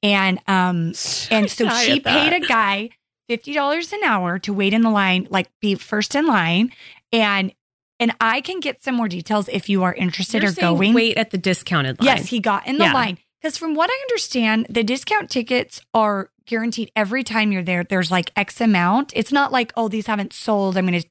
And 0.04 0.40
um 0.48 0.94
and 1.32 1.50
so 1.50 1.70
she 1.70 2.00
paid 2.00 2.34
a 2.34 2.40
guy 2.40 2.90
$50 3.30 3.94
an 3.94 4.00
hour 4.06 4.40
to 4.40 4.54
wait 4.54 4.74
in 4.74 4.82
the 4.82 4.90
line, 4.90 5.28
like 5.30 5.50
be 5.60 5.76
first 5.76 6.16
in 6.16 6.26
line. 6.28 6.72
And 7.12 7.54
and 8.00 8.14
I 8.22 8.42
can 8.42 8.60
get 8.60 8.84
some 8.84 8.96
more 8.96 9.08
details 9.08 9.48
if 9.50 9.70
you 9.70 9.84
are 9.84 9.94
interested 9.94 10.44
You're 10.44 10.52
or 10.52 10.56
going. 10.56 10.94
wait 10.94 11.18
at 11.18 11.32
the 11.32 11.38
discounted 11.38 12.00
line. 12.00 12.18
Yes, 12.18 12.28
he 12.28 12.40
got 12.40 12.68
in 12.68 12.78
the 12.78 12.86
Yeah. 12.86 12.94
line. 12.94 13.18
Because 13.42 13.58
from 13.58 13.76
what 13.76 13.90
I 13.92 13.98
understand, 14.10 14.66
the 14.70 14.84
discount 14.84 15.30
tickets 15.30 15.80
are 15.94 16.32
guaranteed 16.48 16.92
every 16.96 17.24
time 17.24 17.52
you're 17.52 17.64
there. 17.64 17.84
There's 17.84 18.10
like 18.10 18.32
X 18.36 18.60
amount. 18.60 19.12
It's 19.16 19.32
not 19.32 19.52
like, 19.52 19.72
oh, 19.78 19.88
these 19.90 20.08
haven't 20.08 20.34
sold. 20.34 20.76
I'm 20.76 20.88
going 20.88 21.00
to 21.02 21.08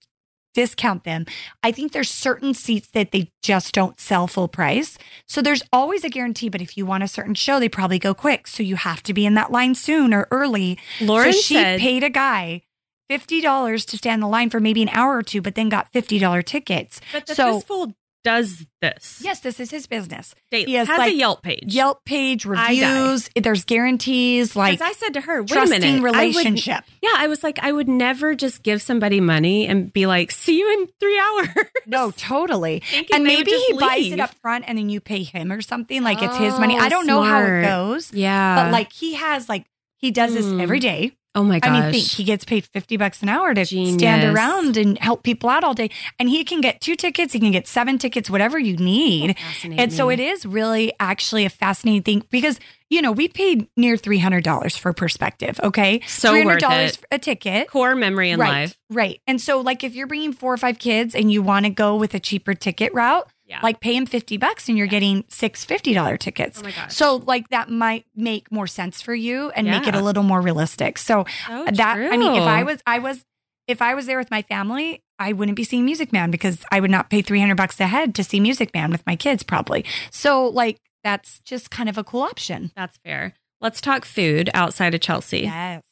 discount 0.54 1.04
them. 1.04 1.26
I 1.62 1.70
think 1.70 1.92
there's 1.92 2.10
certain 2.10 2.54
seats 2.54 2.88
that 2.92 3.12
they 3.12 3.30
just 3.42 3.74
don't 3.74 4.00
sell 4.00 4.26
full 4.26 4.48
price. 4.48 4.96
So 5.26 5.42
there's 5.42 5.62
always 5.72 6.02
a 6.02 6.08
guarantee. 6.08 6.48
But 6.48 6.62
if 6.62 6.76
you 6.76 6.84
want 6.86 7.04
a 7.04 7.08
certain 7.08 7.34
show, 7.34 7.60
they 7.60 7.68
probably 7.68 7.98
go 7.98 8.14
quick. 8.14 8.46
So 8.48 8.62
you 8.62 8.74
have 8.76 9.02
to 9.04 9.12
be 9.14 9.24
in 9.26 9.34
that 9.34 9.52
line 9.52 9.74
soon 9.74 10.12
or 10.14 10.26
early. 10.30 10.78
Lauren 11.00 11.32
so 11.32 11.38
she 11.40 11.54
said 11.54 11.78
paid 11.78 12.02
a 12.02 12.10
guy. 12.10 12.62
Fifty 13.08 13.40
dollars 13.40 13.84
to 13.86 13.96
stand 13.98 14.14
in 14.14 14.20
the 14.20 14.28
line 14.28 14.50
for 14.50 14.58
maybe 14.60 14.82
an 14.82 14.88
hour 14.90 15.16
or 15.16 15.22
two, 15.22 15.40
but 15.40 15.54
then 15.54 15.68
got 15.68 15.92
fifty 15.92 16.18
dollar 16.18 16.42
tickets. 16.42 17.00
but 17.12 17.26
the 17.26 17.34
so- 17.34 17.54
Fistful 17.60 17.94
does 18.24 18.66
this. 18.82 19.20
Yes, 19.22 19.38
this 19.38 19.60
is 19.60 19.70
his 19.70 19.86
business. 19.86 20.34
They, 20.50 20.64
he 20.64 20.74
has, 20.74 20.88
has 20.88 20.98
like, 20.98 21.12
a 21.12 21.14
Yelp 21.14 21.44
page. 21.44 21.72
Yelp 21.72 22.04
page 22.04 22.44
reviews. 22.44 23.30
There's 23.36 23.64
guarantees, 23.64 24.56
like 24.56 24.74
As 24.74 24.80
I 24.82 24.90
said 24.94 25.14
to 25.14 25.20
her, 25.20 25.42
wait 25.42 25.50
a 25.52 25.54
trusting 25.54 25.80
minute. 25.80 25.98
I 26.00 26.00
would- 26.00 26.34
relationship. 26.34 26.82
yeah, 27.00 27.12
I 27.14 27.28
was 27.28 27.44
like, 27.44 27.60
I 27.62 27.70
would 27.70 27.86
never 27.88 28.34
just 28.34 28.64
give 28.64 28.82
somebody 28.82 29.20
money 29.20 29.68
and 29.68 29.92
be 29.92 30.06
like, 30.06 30.32
see 30.32 30.58
you 30.58 30.72
in 30.72 30.88
three 30.98 31.16
hours. 31.20 31.48
No, 31.86 32.10
totally. 32.10 32.82
And 33.14 33.22
maybe 33.22 33.52
he 33.52 33.74
buys 33.74 34.10
it 34.10 34.18
up 34.18 34.34
front 34.42 34.64
and 34.66 34.76
then 34.76 34.88
you 34.88 35.00
pay 35.00 35.22
him 35.22 35.52
or 35.52 35.60
something. 35.60 36.02
Like 36.02 36.20
it's 36.20 36.36
his 36.36 36.58
money. 36.58 36.76
I 36.76 36.86
Oh, 36.86 36.88
don't 36.88 37.06
know 37.06 37.22
how 37.22 37.40
it 37.42 37.62
goes, 37.62 38.12
Yeah. 38.12 38.64
but 38.64 38.72
like 38.72 38.92
he 38.92 39.14
has 39.14 39.48
like 39.48 39.66
he 39.98 40.10
does 40.10 40.34
this 40.34 40.44
Mm. 40.46 40.60
every 40.62 40.80
day. 40.80 41.12
Oh 41.36 41.44
my 41.44 41.60
gosh. 41.60 41.70
I 41.70 41.80
mean, 41.82 41.92
think 41.92 42.04
he 42.06 42.24
gets 42.24 42.44
paid 42.44 42.64
fifty 42.66 42.96
bucks 42.96 43.22
an 43.22 43.28
hour 43.28 43.54
to 43.54 43.64
stand 43.64 44.34
around 44.34 44.76
and 44.76 44.98
help 44.98 45.22
people 45.22 45.48
out 45.48 45.62
all 45.62 45.74
day, 45.74 45.90
and 46.18 46.28
he 46.28 46.42
can 46.42 46.60
get 46.60 46.80
two 46.80 46.96
tickets. 46.96 47.32
He 47.32 47.38
can 47.38 47.52
get 47.52 47.68
seven 47.68 47.98
tickets, 47.98 48.28
whatever 48.28 48.58
you 48.58 48.76
need. 48.76 49.36
And 49.64 49.92
so 49.92 50.10
it 50.10 50.18
is 50.18 50.44
really 50.44 50.92
actually 50.98 51.44
a 51.44 51.50
fascinating 51.50 52.02
thing 52.02 52.24
because 52.30 52.58
you 52.90 53.02
know 53.02 53.12
we 53.12 53.28
paid 53.28 53.68
near 53.76 53.96
three 53.96 54.18
hundred 54.18 54.42
dollars 54.42 54.76
for 54.76 54.92
perspective. 54.92 55.60
Okay, 55.62 56.00
So 56.06 56.30
three 56.30 56.44
worth 56.44 56.54
hundred 56.54 56.60
dollars 56.60 56.98
a 57.12 57.18
ticket. 57.18 57.68
core 57.68 57.94
memory 57.94 58.30
in 58.30 58.40
right, 58.40 58.48
life. 58.62 58.78
right. 58.90 59.20
And 59.26 59.40
so 59.40 59.60
like 59.60 59.84
if 59.84 59.94
you're 59.94 60.06
bringing 60.06 60.32
four 60.32 60.52
or 60.54 60.56
five 60.56 60.78
kids 60.78 61.14
and 61.14 61.30
you 61.30 61.42
want 61.42 61.66
to 61.66 61.70
go 61.70 61.96
with 61.96 62.14
a 62.14 62.20
cheaper 62.20 62.54
ticket 62.54 62.92
route, 62.94 63.28
Yeah. 63.46 63.60
like 63.62 63.80
pay 63.80 63.94
them 63.94 64.06
fifty 64.06 64.36
bucks 64.38 64.68
and 64.68 64.76
you're 64.76 64.88
getting 64.88 65.24
six 65.28 65.64
fifty 65.64 65.94
dollar 65.94 66.16
tickets. 66.16 66.60
oh. 66.64 66.70
So 66.88 67.16
like 67.16 67.48
that 67.50 67.70
might 67.70 68.04
make 68.14 68.50
more 68.50 68.66
sense 68.66 69.00
for 69.00 69.14
you 69.14 69.50
and 69.50 69.68
make 69.68 69.86
it 69.86 69.94
a 69.94 70.00
little 70.00 70.24
more 70.24 70.40
realistic. 70.40 70.98
So 70.98 71.24
So 71.46 71.64
that 71.64 71.96
I 71.96 72.16
mean, 72.16 72.34
if 72.34 72.42
I 72.42 72.64
was 72.64 72.80
I 72.86 72.98
was 72.98 73.24
if 73.68 73.80
I 73.80 73.94
was 73.94 74.06
there 74.06 74.18
with 74.18 74.30
my 74.30 74.42
family, 74.42 75.02
I 75.18 75.32
wouldn't 75.32 75.56
be 75.56 75.64
seeing 75.64 75.84
Music 75.84 76.12
Man 76.12 76.30
because 76.30 76.64
I 76.72 76.80
would 76.80 76.90
not 76.90 77.08
pay 77.08 77.22
three 77.22 77.38
hundred 77.40 77.56
bucks 77.56 77.78
a 77.80 77.86
head 77.86 78.14
to 78.16 78.24
see 78.24 78.40
Music 78.40 78.74
Man 78.74 78.90
with 78.90 79.06
my 79.06 79.14
kids 79.16 79.42
probably. 79.42 79.84
So 80.10 80.48
like 80.48 80.80
that's 81.04 81.38
just 81.40 81.70
kind 81.70 81.88
of 81.88 81.96
a 81.96 82.04
cool 82.04 82.22
option. 82.22 82.72
That's 82.74 82.98
fair. 83.04 83.34
Let's 83.60 83.80
talk 83.80 84.04
food 84.04 84.50
outside 84.54 84.94
of 84.94 85.00
Chelsea. 85.00 85.42
Yes. 85.42 85.82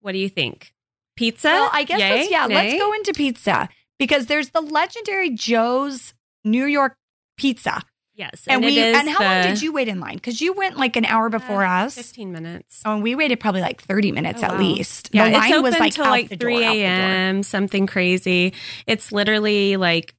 What 0.00 0.12
do 0.12 0.18
you 0.18 0.28
think? 0.28 0.72
Pizza? 1.16 1.48
Well, 1.48 1.70
I 1.72 1.84
guess 1.84 2.00
Yay? 2.00 2.10
let's, 2.10 2.30
yeah, 2.30 2.46
let's 2.46 2.74
go 2.74 2.92
into 2.92 3.12
pizza 3.12 3.68
because 3.98 4.26
there's 4.26 4.50
the 4.50 4.60
legendary 4.60 5.30
Joe's 5.30 6.14
New 6.50 6.64
York 6.66 6.96
Pizza, 7.36 7.82
Yes. 8.14 8.44
and, 8.48 8.64
it 8.64 8.66
we 8.66 8.78
and 8.80 9.08
how 9.08 9.22
long 9.24 9.42
did 9.44 9.62
you 9.62 9.72
wait 9.72 9.86
in 9.88 10.00
line? 10.00 10.14
Because 10.16 10.40
you 10.40 10.52
went 10.52 10.76
like 10.76 10.96
an 10.96 11.04
hour 11.04 11.28
before 11.28 11.64
Uh, 11.64 11.84
us. 11.84 11.94
15 11.94 12.32
minutes. 12.32 12.82
Oh, 12.84 12.94
and 12.94 13.02
we 13.02 13.14
waited 13.14 13.38
probably 13.38 13.60
like 13.60 13.80
30 13.80 14.10
minutes 14.12 14.42
Oh, 14.42 14.46
at 14.46 14.52
wow. 14.52 14.58
least. 14.58 15.10
Yeah, 15.12 15.26
the 15.26 15.30
line 15.38 15.42
it's 15.44 15.52
open 15.52 15.62
was 15.62 15.78
like 15.78 15.94
till 15.94 16.04
like 16.06 16.28
the 16.28 16.36
3 16.36 16.54
door, 16.54 16.64
out 16.64 16.72
the 16.74 16.80
door. 16.80 16.84
a.m., 16.86 17.42
something 17.44 17.86
crazy. 17.86 18.54
It's 18.86 19.12
literally 19.12 19.76
like 19.76 20.14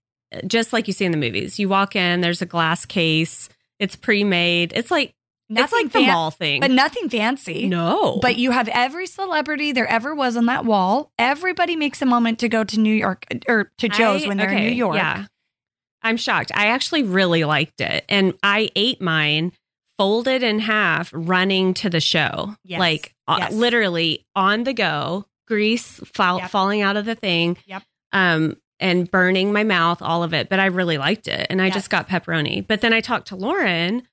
just 0.48 0.72
like 0.74 0.88
you 0.88 0.94
see 0.94 1.06
in 1.06 1.12
the 1.12 1.18
movies. 1.18 1.60
You 1.60 1.68
walk 1.68 1.96
in, 1.96 2.22
there's 2.22 2.42
a 2.42 2.46
glass 2.46 2.86
case, 2.86 3.50
it's 3.80 3.96
pre 3.96 4.24
made. 4.24 4.72
It's 4.76 4.92
like, 4.92 5.10
it's 5.50 5.60
Nothing 5.60 5.80
like 5.86 5.92
the 5.94 6.00
fan- 6.00 6.08
mall 6.14 6.30
thing. 6.32 6.62
but 6.62 6.70
nothing 6.70 7.10
fancy. 7.10 7.68
no. 7.68 8.20
But 8.22 8.36
you 8.38 8.52
have 8.52 8.68
every 8.68 9.08
celebrity 9.08 9.72
there 9.72 9.88
ever 9.88 10.14
was 10.14 10.38
on 10.38 10.46
that 10.46 10.64
wall. 10.64 11.12
Everybody 11.18 11.76
makes 11.76 12.02
a 12.04 12.06
moment 12.06 12.38
to 12.40 12.50
go 12.50 12.64
to 12.64 12.80
New 12.80 12.94
York 12.94 13.26
or 13.48 13.72
to 13.80 13.90
Joe's 13.90 14.24
I- 14.26 14.28
when 14.28 14.38
they're 14.38 14.52
in 14.52 14.64
New 14.68 14.72
York. 14.76 14.96
Yeah. 14.96 15.26
I'm 16.02 16.18
shocked. 16.18 16.52
I 16.56 16.68
actually 16.68 17.04
really 17.04 17.44
liked 17.44 17.82
it. 17.82 18.06
And 18.10 18.34
I 18.44 18.70
ate 18.76 19.02
mine 19.02 19.52
folded 19.98 20.44
in 20.44 20.60
half 20.60 21.12
running 21.14 21.74
to 21.76 21.90
the 21.90 22.00
show. 22.00 22.56
Yes. 22.64 22.80
Like 22.80 23.14
uh, 23.28 23.38
Yes. 23.40 23.54
literally 23.54 24.26
on 24.36 24.64
the 24.64 24.74
go, 24.74 25.26
grease 25.48 26.00
fall, 26.14 26.40
Yep. 26.40 26.50
falling 26.50 26.82
out 26.82 26.96
of 26.98 27.06
the 27.06 27.16
thing. 27.16 27.58
Yep. 27.66 27.84
Um 28.14 28.56
and 28.82 29.12
burning 29.12 29.52
my 29.52 29.66
mouth, 29.66 30.02
all 30.02 30.24
of 30.24 30.34
it. 30.34 30.48
But 30.48 30.62
I 30.62 30.68
really 30.68 30.98
liked 30.98 31.28
it. 31.28 31.48
And 31.50 31.62
I 31.62 31.66
Yes. 31.66 31.74
just 31.74 31.90
got 31.90 32.08
pepperoni. 32.08 32.66
But 32.66 32.80
then 32.80 32.94
I 32.94 33.02
talked 33.02 33.28
to 33.28 33.36
Lauren 33.36 34.04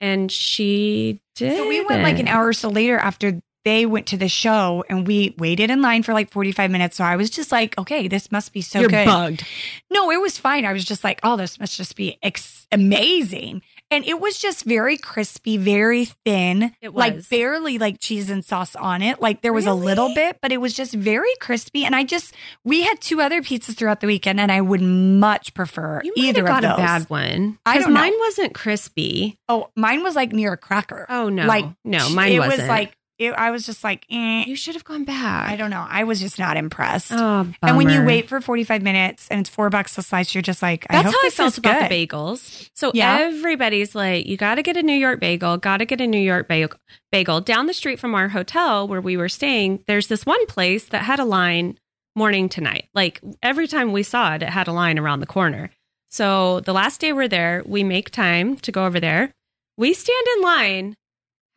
and 0.00 0.32
she 0.32 1.20
did. 1.36 1.58
So 1.58 1.68
we 1.68 1.84
went 1.84 2.02
like 2.02 2.18
an 2.18 2.28
hour 2.28 2.46
or 2.48 2.52
so 2.54 2.68
later 2.70 2.96
after 2.96 3.42
they 3.64 3.86
went 3.86 4.06
to 4.08 4.16
the 4.16 4.28
show 4.28 4.84
and 4.88 5.06
we 5.06 5.34
waited 5.38 5.70
in 5.70 5.80
line 5.82 6.02
for 6.02 6.12
like 6.12 6.30
45 6.30 6.70
minutes. 6.70 6.96
So 6.96 7.04
I 7.04 7.16
was 7.16 7.30
just 7.30 7.50
like, 7.52 7.76
okay, 7.78 8.08
this 8.08 8.30
must 8.30 8.52
be 8.52 8.60
so 8.60 8.80
You're 8.80 8.88
good. 8.90 9.06
bugged. 9.06 9.44
No, 9.90 10.10
it 10.10 10.20
was 10.20 10.36
fine. 10.38 10.64
I 10.64 10.72
was 10.72 10.84
just 10.84 11.02
like, 11.04 11.20
oh, 11.22 11.36
this 11.36 11.58
must 11.58 11.76
just 11.76 11.96
be 11.96 12.18
ex- 12.22 12.66
amazing. 12.72 13.62
and 13.90 14.04
it 14.06 14.18
was 14.18 14.38
just 14.38 14.64
very 14.64 14.96
crispy, 14.96 15.56
very 15.56 16.06
thin. 16.06 16.74
It 16.80 16.92
was 16.92 17.00
like 17.00 17.28
barely 17.28 17.78
like 17.78 18.00
cheese 18.00 18.28
and 18.30 18.44
sauce 18.44 18.74
on 18.74 19.02
it. 19.02 19.20
Like 19.20 19.42
there 19.42 19.52
was 19.52 19.66
a 19.66 19.74
little 19.74 20.12
bit, 20.14 20.38
but 20.42 20.52
it 20.52 20.56
was 20.60 20.74
just 20.74 20.92
very 20.94 21.32
crispy. 21.40 21.84
And 21.84 21.94
I 21.94 22.02
just 22.04 22.34
we 22.64 22.82
had 22.82 23.00
two 23.00 23.20
other 23.20 23.40
pizzas 23.42 23.76
throughout 23.76 24.00
the 24.00 24.06
weekend, 24.06 24.40
and 24.40 24.50
I 24.50 24.60
would 24.60 24.80
much 24.82 25.54
prefer 25.54 26.00
You 26.02 26.12
might 26.16 26.24
either 26.24 26.40
have 26.46 26.62
got 26.62 26.64
of 26.64 26.70
a 26.70 26.72
those. 26.76 26.86
bad 26.86 27.10
one. 27.10 27.58
I 27.66 27.74
'Cause 27.74 27.84
don't 27.84 27.94
know. 27.94 28.00
mine 28.00 28.14
wasn't 28.18 28.54
crispy. 28.54 29.38
Oh, 29.48 29.68
mine 29.76 30.02
was 30.02 30.16
like 30.16 30.32
near 30.32 30.52
a 30.54 30.56
cracker. 30.56 31.06
Oh 31.08 31.28
no, 31.28 31.46
like 31.46 31.66
no, 31.84 32.08
mine 32.10 32.32
it 32.32 32.38
wasn't. 32.40 32.60
was 32.62 32.68
like 32.68 32.96
it, 33.18 33.32
I 33.32 33.50
was 33.52 33.64
just 33.64 33.84
like, 33.84 34.04
eh. 34.10 34.44
you 34.46 34.56
should 34.56 34.74
have 34.74 34.84
gone 34.84 35.04
back. 35.04 35.48
I 35.50 35.56
don't 35.56 35.70
know. 35.70 35.86
I 35.88 36.04
was 36.04 36.20
just 36.20 36.38
not 36.38 36.56
impressed. 36.56 37.12
Oh, 37.12 37.46
and 37.62 37.76
when 37.76 37.88
you 37.88 38.02
wait 38.04 38.28
for 38.28 38.40
forty 38.40 38.64
five 38.64 38.82
minutes 38.82 39.28
and 39.30 39.40
it's 39.40 39.48
four 39.50 39.70
bucks 39.70 39.96
a 39.98 40.02
slice, 40.02 40.34
you're 40.34 40.42
just 40.42 40.62
like, 40.62 40.86
I 40.90 40.94
That's 41.02 41.06
hope 41.06 41.14
how 41.22 41.26
I 41.26 41.30
felt 41.30 41.58
about 41.58 41.80
good. 41.80 41.90
the 41.90 42.06
bagels. 42.08 42.70
So 42.74 42.90
Yeah. 42.94 43.18
everybody's 43.20 43.94
like, 43.94 44.26
you 44.26 44.36
got 44.36 44.56
to 44.56 44.62
get 44.62 44.76
a 44.76 44.82
New 44.82 44.94
York 44.96 45.20
bagel, 45.20 45.56
got 45.58 45.76
to 45.78 45.84
get 45.84 46.00
a 46.00 46.06
New 46.06 46.18
York 46.20 46.48
bagel. 46.48 46.76
Bagel 47.12 47.40
down 47.40 47.66
the 47.66 47.74
street 47.74 48.00
from 48.00 48.14
our 48.14 48.28
hotel 48.28 48.88
where 48.88 49.00
we 49.00 49.16
were 49.16 49.28
staying. 49.28 49.84
There's 49.86 50.08
this 50.08 50.26
one 50.26 50.44
place 50.46 50.86
that 50.88 51.02
had 51.04 51.20
a 51.20 51.24
line 51.24 51.78
morning 52.16 52.48
to 52.50 52.60
night. 52.60 52.88
Like 52.94 53.20
every 53.42 53.68
time 53.68 53.92
we 53.92 54.02
saw 54.02 54.34
it, 54.34 54.42
it 54.42 54.48
had 54.48 54.66
a 54.68 54.72
line 54.72 54.98
around 54.98 55.20
the 55.20 55.26
corner. 55.26 55.70
So 56.10 56.60
the 56.60 56.72
last 56.72 57.00
day 57.00 57.12
we're 57.12 57.28
there, 57.28 57.62
we 57.66 57.82
make 57.84 58.10
time 58.10 58.56
to 58.58 58.72
go 58.72 58.86
over 58.86 58.98
there. 59.00 59.32
We 59.76 59.94
stand 59.94 60.26
in 60.36 60.42
line. 60.42 60.96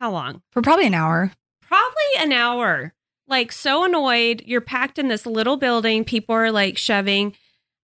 How 0.00 0.12
long? 0.12 0.42
for 0.52 0.62
probably 0.62 0.86
an 0.86 0.94
hour. 0.94 1.32
Probably 1.68 2.22
an 2.24 2.32
hour. 2.32 2.94
Like 3.28 3.52
so 3.52 3.84
annoyed. 3.84 4.42
You're 4.46 4.60
packed 4.62 4.98
in 4.98 5.08
this 5.08 5.26
little 5.26 5.56
building. 5.58 6.04
People 6.04 6.34
are 6.34 6.50
like 6.50 6.76
shoving. 6.78 7.34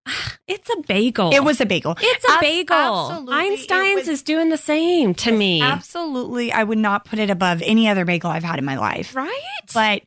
It's 0.46 0.68
a 0.68 0.76
bagel. 0.86 1.32
It 1.32 1.42
was 1.42 1.62
a 1.62 1.64
bagel. 1.66 1.96
It's 1.98 2.24
a 2.26 2.32
Ab- 2.32 2.40
bagel. 2.42 2.76
absolutely. 2.76 3.34
Einstein's 3.34 4.00
was- 4.00 4.08
is 4.08 4.22
doing 4.22 4.50
the 4.50 4.58
same 4.58 5.14
to 5.14 5.32
me. 5.32 5.62
Absolutely, 5.62 6.52
I 6.52 6.64
would 6.64 6.76
not 6.76 7.06
put 7.06 7.18
it 7.18 7.30
above 7.30 7.62
any 7.62 7.88
other 7.88 8.04
bagel 8.04 8.28
I've 8.30 8.44
had 8.44 8.58
in 8.58 8.64
my 8.66 8.76
life. 8.76 9.16
Right? 9.16 9.40
But 9.72 10.02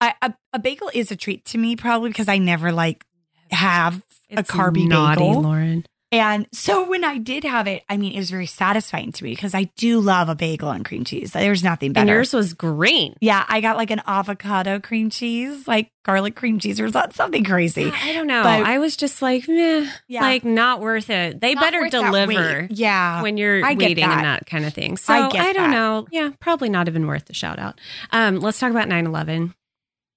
I, 0.00 0.14
a, 0.22 0.32
a 0.52 0.58
bagel 0.60 0.92
is 0.94 1.10
a 1.10 1.16
treat 1.16 1.44
to 1.46 1.58
me, 1.58 1.74
probably 1.74 2.10
because 2.10 2.28
I 2.28 2.38
never 2.38 2.70
like 2.70 3.04
have 3.50 3.96
a 4.30 4.38
It's 4.40 4.50
carby 4.52 4.86
naughty, 4.86 5.18
bagel. 5.22 5.42
Lauren. 5.42 5.84
And 6.12 6.48
so 6.52 6.88
when 6.88 7.04
I 7.04 7.18
did 7.18 7.44
have 7.44 7.68
it, 7.68 7.84
I 7.88 7.96
mean, 7.96 8.12
it 8.14 8.18
was 8.18 8.30
very 8.30 8.46
satisfying 8.46 9.12
to 9.12 9.22
me 9.22 9.30
because 9.30 9.54
I 9.54 9.70
do 9.76 10.00
love 10.00 10.28
a 10.28 10.34
bagel 10.34 10.70
and 10.70 10.84
cream 10.84 11.04
cheese. 11.04 11.30
There's 11.32 11.62
nothing 11.62 11.92
better. 11.92 12.02
And 12.02 12.08
yours 12.10 12.32
was 12.32 12.52
green. 12.52 13.14
yeah, 13.20 13.44
I 13.48 13.60
got 13.60 13.76
like 13.76 13.92
an 13.92 14.02
avocado 14.06 14.80
cream 14.80 15.10
cheese, 15.10 15.68
like 15.68 15.92
garlic 16.04 16.34
cream 16.34 16.58
cheese 16.58 16.80
or 16.80 16.90
something 17.12 17.44
crazy. 17.44 17.92
I 17.94 18.12
don't 18.12 18.26
know. 18.26 18.42
But- 18.42 18.64
I 18.66 18.78
was 18.78 18.96
just 18.96 19.22
like, 19.22 19.46
meh, 19.46 19.88
Yeah. 20.08 20.22
like 20.22 20.44
not 20.44 20.80
worth 20.80 21.10
it. 21.10 21.40
They 21.40 21.54
Not 21.54 21.62
better 21.62 21.88
deliver. 21.88 22.66
Yeah. 22.70 23.22
when 23.22 23.36
you're 23.36 23.64
I 23.64 23.74
waiting 23.74 24.02
and 24.02 24.12
that. 24.12 24.22
that 24.40 24.46
kind 24.46 24.64
of 24.64 24.74
thing. 24.74 24.96
So 24.96 25.12
I 25.14 25.26
I, 25.26 25.52
don't 25.52 25.70
that. 25.70 25.70
know. 25.70 26.08
Yeah, 26.10 26.30
probably 26.40 26.70
not 26.70 26.88
even 26.88 27.06
worth 27.06 27.26
the 27.26 27.34
shout 27.34 27.60
out. 27.60 27.80
Um, 28.10 28.40
let's 28.40 28.58
talk 28.58 28.72
about 28.72 28.88
9 28.88 29.06
11. 29.06 29.54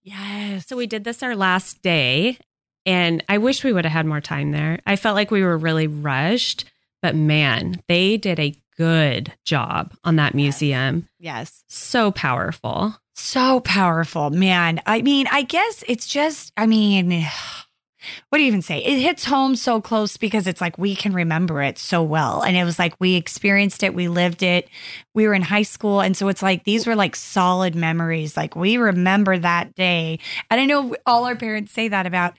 yes. 0.01 0.65
So 0.67 0.75
we 0.75 0.87
did 0.87 1.03
this 1.03 1.21
our 1.21 1.35
last 1.35 1.81
day, 1.81 2.39
and 2.85 3.23
I 3.29 3.37
wish 3.37 3.63
we 3.63 3.73
would 3.73 3.85
have 3.85 3.91
had 3.93 4.05
more 4.05 4.21
time 4.21 4.51
there. 4.51 4.79
I 4.85 4.95
felt 4.95 5.15
like 5.15 5.31
we 5.31 5.43
were 5.43 5.57
really 5.57 5.87
rushed, 5.87 6.65
but 7.01 7.15
man, 7.15 7.81
they 7.87 8.17
did 8.17 8.39
a 8.39 8.55
good 8.77 9.33
job 9.45 9.93
on 10.03 10.15
that 10.17 10.33
museum. 10.33 11.07
yes. 11.19 11.63
So 11.67 12.11
powerful. 12.11 12.95
So 13.15 13.59
powerful, 13.59 14.31
man. 14.31 14.81
I 14.85 15.01
mean, 15.03 15.27
I 15.31 15.43
guess 15.43 15.83
it's 15.87 16.07
just, 16.07 16.51
I 16.57 16.65
mean, 16.65 17.11
what 18.29 18.37
do 18.37 18.41
you 18.41 18.47
even 18.47 18.61
say? 18.63 18.79
It 18.79 18.99
hits 18.99 19.23
home 19.23 19.55
so 19.55 19.79
close 19.79 20.17
because 20.17 20.47
it's 20.47 20.59
like 20.59 20.77
we 20.77 20.95
can 20.95 21.13
remember 21.13 21.61
it 21.61 21.77
so 21.77 22.01
well. 22.01 22.41
And 22.41 22.57
it 22.57 22.63
was 22.63 22.79
like 22.79 22.95
we 22.99 23.15
experienced 23.15 23.83
it, 23.83 23.93
we 23.93 24.07
lived 24.07 24.43
it, 24.43 24.67
we 25.13 25.27
were 25.27 25.33
in 25.33 25.43
high 25.43 25.61
school. 25.63 26.01
And 26.01 26.17
so 26.17 26.27
it's 26.27 26.41
like 26.41 26.63
these 26.63 26.87
were 26.87 26.95
like 26.95 27.15
solid 27.15 27.75
memories. 27.75 28.35
Like 28.35 28.55
we 28.55 28.77
remember 28.77 29.37
that 29.37 29.75
day. 29.75 30.19
And 30.49 30.59
I 30.59 30.65
know 30.65 30.95
all 31.05 31.25
our 31.25 31.35
parents 31.35 31.71
say 31.71 31.87
that 31.89 32.07
about 32.07 32.33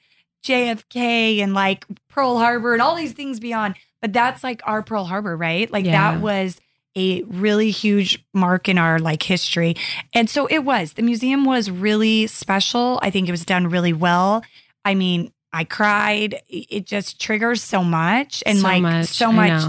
JFK 0.44 1.38
and 1.40 1.54
like 1.54 1.84
Pearl 2.08 2.38
Harbor 2.38 2.72
and 2.74 2.82
all 2.82 2.94
these 2.94 3.12
things 3.12 3.40
beyond, 3.40 3.74
but 4.00 4.12
that's 4.12 4.44
like 4.44 4.62
our 4.64 4.82
Pearl 4.82 5.04
Harbor, 5.04 5.36
right? 5.36 5.70
Like 5.70 5.84
Yeah. 5.84 6.12
that 6.12 6.20
was 6.20 6.60
a 6.96 7.22
really 7.22 7.70
huge 7.70 8.24
mark 8.32 8.68
in 8.68 8.78
our 8.78 8.98
like 9.00 9.22
history. 9.22 9.74
And 10.12 10.30
so 10.30 10.46
it 10.46 10.60
was. 10.60 10.92
The 10.92 11.02
museum 11.02 11.44
was 11.44 11.70
really 11.70 12.28
special. 12.28 13.00
I 13.02 13.10
think 13.10 13.28
it 13.28 13.32
was 13.32 13.44
done 13.44 13.68
really 13.68 13.92
well. 13.92 14.44
I 14.84 14.94
mean, 14.94 15.32
I 15.52 15.64
cried. 15.64 16.40
It 16.48 16.86
just 16.86 17.20
triggers 17.20 17.62
so 17.62 17.82
much 17.82 18.42
and 18.46 18.58
so 18.58 18.64
like 18.64 18.82
much. 18.82 19.06
so 19.06 19.32
much 19.32 19.62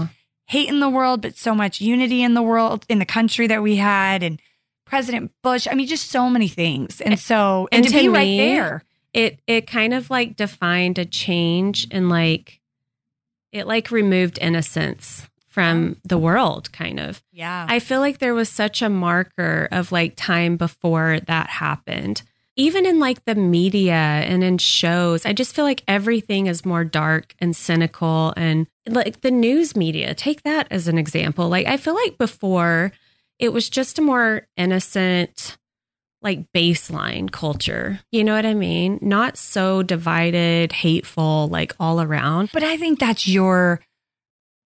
hate 0.46 0.68
in 0.68 0.78
the 0.78 0.88
world, 0.88 1.22
but 1.22 1.36
so 1.36 1.54
much 1.54 1.80
unity 1.80 2.22
in 2.22 2.34
the 2.34 2.42
world, 2.42 2.86
in 2.88 3.00
the 3.00 3.04
country 3.04 3.48
that 3.48 3.62
we 3.62 3.76
had, 3.76 4.22
and 4.22 4.40
President 4.84 5.32
Bush. 5.42 5.66
I 5.68 5.74
mean, 5.74 5.88
just 5.88 6.10
so 6.10 6.30
many 6.30 6.46
things. 6.46 7.00
And 7.00 7.18
so, 7.18 7.66
and, 7.72 7.84
And 7.84 7.92
to, 7.92 7.98
to 7.98 8.02
be 8.04 8.08
right 8.08 8.36
there. 8.36 8.84
It 9.16 9.40
it 9.46 9.66
kind 9.66 9.94
of 9.94 10.10
like 10.10 10.36
defined 10.36 10.98
a 10.98 11.06
change 11.06 11.88
and 11.90 12.10
like 12.10 12.60
it 13.50 13.66
like 13.66 13.90
removed 13.90 14.38
innocence 14.40 15.26
from 15.48 15.96
oh. 15.96 16.00
the 16.04 16.18
world 16.18 16.70
kind 16.72 17.00
of. 17.00 17.22
Yeah. 17.32 17.64
I 17.66 17.78
feel 17.78 18.00
like 18.00 18.18
there 18.18 18.34
was 18.34 18.50
such 18.50 18.82
a 18.82 18.90
marker 18.90 19.68
of 19.72 19.90
like 19.90 20.12
time 20.14 20.58
before 20.58 21.20
that 21.28 21.48
happened. 21.48 22.22
Even 22.56 22.84
in 22.84 23.00
like 23.00 23.24
the 23.24 23.34
media 23.34 23.94
and 23.94 24.44
in 24.44 24.58
shows, 24.58 25.24
I 25.24 25.32
just 25.32 25.54
feel 25.54 25.64
like 25.64 25.82
everything 25.88 26.46
is 26.46 26.66
more 26.66 26.84
dark 26.84 27.34
and 27.38 27.56
cynical 27.56 28.34
and 28.36 28.66
like 28.86 29.22
the 29.22 29.30
news 29.30 29.74
media. 29.74 30.14
Take 30.14 30.42
that 30.42 30.66
as 30.70 30.88
an 30.88 30.98
example. 30.98 31.48
Like 31.48 31.66
I 31.66 31.78
feel 31.78 31.94
like 31.94 32.18
before 32.18 32.92
it 33.38 33.54
was 33.54 33.70
just 33.70 33.98
a 33.98 34.02
more 34.02 34.46
innocent 34.58 35.56
like 36.22 36.50
baseline 36.52 37.30
culture. 37.30 38.00
You 38.10 38.24
know 38.24 38.34
what 38.34 38.46
I 38.46 38.54
mean? 38.54 38.98
Not 39.02 39.36
so 39.36 39.82
divided, 39.82 40.72
hateful 40.72 41.48
like 41.48 41.74
all 41.78 42.00
around. 42.00 42.50
but 42.52 42.62
I 42.64 42.76
think 42.76 42.98
that's 42.98 43.28
your 43.28 43.80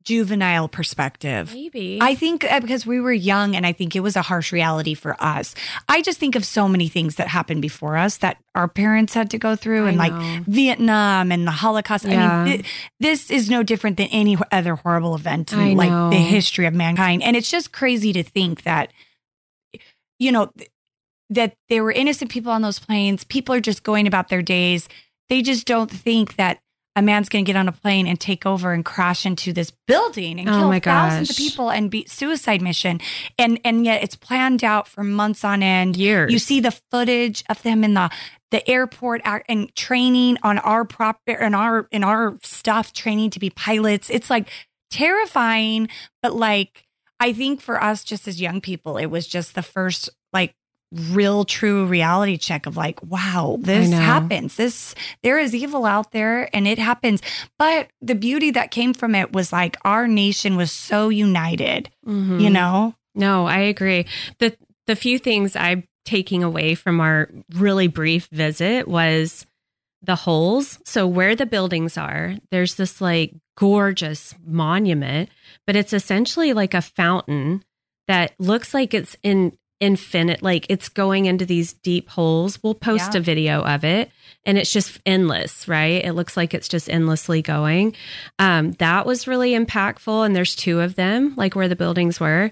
juvenile 0.03 0.66
perspective. 0.66 1.53
Maybe. 1.53 1.98
I 2.01 2.14
think 2.14 2.51
uh, 2.51 2.61
because 2.61 2.86
we 2.86 3.01
were 3.01 3.12
young 3.12 3.55
and 3.55 3.66
I 3.66 3.72
think 3.72 3.94
it 3.94 4.01
was 4.01 4.16
a 4.16 4.22
harsh 4.22 4.51
reality 4.51 4.94
for 4.94 5.14
us. 5.22 5.55
I 5.90 6.01
just 6.01 6.18
think 6.18 6.36
of 6.36 6.44
so 6.46 6.66
many 6.66 6.88
things 6.88 7.16
that 7.16 7.28
happened 7.28 7.61
before 7.61 7.98
us 7.98 8.16
that 8.18 8.38
our 8.55 8.66
parents 8.66 9.12
had 9.12 9.30
to 9.30 9.38
go 9.38 9.57
through 9.57 9.86
and 9.86 9.98
like. 9.98 10.12
Vietnam 10.46 11.30
and 11.30 11.46
the 11.46 11.51
Holocaust. 11.51 12.07
I 12.07 12.44
mean, 12.46 12.62
thi- 12.62 12.68
this 12.98 13.30
is 13.30 13.51
no 13.51 13.62
different 13.62 13.98
than 13.98 14.09
any 14.09 14.38
other 14.51 14.74
horrible 14.76 15.14
event 15.14 15.53
I 15.53 15.64
in 15.66 15.76
like 15.76 15.90
know. 15.90 16.09
the 16.09 16.16
history 16.16 16.64
of 16.64 16.72
mankind. 16.72 17.22
And 17.22 17.36
it's 17.36 17.51
just 17.51 17.70
crazy 17.70 18.14
to 18.14 18.22
think 18.22 18.62
that, 18.62 18.90
you 20.18 20.32
know, 20.32 20.46
th- 20.57 20.70
that 21.30 21.54
there 21.68 21.82
were 21.82 21.92
innocent 21.92 22.30
people 22.30 22.52
on 22.52 22.62
those 22.62 22.78
planes. 22.78 23.24
People 23.24 23.54
are 23.54 23.60
just 23.60 23.82
going 23.82 24.06
about 24.06 24.28
their 24.28 24.42
days. 24.42 24.88
They 25.28 25.42
just 25.42 25.66
don't 25.66 25.90
think 25.90 26.36
that 26.36 26.60
a 26.96 27.02
man's 27.02 27.28
going 27.28 27.44
to 27.44 27.48
get 27.48 27.56
on 27.56 27.68
a 27.68 27.72
plane 27.72 28.06
and 28.08 28.18
take 28.18 28.44
over 28.44 28.72
and 28.72 28.84
crash 28.84 29.24
into 29.24 29.52
this 29.52 29.72
building 29.86 30.40
and 30.40 30.48
Oh 30.48 30.52
kill 30.52 30.68
my 30.68 30.80
thousands 30.80 31.30
of 31.30 31.36
people 31.36 31.70
and 31.70 31.88
be 31.88 32.04
suicide 32.06 32.60
mission. 32.60 33.00
And 33.38 33.60
and 33.64 33.84
yet 33.84 34.02
it's 34.02 34.16
planned 34.16 34.64
out 34.64 34.88
for 34.88 35.04
months 35.04 35.44
on 35.44 35.62
end. 35.62 35.96
years. 35.96 36.32
You 36.32 36.40
see 36.40 36.60
the 36.60 36.76
footage 36.90 37.44
of 37.48 37.62
them 37.62 37.84
in 37.84 37.94
the 37.94 38.10
the 38.50 38.68
airport 38.68 39.22
and 39.24 39.74
training 39.76 40.38
on 40.42 40.58
our 40.58 40.84
prop 40.84 41.20
in 41.26 41.54
our 41.54 41.86
in 41.92 42.02
our 42.02 42.36
stuff, 42.42 42.92
training 42.92 43.30
to 43.30 43.38
be 43.38 43.50
pilots. 43.50 44.10
It's 44.10 44.28
like 44.28 44.48
terrifying, 44.90 45.88
but 46.22 46.34
like 46.34 46.86
I 47.20 47.32
think 47.32 47.60
for 47.60 47.82
us, 47.82 48.02
just 48.02 48.26
as 48.26 48.40
young 48.40 48.60
people, 48.60 48.96
it 48.96 49.06
was 49.06 49.26
just 49.26 49.54
the 49.54 49.62
first 49.62 50.10
real 50.93 51.45
true 51.45 51.86
reality 51.86 52.36
check 52.36 52.66
of 52.66 52.76
like 52.76 53.01
wow 53.05 53.57
this 53.61 53.88
happens 53.93 54.57
this 54.57 54.95
there 55.22 55.38
is 55.38 55.55
evil 55.55 55.84
out 55.86 56.11
there 56.11 56.49
and 56.55 56.66
it 56.66 56.78
happens 56.78 57.22
but 57.59 57.88
the 58.03 58.14
beauty 58.16 58.51
that 58.51 58.72
came 58.72 58.93
from 58.93 59.14
it 59.14 59.32
was 59.32 59.53
like 59.53 59.76
our 59.84 60.09
nation 60.09 60.57
was 60.57 60.72
so 60.72 61.09
united 61.09 61.88
Mhm. 62.07 62.41
you 62.41 62.51
know 62.51 62.95
No, 63.14 63.47
I 63.47 63.59
agree. 63.61 64.07
The 64.38 64.57
the 64.86 64.97
few 64.97 65.18
things 65.18 65.55
I'm 65.57 65.84
taking 66.05 66.43
away 66.43 66.74
from 66.74 67.01
our 67.01 67.28
really 67.55 67.86
brief 67.88 68.26
visit 68.32 68.86
was 68.88 69.47
the 70.03 70.14
holes. 70.16 70.78
So 70.84 71.07
where 71.07 71.36
the 71.36 71.45
buildings 71.47 71.99
are, 71.99 72.34
there's 72.51 72.76
this 72.76 73.01
like 73.01 73.34
gorgeous 73.57 74.34
monument, 74.47 75.28
but 75.66 75.76
it's 75.76 75.93
essentially 75.93 76.53
like 76.53 76.72
a 76.74 76.80
fountain 76.82 77.62
that 78.09 78.32
looks 78.38 78.72
like 78.74 78.95
it's 78.95 79.16
in 79.22 79.53
infinite 79.80 80.42
like 80.42 80.66
it's 80.68 80.88
going 80.88 81.24
into 81.26 81.44
these 81.46 81.72
deep 81.72 82.08
holes. 82.10 82.62
We'll 82.62 82.74
post 82.74 83.14
Yeah. 83.14 83.18
a 83.20 83.22
video 83.22 83.62
of 83.62 83.82
it 83.84 84.10
and 84.44 84.58
it's 84.58 84.72
just 84.72 85.00
endless, 85.06 85.66
right? 85.66 86.04
It 86.04 86.12
looks 86.12 86.36
like 86.36 86.52
it's 86.54 86.68
just 86.68 86.88
endlessly 86.90 87.40
going. 87.42 87.94
Um 88.38 88.72
that 88.72 89.06
was 89.06 89.26
really 89.26 89.52
impactful 89.52 90.24
and 90.26 90.36
there's 90.36 90.54
two 90.54 90.80
of 90.80 90.94
them 90.96 91.34
like 91.36 91.54
where 91.56 91.68
the 91.68 91.76
buildings 91.76 92.20
were. 92.20 92.50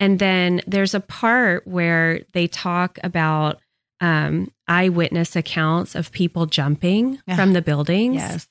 And 0.00 0.20
then 0.20 0.60
there's 0.66 0.94
a 0.94 1.00
part 1.00 1.66
where 1.66 2.20
they 2.32 2.46
talk 2.46 2.98
about 3.02 3.60
um, 4.00 4.52
eyewitness 4.68 5.34
accounts 5.34 5.96
of 5.96 6.12
people 6.12 6.46
jumping 6.46 7.20
Yeah. 7.26 7.34
from 7.34 7.52
the 7.52 7.62
buildings. 7.62 8.14
yes 8.14 8.46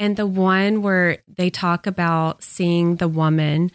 And 0.00 0.16
the 0.16 0.26
one 0.26 0.82
where 0.82 1.18
they 1.28 1.50
talk 1.50 1.86
about 1.86 2.42
seeing 2.42 2.96
the 2.96 3.06
woman 3.06 3.70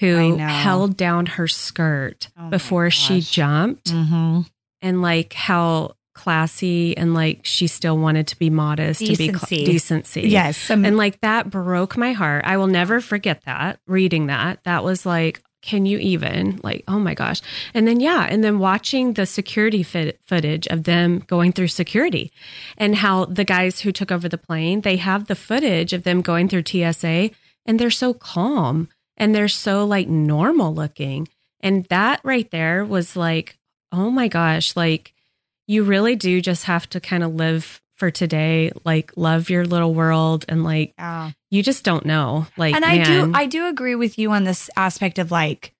who 0.00 0.36
held 0.36 0.96
down 0.96 1.26
her 1.26 1.46
skirt 1.46 2.28
Oh 2.38 2.50
before 2.50 2.90
she 2.90 3.20
jumped 3.20 3.92
Mm-hmm. 3.92 4.40
and 4.82 5.02
like 5.02 5.32
how 5.34 5.94
classy 6.14 6.96
and 6.96 7.14
like 7.14 7.40
she 7.44 7.66
still 7.66 7.96
wanted 7.96 8.26
to 8.26 8.38
be 8.38 8.50
modest 8.50 9.00
and 9.00 9.16
be 9.16 9.28
Decency. 9.28 9.56
cl- 9.56 9.66
decency. 9.66 10.20
Yes. 10.28 10.70
um, 10.70 10.84
And 10.84 10.96
like 10.96 11.20
that 11.20 11.48
broke 11.48 11.96
my 11.96 12.12
heart. 12.12 12.44
I 12.44 12.56
will 12.56 12.66
never 12.66 13.00
forget 13.00 13.42
that 13.46 13.78
reading 13.86 14.26
that. 14.26 14.62
That 14.64 14.84
was 14.84 15.06
like, 15.06 15.42
can 15.62 15.86
you 15.86 15.98
even? 15.98 16.58
Like, 16.62 16.84
oh 16.88 16.98
my 16.98 17.14
gosh. 17.14 17.40
And 17.74 17.86
then, 17.86 18.00
yeah. 18.00 18.26
And 18.28 18.42
then 18.42 18.58
watching 18.58 19.12
the 19.14 19.24
security 19.26 19.82
fit- 19.82 20.18
footage 20.26 20.66
of 20.68 20.84
them 20.84 21.20
going 21.26 21.52
through 21.52 21.68
security 21.68 22.32
and 22.78 22.96
how 22.96 23.26
the 23.26 23.44
guys 23.44 23.80
who 23.80 23.92
took 23.92 24.10
over 24.10 24.28
the 24.28 24.38
plane, 24.38 24.80
they 24.80 24.96
have 24.96 25.26
the 25.26 25.34
footage 25.36 25.92
of 25.92 26.02
them 26.04 26.22
going 26.22 26.48
through 26.48 26.64
TSA 26.66 27.30
and 27.66 27.78
they're 27.78 27.90
so 27.90 28.12
calm 28.14 28.88
and 29.16 29.34
they're 29.34 29.48
so 29.48 29.84
like 29.84 30.08
normal 30.08 30.74
looking. 30.74 31.28
And 31.60 31.84
that 31.86 32.20
right 32.24 32.50
there 32.50 32.84
was 32.84 33.16
like, 33.16 33.58
oh 33.92 34.10
my 34.10 34.28
gosh, 34.28 34.76
like 34.76 35.12
you 35.66 35.84
really 35.84 36.16
do 36.16 36.40
just 36.40 36.64
have 36.64 36.88
to 36.90 37.00
kind 37.00 37.22
of 37.22 37.34
live 37.34 37.80
for 37.96 38.10
today, 38.10 38.72
like 38.84 39.12
love 39.16 39.50
your 39.50 39.66
little 39.66 39.94
world 39.94 40.46
and 40.48 40.64
like 40.64 40.94
yeah. 40.98 41.32
you 41.50 41.62
just 41.62 41.84
don't 41.84 42.06
know. 42.06 42.46
Like 42.56 42.74
and 42.74 42.84
I 42.84 43.04
do 43.04 43.32
I 43.34 43.46
do 43.46 43.66
agree 43.66 43.94
with 43.94 44.18
you 44.18 44.32
on 44.32 44.44
this 44.44 44.70
aspect 44.76 45.18
of 45.18 45.30
like 45.30 45.74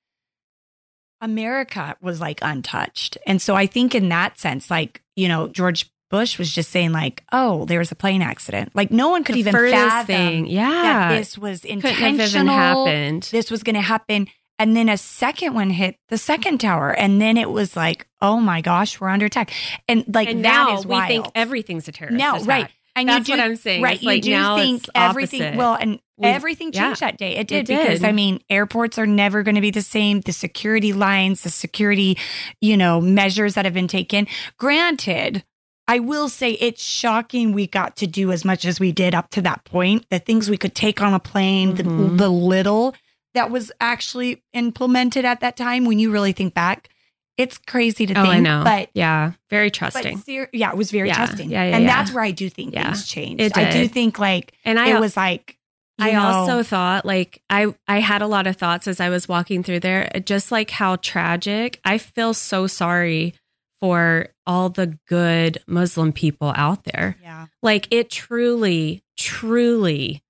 America 1.20 1.96
was 2.00 2.20
like 2.20 2.40
untouched. 2.42 3.18
And 3.26 3.40
so 3.40 3.54
I 3.54 3.66
think 3.66 3.94
in 3.94 4.08
that 4.08 4.38
sense, 4.38 4.70
like, 4.70 5.02
you 5.16 5.28
know, 5.28 5.48
George 5.48 5.90
Bush 6.10 6.38
was 6.38 6.52
just 6.52 6.70
saying, 6.70 6.92
like, 6.92 7.22
oh, 7.32 7.64
there 7.66 7.78
was 7.78 7.92
a 7.92 7.94
plane 7.94 8.20
accident. 8.20 8.72
Like 8.74 8.90
no 8.90 9.08
one 9.08 9.24
could 9.24 9.36
the 9.36 9.40
even 9.40 9.52
fathom 9.54 10.06
thing. 10.06 10.44
that 10.44 10.50
Yeah. 10.50 11.14
this 11.16 11.38
was 11.38 11.64
intentional. 11.64 12.54
happened. 12.54 13.28
This 13.30 13.50
was 13.50 13.62
gonna 13.62 13.80
happen. 13.80 14.26
And 14.58 14.76
then 14.76 14.88
a 14.90 14.98
second 14.98 15.54
one 15.54 15.70
hit 15.70 15.96
the 16.10 16.18
second 16.18 16.58
tower. 16.58 16.90
And 16.90 17.18
then 17.22 17.36
it 17.38 17.48
was 17.48 17.76
like, 17.76 18.06
oh 18.20 18.40
my 18.40 18.60
gosh, 18.60 19.00
we're 19.00 19.08
under 19.08 19.24
attack. 19.26 19.52
And 19.88 20.04
like 20.12 20.28
and 20.28 20.42
now 20.42 20.80
we 20.80 20.86
wild. 20.86 21.08
think 21.08 21.26
everything's 21.34 21.88
a 21.88 21.92
terrorist. 21.92 22.18
No, 22.18 22.34
attack. 22.34 22.46
right. 22.48 22.68
And 22.96 23.08
That's 23.08 23.28
you 23.28 23.36
do, 23.36 23.40
what 23.40 23.46
I'm 23.48 23.56
saying. 23.56 23.82
Right. 23.82 23.94
It's 23.94 24.02
you 24.02 24.08
like 24.08 24.22
do 24.22 24.30
now 24.32 24.56
think 24.56 24.84
everything 24.96 25.42
opposite. 25.42 25.56
well 25.56 25.74
and 25.80 26.00
We- 26.18 26.28
everything 26.28 26.72
yeah, 26.74 26.86
changed 26.88 27.00
that 27.00 27.16
day. 27.18 27.36
It 27.36 27.46
did 27.46 27.70
it 27.70 27.78
because 27.78 28.00
did. 28.00 28.08
I 28.08 28.12
mean 28.12 28.40
airports 28.50 28.98
are 28.98 29.06
never 29.06 29.42
going 29.44 29.54
to 29.54 29.60
be 29.62 29.70
the 29.70 29.80
same. 29.80 30.20
The 30.20 30.32
security 30.32 30.92
lines, 30.92 31.42
the 31.42 31.50
security, 31.50 32.18
you 32.60 32.76
know, 32.76 33.00
measures 33.00 33.54
that 33.54 33.64
have 33.64 33.72
been 33.74 33.88
taken. 33.88 34.26
Granted, 34.58 35.42
I 35.90 35.98
will 35.98 36.28
say 36.28 36.52
it's 36.52 36.82
shocking 36.84 37.52
we 37.52 37.66
got 37.66 37.96
to 37.96 38.06
do 38.06 38.30
as 38.32 38.44
much 38.44 38.64
as 38.64 38.78
we 38.78 38.92
did 38.92 39.14
up 39.14 39.30
to 39.30 39.42
that 39.42 39.64
point. 39.64 40.06
The 40.10 40.18
things 40.20 40.48
we 40.48 40.56
could 40.56 40.74
take 40.74 41.02
on 41.02 41.12
a 41.14 41.18
plane, 41.18 41.76
Mhm. 41.76 41.76
the, 41.76 42.24
the 42.24 42.28
little 42.28 42.94
that 43.34 43.50
was 43.50 43.72
actually 43.80 44.42
implemented 44.52 45.24
at 45.24 45.40
that 45.40 45.56
time. 45.56 45.84
When 45.84 45.98
you 45.98 46.10
really 46.12 46.32
think 46.32 46.54
back, 46.54 46.88
it's 47.36 47.58
crazy 47.58 48.06
to 48.06 48.12
Oh, 48.14 48.22
think. 48.22 48.34
I 48.34 48.38
know. 48.40 48.62
But 48.64 48.90
yeah, 48.94 49.32
very 49.50 49.68
but 49.70 49.74
trusting. 49.74 50.18
ser- 50.18 50.50
yeah, 50.52 50.70
it 50.70 50.76
was 50.76 50.90
very 50.90 51.08
Yeah, 51.08 51.14
trusting. 51.16 51.50
yeah, 51.50 51.64
yeah, 51.64 51.76
and 51.76 51.84
yeah. 51.84 51.96
that's 51.96 52.12
where 52.12 52.22
I 52.24 52.30
do 52.30 52.48
think 52.50 52.74
things 52.74 53.06
changed. 53.06 53.58
I 53.58 53.70
do 53.72 53.88
think 53.88 54.18
like 54.18 54.52
and 54.64 54.78
I 54.78 54.90
it 54.96 55.00
was 55.00 55.16
like 55.16 55.56
I 55.98 56.12
know, 56.12 56.20
also 56.22 56.62
thought 56.62 57.04
like 57.04 57.42
I 57.50 57.74
I 57.88 57.98
had 58.00 58.22
a 58.22 58.26
lot 58.26 58.46
of 58.46 58.56
thoughts 58.56 58.86
as 58.88 59.00
I 59.00 59.08
was 59.10 59.28
walking 59.28 59.62
through 59.62 59.80
there, 59.80 60.10
just 60.24 60.50
like 60.52 60.70
how 60.70 60.96
tragic. 60.96 61.78
I 61.84 61.98
feel 61.98 62.32
so 62.34 62.66
sorry 62.66 63.34
for 63.80 64.28
all 64.46 64.68
the 64.68 64.98
good 65.08 65.58
Muslim 65.66 66.12
people 66.12 66.52
out 66.56 66.84
there. 66.84 67.16
yeah. 67.22 67.46
Like 67.62 67.88
it 67.90 68.10
truly, 68.10 69.02
truly 69.16 70.22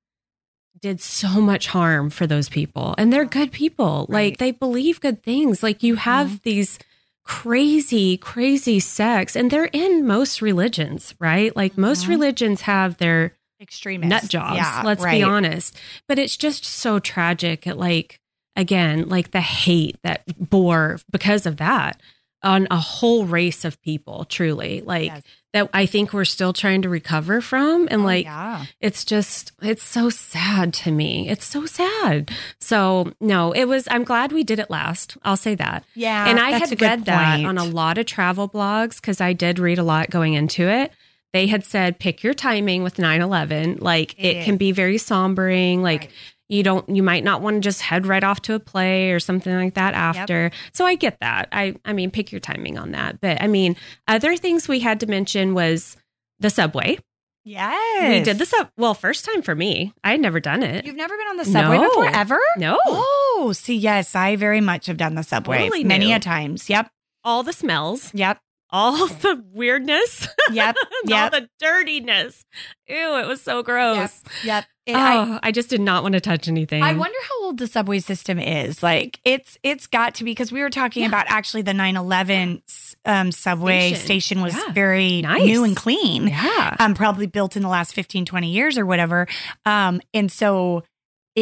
did 0.80 1.00
so 1.00 1.40
much 1.40 1.66
harm 1.66 2.08
for 2.10 2.26
those 2.26 2.48
people. 2.48 2.94
And 2.96 3.12
they're 3.12 3.24
good 3.26 3.52
people. 3.52 4.06
Right. 4.08 4.30
Like 4.30 4.38
they 4.38 4.50
believe 4.52 5.00
good 5.00 5.22
things. 5.22 5.62
Like 5.62 5.82
you 5.82 5.96
have 5.96 6.28
Mhm. 6.28 6.42
these 6.42 6.78
crazy, 7.24 8.16
crazy 8.16 8.80
sects, 8.80 9.36
and 9.36 9.50
they're 9.50 9.66
in 9.66 10.06
most 10.06 10.40
religions, 10.42 11.14
right? 11.20 11.54
Like 11.54 11.76
most 11.78 12.06
Mhm. 12.06 12.08
religions 12.08 12.62
have 12.62 12.96
their 12.96 13.36
extremists. 13.60 14.08
nut 14.10 14.30
jobs. 14.30 14.56
Yeah, 14.56 14.82
let's 14.84 15.04
right. 15.04 15.18
be 15.18 15.22
honest. 15.22 15.76
But 16.08 16.18
it's 16.18 16.36
just 16.36 16.64
so 16.64 16.98
tragic. 16.98 17.66
At 17.66 17.78
like 17.78 18.18
again, 18.56 19.08
like 19.08 19.30
the 19.32 19.40
hate 19.42 19.96
that 20.02 20.22
bore 20.50 20.98
because 21.10 21.46
of 21.46 21.58
that 21.58 22.00
on 22.42 22.66
a 22.70 22.78
whole 22.78 23.24
race 23.26 23.64
of 23.64 23.80
people. 23.82 24.24
Truly, 24.24 24.80
like 24.80 25.06
Yes. 25.06 25.22
that. 25.52 25.68
I 25.74 25.86
think 25.86 26.12
we're 26.12 26.24
still 26.24 26.52
trying 26.52 26.82
to 26.82 26.88
recover 26.88 27.40
from, 27.40 27.86
and 27.90 28.02
Oh, 28.02 28.04
like 28.04 28.24
yeah. 28.24 28.64
it's 28.80 29.04
just 29.04 29.52
it's 29.62 29.82
so 29.82 30.08
sad 30.10 30.72
to 30.74 30.90
me. 30.90 31.28
It's 31.28 31.44
so 31.44 31.66
sad. 31.66 32.30
So 32.60 33.12
no, 33.20 33.52
it 33.52 33.64
was. 33.66 33.86
I'm 33.90 34.04
glad 34.04 34.32
we 34.32 34.44
did 34.44 34.58
it 34.58 34.70
last. 34.70 35.16
I'll 35.22 35.36
say 35.36 35.54
that. 35.56 35.84
Yeah. 35.94 36.28
And 36.28 36.38
I 36.40 36.50
had 36.52 36.80
read 36.80 37.04
that 37.06 37.44
on 37.44 37.58
a 37.58 37.64
lot 37.64 37.98
of 37.98 38.06
travel 38.06 38.48
blogs 38.48 38.96
because 38.96 39.20
I 39.20 39.32
did 39.32 39.58
read 39.58 39.78
a 39.78 39.82
lot 39.84 40.10
going 40.10 40.34
into 40.34 40.68
it. 40.68 40.92
They 41.32 41.46
had 41.46 41.64
said 41.64 41.98
pick 42.00 42.22
your 42.24 42.34
timing 42.34 42.82
with 42.82 42.98
9 42.98 43.20
11. 43.20 43.78
Like 43.80 44.14
It 44.18 44.38
it, 44.38 44.44
can 44.44 44.56
be 44.56 44.72
very 44.72 44.96
sombering. 44.96 45.80
Like 45.80 46.00
Right. 46.00 46.10
You 46.50 46.62
don't, 46.62 46.86
you 46.88 47.02
might 47.02 47.24
not 47.24 47.40
want 47.40 47.56
to 47.56 47.60
just 47.60 47.80
head 47.80 48.06
right 48.06 48.22
off 48.24 48.42
to 48.42 48.54
a 48.54 48.60
play 48.60 49.12
or 49.12 49.20
something 49.20 49.54
like 49.54 49.74
that 49.74 49.94
after. 49.94 50.50
So 50.72 50.84
I 50.84 50.96
get 50.96 51.18
that. 51.20 51.48
I, 51.52 51.76
I 51.84 51.92
mean, 51.94 52.10
pick 52.10 52.32
your 52.32 52.40
timing 52.40 52.76
on 52.76 52.90
that. 52.90 53.20
But 53.20 53.40
I 53.40 53.46
mean, 53.46 53.76
other 54.08 54.36
things 54.36 54.66
we 54.68 54.80
had 54.80 55.00
to 55.00 55.06
mention 55.06 55.54
was 55.54 55.96
the 56.40 56.50
subway. 56.50 56.98
Yes. 57.44 58.18
We 58.18 58.22
did 58.22 58.38
the 58.38 58.44
sub. 58.46 58.68
Well, 58.76 58.92
first 58.94 59.24
time 59.24 59.40
for 59.42 59.54
me. 59.54 59.94
I 60.04 60.10
had 60.10 60.20
never 60.20 60.40
done 60.40 60.62
it. 60.62 60.84
You've 60.84 60.96
never 60.96 61.16
been 61.16 61.26
on 61.28 61.36
the 61.38 61.44
subway 61.46 61.78
No. 61.78 61.88
before, 61.88 62.06
ever? 62.08 62.38
no, 62.58 62.78
Oh, 62.86 63.52
see, 63.54 63.76
yes, 63.76 64.14
I 64.14 64.36
very 64.36 64.60
much 64.60 64.86
have 64.86 64.98
done 64.98 65.14
the 65.14 65.22
subway 65.22 65.58
Totally 65.60 65.84
many 65.84 66.08
new. 66.08 66.16
a 66.16 66.18
times. 66.18 66.68
Yep. 66.68 66.90
all 67.24 67.42
the 67.42 67.52
smells, 67.54 68.12
Yep. 68.14 68.38
All 68.72 69.06
the 69.06 69.42
weirdness. 69.52 70.28
Yep. 70.52 70.76
Yep. 71.04 71.32
all 71.32 71.40
the 71.40 71.48
dirtiness. 71.58 72.44
Ew, 72.88 73.16
it 73.16 73.26
was 73.26 73.40
so 73.40 73.62
gross. 73.62 74.22
Yep. 74.44 74.64
And 74.86 74.96
I, 74.96 75.16
Oh, 75.16 75.38
I, 75.42 75.50
just 75.52 75.70
did 75.70 75.80
not 75.80 76.02
want 76.02 76.12
to 76.14 76.20
touch 76.20 76.46
anything. 76.48 76.82
I 76.82 76.92
wonder 76.92 77.16
how 77.28 77.44
old 77.44 77.58
the 77.58 77.66
subway 77.66 78.00
system 78.00 78.38
is. 78.38 78.82
Like 78.82 79.18
it's 79.24 79.56
it's 79.62 79.86
got 79.86 80.16
to 80.16 80.24
be 80.24 80.32
because 80.32 80.50
we 80.52 80.60
were 80.60 80.68
talking 80.70 81.02
Yeah. 81.02 81.08
about 81.08 81.26
actually 81.28 81.62
the 81.62 81.72
9/11 81.72 82.60
um, 83.06 83.32
subway 83.32 83.90
Station. 83.94 84.04
station, 84.04 84.42
was 84.42 84.54
Yeah. 84.54 84.72
very 84.72 85.22
Nice. 85.22 85.42
new 85.42 85.64
and 85.64 85.76
clean. 85.76 86.28
Yeah. 86.28 86.76
Um, 86.78 86.94
probably 86.94 87.26
built 87.26 87.56
in 87.56 87.62
the 87.62 87.68
last 87.68 87.94
15, 87.94 88.24
20 88.26 88.50
years 88.50 88.76
or 88.76 88.84
whatever. 88.84 89.26
Um, 89.64 90.00
and 90.12 90.30
so 90.30 90.82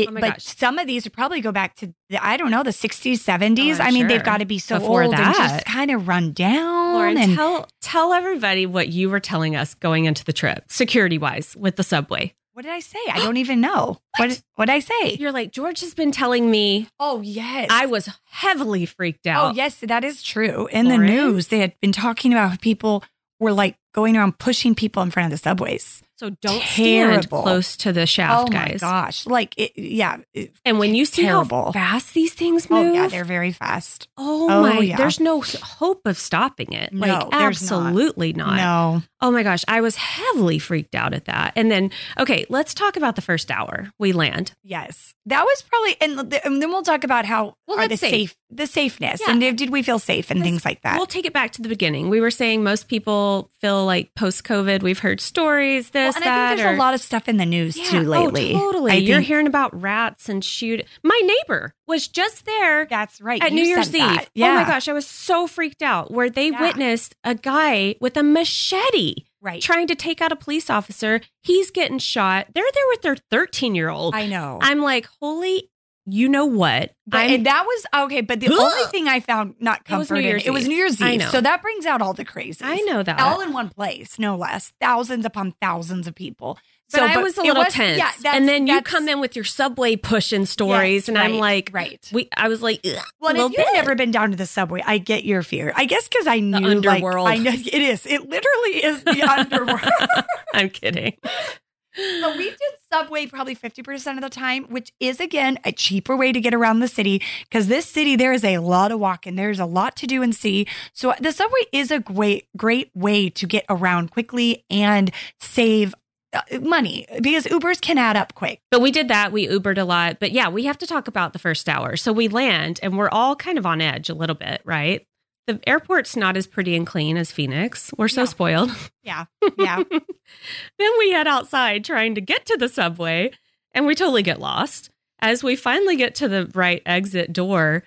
it, 0.03 0.09
Oh 0.11 0.13
but 0.15 0.21
gosh. 0.21 0.45
some 0.45 0.79
of 0.79 0.87
these 0.87 1.05
would 1.05 1.13
probably 1.13 1.41
go 1.41 1.53
back 1.53 1.75
to 1.77 1.93
the, 2.09 2.25
I 2.25 2.37
don't 2.37 2.51
know 2.51 2.63
the 2.63 2.71
60s, 2.71 3.15
70s. 3.15 3.81
Oh, 3.81 3.83
I 3.85 3.91
mean, 3.91 4.07
they've 4.07 4.23
got 4.25 4.39
to 4.39 4.45
be 4.47 4.59
so 4.59 4.79
Before 4.79 5.03
old 5.03 5.15
and 5.15 5.23
that. 5.23 5.35
just 5.37 5.65
kind 5.67 5.91
of 5.91 6.09
run 6.09 6.33
down. 6.33 6.95
Lauren, 6.95 7.19
and 7.19 7.35
tell 7.35 7.69
tell 7.81 8.13
everybody 8.13 8.67
what 8.67 8.89
you 8.89 9.11
were 9.11 9.21
telling 9.21 9.57
us 9.57 9.75
going 9.75 10.05
into 10.07 10.25
the 10.25 10.33
trip, 10.33 10.65
security 10.69 11.19
wise, 11.19 11.57
with 11.57 11.77
the 11.77 11.83
subway. 11.85 12.35
what 12.55 12.63
did 12.63 12.73
I 12.73 12.81
say? 12.81 12.99
I 13.13 13.19
don't 13.21 13.37
even 13.37 13.61
know. 13.61 13.99
What 14.19 14.43
what 14.57 14.65
did 14.67 14.73
I 14.73 14.81
say? 14.81 15.15
You're 15.15 15.31
like 15.31 15.53
George 15.53 15.81
has 15.81 15.95
been 15.95 16.11
telling 16.11 16.51
me. 16.51 16.89
Oh 16.99 17.21
yes, 17.21 17.69
I 17.71 17.87
was 17.87 18.09
heavily 18.31 18.85
freaked 18.85 19.27
oh, 19.29 19.31
out. 19.31 19.53
Oh, 19.53 19.55
yes, 19.55 19.77
that 19.81 20.03
is 20.03 20.25
true. 20.25 20.67
In 20.73 20.87
Lauren? 20.87 21.01
the 21.03 21.07
news, 21.07 21.49
they 21.49 21.61
had 21.61 21.79
been 21.81 21.93
talking 21.93 22.33
about 22.33 22.51
how 22.51 22.57
people 22.57 23.05
were 23.39 23.53
like 23.53 23.77
going 23.95 24.17
around 24.17 24.39
pushing 24.39 24.75
people 24.75 25.03
in 25.05 25.13
front 25.13 25.27
of 25.27 25.31
the 25.31 25.43
subways. 25.43 26.03
So 26.19 26.31
don't 26.31 26.63
stand 26.63 27.31
close 27.31 27.77
to 27.79 27.93
the 27.93 28.05
shaft, 28.07 28.51
guys. 28.51 28.57
oh 28.57 28.59
my 28.59 28.69
guys. 28.71 28.81
gosh! 28.81 29.27
Like, 29.27 29.55
it, 29.57 29.73
yeah. 29.79 30.17
it- 30.35 30.53
And 30.65 30.79
when 30.81 30.95
you 30.95 31.05
see 31.05 31.23
Terrible. 31.23 31.67
how 31.67 31.73
fast 31.73 32.13
these 32.15 32.35
things 32.35 32.69
move, 32.69 32.87
oh 32.87 32.93
yeah, 32.93 33.07
they're 33.09 33.25
very 33.25 33.53
fast. 33.53 34.09
oh, 34.17 34.49
Oh, 34.51 34.63
my, 34.63 34.81
yeah. 34.81 34.97
there's 34.97 35.21
no 35.21 35.41
hope 35.43 36.07
of 36.07 36.19
stopping 36.19 36.73
it. 36.73 36.93
No, 36.93 37.07
like 37.07 37.31
there's 37.31 37.71
not. 37.71 37.87
absolutely 37.87 38.33
not. 38.33 38.57
No, 38.57 39.03
Oh 39.21 39.31
my 39.31 39.43
gosh, 39.43 39.65
I 39.69 39.81
was 39.81 39.97
heavily 39.97 40.59
freaked 40.59 40.95
out 40.95 41.13
at 41.15 41.25
that. 41.27 41.53
And 41.57 41.71
then, 41.71 41.91
okay, 42.19 42.47
let's 42.49 42.73
talk 42.75 42.97
about 42.97 43.15
the 43.17 43.23
first 43.23 43.51
hour. 43.51 43.91
We 43.99 44.13
land. 44.13 44.53
yes, 44.63 45.15
that 45.27 45.45
was 45.45 45.63
probably, 45.63 45.97
and, 46.01 46.31
th- 46.31 46.43
and 46.45 46.63
then 46.63 46.71
we'll 46.71 46.83
talk 46.83 47.05
about 47.05 47.27
how 47.27 47.55
Well, 47.67 47.79
are 47.79 47.87
the 47.87 47.93
let's 47.93 48.01
safe, 48.01 48.37
the 48.51 48.67
safeness, 48.67 49.21
Yeah. 49.21 49.33
and 49.33 49.41
did, 49.41 49.57
did 49.57 49.71
we 49.71 49.83
feel 49.83 49.99
safe 49.99 50.31
and 50.31 50.41
Let's- 50.41 50.49
things 50.49 50.65
like 50.65 50.83
that. 50.83 50.97
We'll 50.97 51.07
take 51.07 51.27
it 51.27 51.33
back 51.33 51.53
to 51.53 51.63
the 51.63 51.69
beginning. 51.69 52.09
We 52.09 52.21
were 52.21 52.31
saying 52.31 52.63
most 52.65 52.89
people 52.89 53.51
feel 53.61 53.85
like 53.85 54.15
post 54.15 54.45
COVID, 54.45 54.83
we've 54.83 54.99
heard 55.01 55.21
stories, 55.21 55.91
Well, 56.15 56.17
and 56.17 56.25
that. 56.25 56.45
I 56.45 56.49
think 56.49 56.59
there's 56.61 56.73
or, 56.73 56.77
a 56.77 56.79
lot 56.79 56.95
of 56.95 57.01
stuff 57.01 57.29
in 57.29 57.37
the 57.37 57.47
news 57.47 57.77
Yeah, 57.77 57.85
too 57.91 57.99
oh, 57.99 58.03
lately. 58.03 58.55
Oh, 58.55 58.59
totally. 58.59 58.93
I 58.93 58.95
You're 58.97 59.17
think- 59.19 59.27
hearing 59.27 59.47
about 59.47 59.79
rats 59.81 60.29
and 60.29 60.45
shoot. 60.45 60.85
My 61.03 61.21
neighbor 61.25 61.75
was 61.87 62.09
just 62.09 62.45
there 62.47 62.87
That's 62.87 63.21
right. 63.21 63.43
at 63.43 63.51
You 63.53 63.57
New 63.63 63.67
Year's 63.69 63.91
said 63.91 64.21
Eve. 64.21 64.31
Yeah. 64.35 64.51
Oh 64.51 64.55
my 64.55 64.65
gosh, 64.65 64.89
I 64.89 64.93
was 64.93 65.07
so 65.07 65.47
freaked 65.47 65.83
out 65.83 66.11
where 66.11 66.29
they 66.31 66.51
Yeah. 66.51 66.61
witnessed 66.61 67.15
a 67.25 67.35
guy 67.35 67.95
with 68.01 68.17
a 68.17 68.23
machete 68.23 69.15
Right. 69.41 69.63
trying 69.63 69.87
to 69.87 69.95
take 69.95 70.21
out 70.21 70.33
a 70.33 70.37
police 70.37 70.69
officer. 70.69 71.21
He's 71.43 71.71
getting 71.71 71.99
shot. 71.99 72.49
They're 72.55 72.65
there 72.75 72.85
with 72.89 73.03
their 73.03 73.17
13 73.31 73.75
year 73.77 73.89
old. 73.89 74.15
I 74.15 74.27
know. 74.27 74.59
I'm 74.61 74.81
like, 74.81 75.09
holy 75.21 75.71
you 76.11 76.29
know 76.29 76.47
what? 76.47 76.93
But 77.07 77.31
and 77.31 77.47
that 77.47 77.65
was 77.65 77.87
okay. 78.07 78.21
But 78.21 78.41
the 78.41 78.49
only 78.53 78.85
thing 78.91 79.09
I 79.09 79.21
found 79.21 79.55
not 79.61 79.81
it 79.89 79.97
was 79.97 80.11
New 80.11 80.21
Year's, 80.21 80.45
it 80.47 80.51
was 80.51 80.67
New 80.69 80.77
Year's 80.77 81.01
Eve. 81.01 81.23
So 81.31 81.41
that 81.41 81.63
brings 81.63 81.87
out 81.87 82.03
all 82.03 82.13
the 82.15 82.25
crazies. 82.25 82.59
I 82.63 82.77
know 82.83 83.03
that. 83.03 83.21
all 83.21 83.41
in 83.41 83.53
one 83.53 83.69
place, 83.71 84.19
no 84.19 84.37
less. 84.37 84.73
Thousands 84.81 85.25
upon 85.25 85.55
thousands 85.61 86.07
of 86.07 86.15
people. 86.15 86.59
but 86.93 86.99
so, 86.99 87.05
I 87.07 87.17
was 87.19 87.37
a 87.39 87.43
little 87.43 87.65
was- 87.65 87.73
tense. 87.73 87.99
Yeah, 87.99 88.11
that's- 88.19 88.35
and 88.37 88.49
then 88.49 88.67
you 88.67 88.81
come 88.83 89.09
in 89.09 89.21
with 89.21 89.37
your 89.37 89.45
subway 89.45 89.97
pushing 89.97 90.45
stories, 90.47 91.03
Yes, 91.03 91.09
and 91.09 91.19
I'm 91.19 91.35
like, 91.39 91.71
right. 91.73 91.99
we. 92.13 92.29
I 92.37 92.49
was 92.49 92.63
like, 92.63 92.81
Well, 92.85 92.95
a 92.95 93.29
and 93.31 93.39
little 93.39 93.47
if 93.47 93.57
you've 93.59 93.67
bit. 93.67 93.75
never 93.75 93.95
been 93.95 94.11
down 94.11 94.31
to 94.31 94.37
the 94.37 94.47
subway, 94.47 94.83
I 94.85 94.99
get 94.99 95.25
your 95.25 95.43
fear. 95.43 95.73
I 95.77 95.85
guess 95.87 96.09
because 96.09 96.27
I 96.27 96.41
knew 96.41 96.59
like, 96.61 96.65
underworld. 96.87 97.29
I 97.29 97.37
know 97.39 97.53
it 97.53 97.67
is. 97.75 98.07
It 98.07 98.23
literally 98.29 98.85
is 98.85 99.03
the 99.05 99.23
underworld. 99.31 100.25
I'm 100.55 100.71
kidding. 100.71 101.17
But 101.23 102.37
we 102.37 102.45
did 102.51 102.61
subway 102.93 103.27
probably 103.27 103.55
50% 103.55 104.15
of 104.17 104.23
the 104.23 104.31
time, 104.31 104.65
which 104.65 104.93
is 105.01 105.21
again 105.21 105.59
a 105.65 105.73
cheaper 105.73 106.17
way 106.17 106.33
to 106.33 106.41
get 106.41 106.55
around 106.55 106.81
the 106.81 106.89
city 106.89 107.23
because 107.49 107.69
this 107.69 107.87
city, 107.87 108.17
there 108.17 108.33
is 108.33 108.45
a 108.45 108.59
lot 108.59 108.93
of 108.93 109.01
walking. 109.01 109.37
There's 109.37 109.61
a 109.61 109.67
lot 109.67 109.97
to 109.97 110.07
do 110.07 110.23
and 110.23 110.35
see. 110.35 110.67
So 110.93 111.15
the 111.21 111.33
subway 111.33 111.61
is 111.73 111.91
a 111.91 112.01
great, 112.01 112.47
great 112.57 112.91
way 112.95 113.29
to 113.31 113.47
get 113.47 113.65
around 113.69 114.11
quickly 114.11 114.65
and 114.71 115.11
save 115.41 115.95
uh, 116.33 116.43
money 116.61 117.07
because 117.23 117.47
Ubers 117.47 117.81
can 117.81 117.97
add 117.97 118.17
up 118.17 118.35
quick. 118.35 118.61
But 118.71 118.83
we 118.83 118.91
did 118.91 119.09
that. 119.09 119.33
We 119.33 119.49
Ubered 119.49 119.79
a 119.79 119.85
lot. 119.85 120.21
But 120.21 120.33
yeah, 120.33 120.49
we 120.49 120.65
have 120.65 120.79
to 120.79 120.87
talk 120.87 121.09
about 121.09 121.33
the 121.33 121.39
first 121.39 121.69
hour. 121.69 121.97
So 121.97 122.13
we 122.13 122.29
land 122.29 122.81
and 122.83 122.99
we're 122.99 123.09
all 123.09 123.35
kind 123.35 123.57
of 123.57 123.65
on 123.65 123.81
edge 123.81 124.11
a 124.11 124.15
little 124.15 124.37
bit, 124.37 124.61
right? 124.65 125.07
The 125.49 125.59
airport's 125.67 126.15
not 126.15 126.37
as 126.37 126.47
pretty 126.47 126.77
and 126.77 126.87
clean 126.87 127.17
as 127.17 127.33
Phoenix. 127.33 127.91
We're 127.97 128.09
so 128.09 128.21
No. 128.23 128.27
spoiled. 128.27 128.71
Yeah. 129.03 129.25
Yeah. 129.57 129.83
then 130.79 130.91
we 130.99 131.11
head 131.13 131.27
outside 131.27 131.85
trying 131.87 132.15
to 132.17 132.21
get 132.21 132.45
to 132.47 132.57
the 132.59 132.69
subway 132.69 133.31
and 133.73 133.87
we 133.87 133.95
totally 133.95 134.23
get 134.23 134.39
lost. 134.41 134.91
As 135.21 135.43
we 135.43 135.57
finally 135.57 135.97
get 135.97 136.15
to 136.17 136.29
the 136.29 136.51
right 136.55 136.83
exit 136.85 137.33
door, 137.33 137.85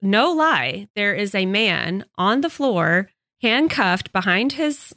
no 0.00 0.32
lie, 0.32 0.88
there 0.96 1.14
is 1.14 1.34
a 1.34 1.44
man 1.44 2.06
on 2.16 2.40
the 2.40 2.48
floor, 2.48 3.10
handcuffed 3.42 4.10
behind 4.10 4.52
his 4.52 4.94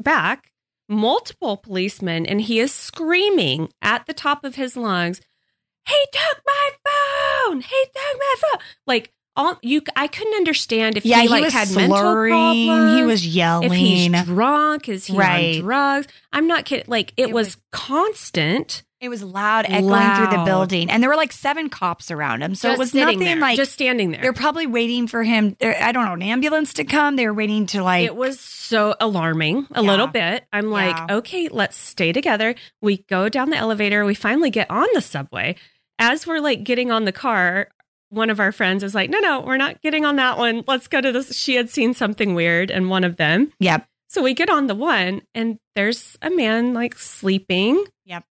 back, 0.00 0.50
multiple 0.88 1.56
policemen, 1.56 2.26
and 2.26 2.40
he 2.40 2.58
is 2.58 2.74
screaming 2.74 3.68
at 3.80 4.06
the 4.06 4.12
top 4.12 4.44
of 4.44 4.56
his 4.56 4.76
lungs, 4.76 5.20
He 5.88 6.04
took 6.12 6.42
my 6.46 6.70
phone! 6.84 7.60
He 7.60 7.84
took 7.84 8.18
my 8.18 8.34
phone! 8.40 8.60
Like, 8.86 9.12
all 9.38 9.56
you, 9.62 9.80
I 9.96 10.06
couldn't 10.08 10.34
understand 10.34 10.98
if 10.98 11.06
yeah. 11.06 11.22
he, 11.22 11.28
like 11.28 11.44
was 11.44 11.52
had 11.54 11.70
mental 11.74 11.96
problems 11.96 12.98
He 12.98 13.04
was 13.04 13.26
yelling. 13.26 13.70
if 13.70 13.72
he's 13.72 14.24
drunk, 14.24 14.88
is 14.90 15.06
he 15.06 15.16
Right. 15.16 15.56
on 15.56 15.62
drugs? 15.62 16.08
I'm 16.32 16.46
not 16.46 16.66
kidding. 16.66 16.84
Like 16.88 17.14
it, 17.16 17.28
It 17.28 17.32
was, 17.32 17.56
was- 17.56 17.56
constant. 17.72 18.82
It 19.00 19.10
was 19.10 19.22
loud, 19.22 19.64
echoing 19.68 20.16
through 20.16 20.36
the 20.38 20.42
building, 20.44 20.90
and 20.90 21.00
there 21.00 21.08
were 21.08 21.14
like 21.16 21.30
seven 21.30 21.68
cops 21.68 22.10
around 22.10 22.42
him. 22.42 22.56
So 22.56 22.70
just 22.70 22.76
it 22.76 22.78
was 22.80 22.94
nothing 22.94 23.20
there, 23.20 23.36
like 23.36 23.56
just 23.56 23.70
standing 23.72 24.10
there. 24.10 24.20
they're 24.22 24.32
probably 24.32 24.66
waiting 24.66 25.06
for 25.06 25.22
him. 25.22 25.56
I 25.62 25.92
don't 25.92 26.04
know, 26.04 26.14
an 26.14 26.22
ambulance 26.22 26.74
to 26.74 26.84
come. 26.84 27.14
They 27.14 27.24
were 27.28 27.32
waiting 27.34 27.66
to 27.66 27.84
like. 27.84 28.04
it 28.06 28.16
was 28.16 28.40
so 28.40 28.96
alarming 28.98 29.68
a 29.72 29.82
Yeah. 29.84 29.88
little 29.88 30.08
bit. 30.08 30.44
I'm 30.52 30.72
like, 30.72 30.96
Yeah. 30.96 31.16
okay, 31.18 31.48
let's 31.48 31.76
stay 31.76 32.10
together. 32.12 32.56
We 32.82 33.04
go 33.08 33.28
down 33.28 33.50
the 33.50 33.56
elevator. 33.56 34.04
We 34.04 34.14
finally 34.14 34.50
get 34.50 34.68
on 34.68 34.88
the 34.94 35.00
subway. 35.00 35.54
As 36.00 36.26
we're 36.26 36.40
like 36.40 36.64
getting 36.64 36.90
on 36.90 37.04
the 37.04 37.12
car, 37.12 37.68
one 38.10 38.30
of 38.30 38.40
our 38.40 38.52
friends 38.52 38.82
is 38.82 38.94
like, 38.94 39.10
no, 39.10 39.18
no, 39.20 39.40
we're 39.40 39.56
not 39.56 39.80
getting 39.82 40.04
on 40.04 40.16
that 40.16 40.38
one. 40.38 40.64
Let's 40.66 40.88
go 40.88 41.00
to 41.00 41.12
this. 41.12 41.36
She 41.36 41.54
had 41.54 41.70
seen 41.70 41.94
something 41.94 42.34
weird 42.34 42.70
in 42.70 42.88
one 42.88 43.04
of 43.04 43.16
them. 43.16 43.52
yep. 43.60 43.86
So 44.10 44.22
we 44.22 44.32
get 44.32 44.48
on 44.48 44.68
the 44.68 44.74
one, 44.74 45.20
and 45.34 45.58
there's 45.76 46.16
a 46.22 46.30
man 46.30 46.72
like 46.72 46.98
sleeping. 46.98 47.84
Yep. 48.06 48.24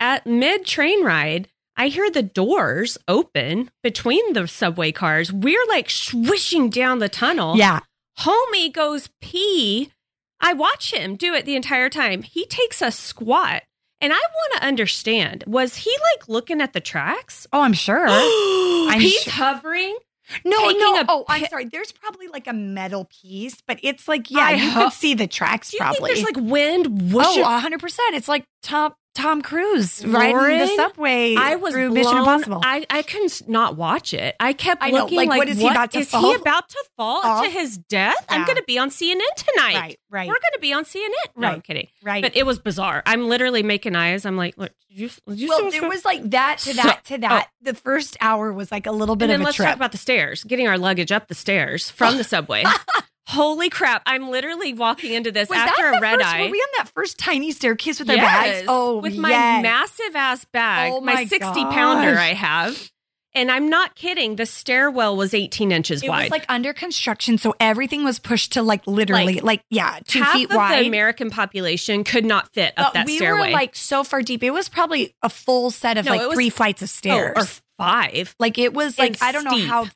At 0.00 0.26
mid 0.26 0.66
train 0.66 1.04
ride, 1.04 1.46
I 1.76 1.86
hear 1.86 2.10
the 2.10 2.22
doors 2.24 2.98
open 3.06 3.70
between 3.82 4.32
the 4.32 4.48
subway 4.48 4.90
cars. 4.90 5.32
We're 5.32 5.64
like 5.68 5.88
swishing 5.88 6.68
down 6.68 6.98
the 6.98 7.08
tunnel. 7.08 7.56
Yeah. 7.56 7.78
Homie 8.18 8.72
goes 8.72 9.08
pee. 9.20 9.92
I 10.40 10.52
watch 10.52 10.92
him 10.92 11.14
do 11.14 11.32
it 11.34 11.44
the 11.44 11.54
entire 11.54 11.88
time. 11.88 12.22
He 12.22 12.44
takes 12.46 12.82
a 12.82 12.90
squat. 12.90 13.62
And 14.02 14.12
I 14.12 14.16
want 14.16 14.52
to 14.60 14.66
understand 14.66 15.44
was 15.46 15.76
he 15.76 15.90
like 16.14 16.28
looking 16.28 16.60
at 16.60 16.72
the 16.72 16.80
tracks? 16.80 17.46
Oh, 17.52 17.60
I'm 17.62 17.72
sure. 17.72 18.06
I'm 18.08 19.00
He's 19.00 19.22
sure- 19.22 19.32
hovering. 19.32 19.96
No, 20.44 20.70
no. 20.70 21.04
oh, 21.08 21.24
I'm 21.28 21.44
sorry. 21.46 21.64
There's 21.64 21.90
probably 21.90 22.28
like 22.28 22.46
a 22.46 22.52
metal 22.52 23.08
piece, 23.20 23.60
but 23.66 23.80
it's 23.82 24.06
like, 24.06 24.30
yeah, 24.30 24.38
I 24.40 24.52
you 24.52 24.70
ho- 24.70 24.84
could 24.84 24.92
see 24.92 25.14
the 25.14 25.26
tracks 25.26 25.72
Do 25.72 25.76
you 25.76 25.80
probably. 25.80 26.14
think 26.14 26.24
there's 26.24 26.36
like 26.36 26.50
wind 26.50 27.12
whooshing? 27.12 27.42
oh, 27.42 27.60
100%. 27.64 27.98
It's 28.12 28.28
like 28.28 28.44
Tom 28.62 28.92
Tom 29.14 29.42
Cruise 29.42 30.04
riding 30.06 30.58
the 30.58 30.66
subway 30.76 31.34
I 31.36 31.56
was 31.56 31.74
through 31.74 31.88
blown. 31.90 31.94
Mission 32.04 32.18
Impossible. 32.18 32.60
I, 32.64 32.86
I 32.88 33.02
couldn't 33.02 33.48
not 33.48 33.76
watch 33.76 34.14
it. 34.14 34.36
I 34.38 34.52
kept 34.52 34.82
I 34.82 34.90
know, 34.90 34.98
looking 35.02 35.16
like, 35.18 35.28
like, 35.28 35.38
what 35.38 35.48
is 35.48 35.58
he 35.58 35.68
about 35.68 35.90
to 35.92 35.98
is 35.98 36.10
fall 36.10 36.22
he 36.22 36.34
about 36.34 36.68
to 36.68 36.84
fall 36.96 37.20
off? 37.24 37.44
to 37.44 37.50
his 37.50 37.76
death? 37.76 38.24
I'm 38.28 38.44
going 38.44 38.56
to 38.56 38.64
be 38.66 38.78
on 38.78 38.88
CNN 38.90 39.18
tonight. 39.36 39.74
right, 39.74 39.98
right, 40.10 40.28
We're 40.28 40.34
going 40.34 40.52
to 40.54 40.60
be 40.60 40.72
on 40.72 40.84
CNN. 40.84 41.08
No, 41.36 41.48
I'm 41.48 41.54
Right. 41.54 41.64
kidding. 41.64 41.88
right. 42.02 42.22
But 42.22 42.36
it 42.36 42.46
was 42.46 42.58
bizarre. 42.60 43.02
I'm 43.04 43.28
literally 43.28 43.62
making 43.64 43.96
eyes. 43.96 44.24
I'm 44.24 44.36
like, 44.36 44.56
look, 44.56 44.70
did 44.88 44.98
you, 45.00 45.10
you 45.34 45.48
well, 45.48 45.66
it 45.66 45.88
was 45.88 46.04
like 46.04 46.30
that 46.30 46.58
to 46.58 46.72
So- 46.74 46.82
that 46.82 47.04
to 47.06 47.14
oh. 47.14 47.18
that. 47.18 47.48
The 47.62 47.74
first 47.74 48.16
hour 48.20 48.52
was 48.52 48.70
like 48.70 48.86
a 48.86 48.92
little 48.92 49.16
bit 49.16 49.24
and 49.24 49.32
of 49.32 49.38
then 49.38 49.42
a 49.42 49.44
let's 49.46 49.56
trip. 49.56 49.66
talk 49.68 49.76
about 49.76 49.92
the 49.92 49.98
stairs, 49.98 50.44
getting 50.44 50.68
our 50.68 50.78
luggage 50.78 51.10
up 51.12 51.26
the 51.28 51.34
stairs 51.34 51.90
from 51.90 52.16
the 52.16 52.24
subway. 52.24 52.62
Holy 53.30 53.70
crap. 53.70 54.02
I'm 54.06 54.28
literally 54.28 54.74
walking 54.74 55.12
into 55.12 55.30
this 55.32 55.48
was 55.48 55.58
after 55.58 55.86
a 55.86 56.00
red 56.00 56.16
first, 56.20 56.26
eye. 56.34 56.42
Were 56.42 56.50
we 56.50 56.58
on 56.58 56.68
that 56.78 56.88
first 56.94 57.18
tiny 57.18 57.52
staircase 57.52 57.98
with 57.98 58.08
Yes, 58.08 58.18
our 58.18 58.24
bags? 58.24 58.66
Oh, 58.68 58.98
with 58.98 59.16
my 59.16 59.30
massive 59.62 60.14
ass 60.16 60.44
bag, 60.46 60.92
Oh 60.92 61.00
my, 61.00 61.14
my 61.14 61.24
60 61.26 61.64
pounder. 61.64 62.18
I 62.18 62.34
have. 62.34 62.90
And 63.32 63.48
I'm 63.48 63.68
not 63.68 63.94
kidding. 63.94 64.34
The 64.34 64.44
stairwell 64.46 65.16
was 65.16 65.34
18 65.34 65.70
inches 65.70 66.02
It 66.02 66.08
wide. 66.08 66.22
was 66.24 66.30
like 66.32 66.44
under 66.48 66.72
construction, 66.72 67.38
so 67.38 67.54
everything 67.60 68.02
was 68.02 68.18
pushed 68.18 68.54
to 68.54 68.62
like 68.62 68.84
literally, 68.88 69.34
Like, 69.34 69.44
like, 69.44 69.62
yeah, 69.70 70.00
two 70.08 70.20
half 70.20 70.32
feet 70.32 70.50
of 70.50 70.56
wide. 70.56 70.82
the 70.82 70.88
American 70.88 71.30
population 71.30 72.02
could 72.02 72.24
not 72.24 72.52
fit 72.52 72.74
up 72.76 72.86
But 72.88 72.94
that 72.94 73.06
we 73.06 73.16
stairway. 73.18 73.46
were 73.50 73.52
like 73.52 73.76
so 73.76 74.02
far 74.02 74.22
deep. 74.22 74.42
It 74.42 74.50
was 74.50 74.68
probably 74.68 75.14
a 75.22 75.28
full 75.28 75.70
set 75.70 75.96
of 75.96 76.06
No, 76.06 76.10
like 76.10 76.26
was- 76.26 76.34
three 76.34 76.50
flights 76.50 76.82
of 76.82 76.86
oh, 76.86 76.90
stairs. 76.90 77.32
or 77.36 77.44
five. 77.78 78.34
like 78.40 78.58
it 78.58 78.74
was 78.74 78.98
like 78.98 79.10
and 79.10 79.18
I 79.22 79.30
don't 79.30 79.44
know 79.44 79.64
how 79.64 79.86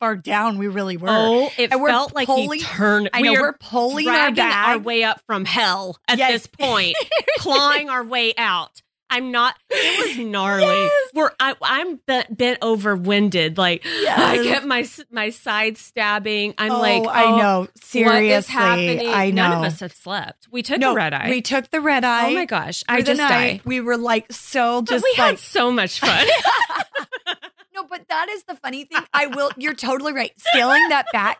far 0.00 0.16
down 0.16 0.58
we 0.58 0.66
really 0.66 0.96
were. 0.96 1.08
Oh, 1.10 1.50
it 1.56 1.70
And 1.72 1.86
felt 1.86 2.14
like 2.14 2.26
pulling- 2.26 2.48
we 2.48 2.60
turned. 2.60 3.10
I 3.12 3.20
know 3.20 3.30
we 3.30 3.36
are 3.36 3.42
we're 3.42 3.52
pulling 3.52 4.08
our 4.08 4.32
our 4.40 4.78
way 4.78 5.04
up 5.04 5.20
from 5.26 5.44
hell 5.44 5.98
at 6.08 6.18
Yes. 6.18 6.32
this 6.32 6.46
point, 6.48 6.96
clawing 7.38 7.88
our 7.88 8.02
way 8.02 8.34
out. 8.36 8.82
I'm 9.12 9.32
not. 9.32 9.56
It 9.68 10.16
was 10.18 10.24
gnarly. 10.24 10.66
Yes. 10.66 11.10
We're. 11.14 11.32
I, 11.40 11.56
I'm 11.62 11.96
bent, 11.96 12.36
bent 12.36 12.58
over, 12.62 12.94
winded. 12.94 13.58
Like 13.58 13.84
I 13.84 14.34
Yes. 14.34 14.42
get 14.44 14.64
my 14.64 14.88
my 15.10 15.30
side 15.30 15.76
stabbing. 15.78 16.54
I'm 16.56 16.70
oh, 16.70 16.78
like, 16.80 17.06
I 17.08 17.24
oh, 17.24 17.36
know. 17.38 17.68
Seriously, 17.80 18.28
What 18.28 18.36
is 18.38 18.46
happening? 18.46 19.08
I 19.08 19.30
know. 19.30 19.48
None 19.48 19.58
of 19.58 19.64
us 19.64 19.80
have 19.80 19.92
slept. 19.92 20.46
We 20.52 20.62
took 20.62 20.78
no, 20.78 20.90
the 20.90 20.96
red 20.96 21.12
eye. 21.12 21.28
We 21.28 21.42
took 21.42 21.70
the 21.70 21.80
red 21.80 22.04
oh 22.04 22.08
eye. 22.08 22.26
oh 22.30 22.34
my 22.34 22.44
gosh, 22.44 22.84
I 22.88 23.02
just 23.02 23.18
night. 23.18 23.28
died. 23.28 23.60
We 23.64 23.80
were 23.80 23.96
like 23.96 24.32
so 24.32 24.82
But 24.82 24.90
just 24.90 25.04
we 25.04 25.10
like 25.18 25.30
had 25.30 25.38
so 25.40 25.72
much 25.72 25.98
fun. 25.98 26.26
no, 27.82 27.86
but 27.88 28.06
that 28.08 28.28
is 28.28 28.44
the 28.44 28.56
funny 28.56 28.84
thing. 28.84 29.02
I 29.12 29.26
will. 29.26 29.50
You're 29.56 29.74
totally 29.74 30.12
right. 30.12 30.32
Scaling 30.38 30.88
that 30.90 31.06
back 31.12 31.38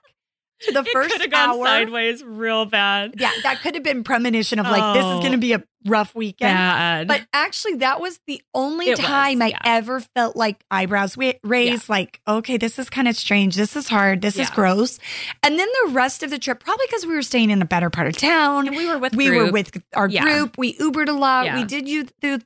to 0.62 0.72
the 0.72 0.80
it 0.86 0.88
first 0.92 1.10
could 1.12 1.20
have 1.22 1.30
gone 1.30 1.50
hour. 1.56 1.64
sideways 1.66 2.22
real 2.22 2.66
bad. 2.66 3.14
Yeah, 3.18 3.30
that 3.44 3.60
could 3.62 3.74
have 3.74 3.82
been 3.84 4.04
premonition 4.04 4.58
of 4.58 4.66
like 4.66 4.94
this 4.94 5.04
is 5.04 5.12
Oh. 5.12 5.20
going 5.20 5.32
to 5.32 5.38
be 5.38 5.52
a 5.54 5.62
rough 5.86 6.14
weekend. 6.14 6.54
Bad. 6.54 7.08
But 7.08 7.26
actually, 7.32 7.76
that 7.76 8.00
was 8.00 8.20
the 8.26 8.42
only 8.54 8.88
It 8.90 8.98
was, 8.98 9.06
time 9.06 9.40
I 9.40 9.54
ever 9.64 10.00
felt 10.14 10.36
like 10.36 10.62
eyebrows 10.70 11.16
raised. 11.42 11.88
Like, 11.88 12.20
okay, 12.28 12.58
this 12.58 12.78
is 12.78 12.90
kind 12.90 13.08
of 13.08 13.16
strange. 13.16 13.56
This 13.56 13.74
is 13.76 13.88
hard. 13.88 14.20
This 14.20 14.38
is 14.38 14.50
gross. 14.50 14.98
And 15.42 15.58
then 15.58 15.68
the 15.86 15.92
rest 15.92 16.22
of 16.22 16.28
the 16.28 16.38
trip, 16.38 16.62
probably 16.62 16.84
because 16.86 17.06
we 17.06 17.14
were 17.14 17.22
staying 17.22 17.48
in 17.50 17.62
a 17.62 17.66
better 17.66 17.88
part 17.88 18.08
of 18.08 18.16
town. 18.18 18.66
and 18.68 18.76
we 18.76 18.86
were 18.86 18.98
with 18.98 19.16
we 19.16 19.30
were 19.30 19.50
with 19.50 19.82
our 19.94 20.08
Yeah. 20.08 20.22
group. 20.24 20.58
We 20.58 20.74
Ubered 20.76 21.08
a 21.08 21.12
lot. 21.12 21.46
Yeah. 21.46 21.56
We 21.60 21.64
did 21.64 21.88
you 21.88 22.06
the 22.20 22.42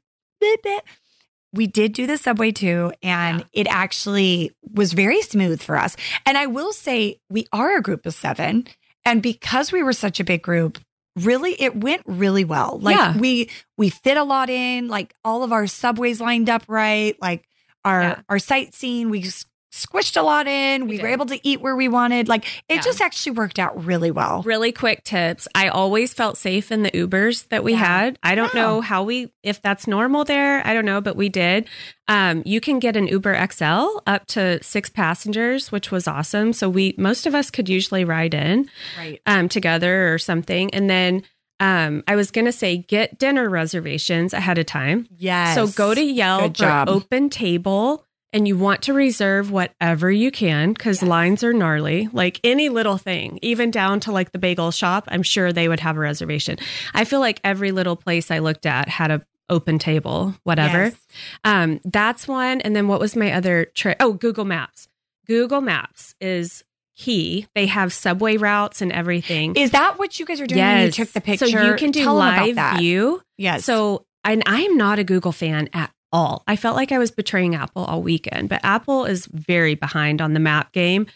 we 1.54 1.66
did 1.66 1.92
do 1.92 2.06
the 2.06 2.18
subway 2.18 2.50
too, 2.52 2.92
and 3.02 3.40
Yeah. 3.40 3.46
it 3.52 3.66
actually 3.68 4.50
was 4.72 4.92
very 4.92 5.22
smooth 5.22 5.62
for 5.62 5.76
us. 5.76 5.96
And 6.26 6.36
I 6.36 6.46
will 6.46 6.72
say, 6.72 7.18
we 7.30 7.46
are 7.52 7.76
a 7.76 7.82
group 7.82 8.06
of 8.06 8.14
seven, 8.14 8.66
and 9.04 9.22
because 9.22 9.70
we 9.72 9.82
were 9.82 9.92
such 9.92 10.18
a 10.20 10.24
big 10.24 10.42
group, 10.42 10.78
really 11.16 11.52
it 11.60 11.76
went 11.76 12.02
really 12.06 12.44
well. 12.44 12.78
Like 12.82 12.96
Yeah. 12.96 13.16
we 13.16 13.48
we 13.78 13.88
fit 13.90 14.16
a 14.16 14.24
lot 14.24 14.50
in. 14.50 14.88
Like 14.88 15.14
all 15.24 15.42
of 15.44 15.52
our 15.52 15.66
subways 15.68 16.20
lined 16.20 16.50
up 16.50 16.64
right. 16.66 17.14
Like 17.22 17.44
our 17.84 18.02
Yeah. 18.02 18.20
our 18.28 18.38
sightseeing, 18.40 19.10
we 19.10 19.30
squished 19.74 20.16
a 20.16 20.22
lot 20.22 20.46
in. 20.46 20.86
We, 20.86 20.96
We 20.98 21.02
were 21.02 21.08
able 21.08 21.26
to 21.26 21.38
eat 21.46 21.60
where 21.60 21.74
we 21.74 21.88
wanted. 21.88 22.28
Like 22.28 22.44
it 22.68 22.76
Yeah. 22.76 22.80
just 22.82 23.00
actually 23.00 23.32
worked 23.32 23.58
out 23.58 23.84
really 23.84 24.10
well. 24.10 24.42
Really 24.44 24.70
quick 24.72 25.02
tips. 25.04 25.48
I 25.54 25.68
always 25.68 26.14
felt 26.14 26.38
safe 26.38 26.70
in 26.70 26.82
the 26.84 26.90
Ubers 26.92 27.48
that 27.48 27.64
we 27.64 27.72
Yeah. 27.72 27.78
had. 27.78 28.18
I 28.22 28.34
don't 28.34 28.54
Yeah. 28.54 28.62
know 28.62 28.80
how 28.80 29.02
we, 29.02 29.32
if 29.42 29.60
that's 29.60 29.86
normal 29.86 30.24
there. 30.24 30.64
I 30.66 30.72
don't 30.74 30.84
know, 30.84 31.00
but 31.00 31.16
we 31.16 31.28
did. 31.28 31.68
Um, 32.06 32.42
you 32.46 32.60
can 32.60 32.78
get 32.78 32.96
an 32.96 33.08
Uber 33.08 33.34
XL 33.34 34.00
up 34.06 34.26
to 34.28 34.62
six 34.62 34.90
passengers, 34.90 35.72
which 35.72 35.90
was 35.90 36.06
awesome. 36.06 36.52
So 36.52 36.68
we, 36.68 36.94
most 36.98 37.26
of 37.26 37.34
us 37.34 37.50
could 37.50 37.68
usually 37.68 38.04
ride 38.04 38.34
in 38.34 38.68
Right. 38.96 39.20
um, 39.26 39.48
together 39.48 40.12
or 40.14 40.18
something. 40.18 40.72
And 40.72 40.88
then 40.88 41.22
um, 41.60 42.02
I 42.08 42.16
was 42.16 42.30
going 42.32 42.46
to 42.46 42.52
say, 42.52 42.78
get 42.78 43.16
dinner 43.18 43.48
reservations 43.48 44.32
ahead 44.34 44.58
of 44.58 44.66
time. 44.66 45.06
Yes. 45.16 45.54
So 45.54 45.68
go 45.68 45.94
to 45.94 46.02
Yelp 46.02 46.60
or 46.60 46.84
Open 46.88 47.30
Table 47.30 48.03
and 48.34 48.46
you 48.46 48.58
want 48.58 48.82
to 48.82 48.92
reserve 48.92 49.50
whatever 49.50 50.10
you 50.10 50.30
can 50.30 50.72
because 50.74 51.00
Yes. 51.00 51.08
lines 51.08 51.42
are 51.44 51.54
gnarly, 51.54 52.08
like 52.12 52.40
any 52.44 52.68
little 52.68 52.98
thing, 52.98 53.38
even 53.40 53.70
down 53.70 54.00
to 54.00 54.12
like 54.12 54.32
the 54.32 54.38
bagel 54.38 54.70
shop, 54.70 55.04
I'm 55.08 55.22
sure 55.22 55.52
they 55.52 55.68
would 55.68 55.80
have 55.80 55.96
a 55.96 56.00
reservation. 56.00 56.58
I 56.92 57.04
feel 57.04 57.20
like 57.20 57.40
every 57.44 57.72
little 57.72 57.96
place 57.96 58.30
I 58.30 58.40
looked 58.40 58.66
at 58.66 58.88
had 58.88 59.10
a 59.10 59.22
open 59.48 59.78
table, 59.78 60.34
whatever. 60.44 60.84
Yes. 60.84 60.96
Um, 61.44 61.80
that's 61.84 62.26
one. 62.26 62.60
And 62.62 62.74
then 62.74 62.88
what 62.88 62.98
was 63.00 63.14
my 63.14 63.32
other 63.32 63.66
trick? 63.74 63.96
Oh, 64.00 64.12
Google 64.14 64.44
Maps. 64.44 64.88
Google 65.26 65.60
Maps 65.60 66.14
is 66.20 66.64
key. 66.96 67.46
They 67.54 67.66
have 67.66 67.92
subway 67.92 68.36
routes 68.36 68.80
and 68.82 68.90
everything. 68.92 69.54
Is 69.56 69.72
that 69.72 69.98
what 69.98 70.18
you 70.18 70.26
guys 70.26 70.40
are 70.40 70.46
doing 70.46 70.60
when 70.60 70.86
you 70.86 70.90
took 70.92 71.10
the 71.12 71.20
picture? 71.20 71.46
So 71.46 71.62
you 71.66 71.74
can 71.76 71.90
do 71.90 72.02
Tell 72.04 72.14
live 72.14 72.78
view. 72.78 73.20
Yes. 73.36 73.64
So, 73.64 74.06
and 74.24 74.42
I'm 74.46 74.76
not 74.76 74.98
a 74.98 75.04
Google 75.04 75.32
fan 75.32 75.68
at 75.72 75.90
all. 76.14 76.44
I 76.46 76.56
felt 76.56 76.76
like 76.76 76.92
I 76.92 76.98
was 76.98 77.10
betraying 77.10 77.54
Apple 77.54 77.84
all 77.84 78.00
weekend, 78.00 78.48
but 78.48 78.60
Apple 78.62 79.04
is 79.04 79.26
very 79.26 79.74
behind 79.74 80.22
on 80.22 80.32
the 80.32 80.40
map 80.40 80.72
game. 80.72 81.06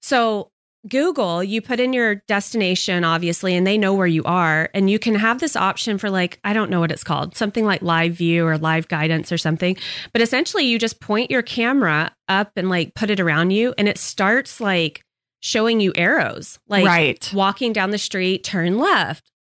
So, 0.00 0.50
Google, 0.88 1.44
you 1.44 1.60
put 1.60 1.80
in 1.80 1.92
your 1.92 2.16
destination, 2.26 3.04
obviously, 3.04 3.54
and 3.56 3.66
they 3.66 3.76
know 3.76 3.94
where 3.94 4.06
you 4.06 4.22
are. 4.24 4.70
And 4.74 4.88
you 4.88 4.98
can 4.98 5.16
have 5.16 5.40
this 5.40 5.56
option 5.56 5.98
for, 5.98 6.08
like, 6.08 6.38
I 6.44 6.52
don't 6.52 6.70
know 6.70 6.80
what 6.80 6.92
it's 6.92 7.04
called, 7.04 7.36
something 7.36 7.64
like 7.64 7.82
live 7.82 8.14
view 8.14 8.46
or 8.46 8.58
live 8.58 8.86
guidance 8.88 9.32
or 9.32 9.38
something. 9.38 9.76
But 10.12 10.22
essentially, 10.22 10.64
you 10.64 10.78
just 10.78 11.00
point 11.00 11.30
your 11.30 11.42
camera 11.42 12.14
up 12.28 12.52
and, 12.56 12.70
like, 12.70 12.94
put 12.94 13.10
it 13.10 13.18
around 13.18 13.50
you, 13.50 13.74
and 13.76 13.88
it 13.88 13.98
starts, 13.98 14.60
like, 14.60 15.04
showing 15.40 15.80
you 15.80 15.92
arrows. 15.96 16.60
Like, 16.68 16.86
right. 16.86 17.30
walking 17.34 17.72
down 17.72 17.90
the 17.90 17.98
street, 17.98 18.44
turn 18.44 18.78
left. 18.78 19.31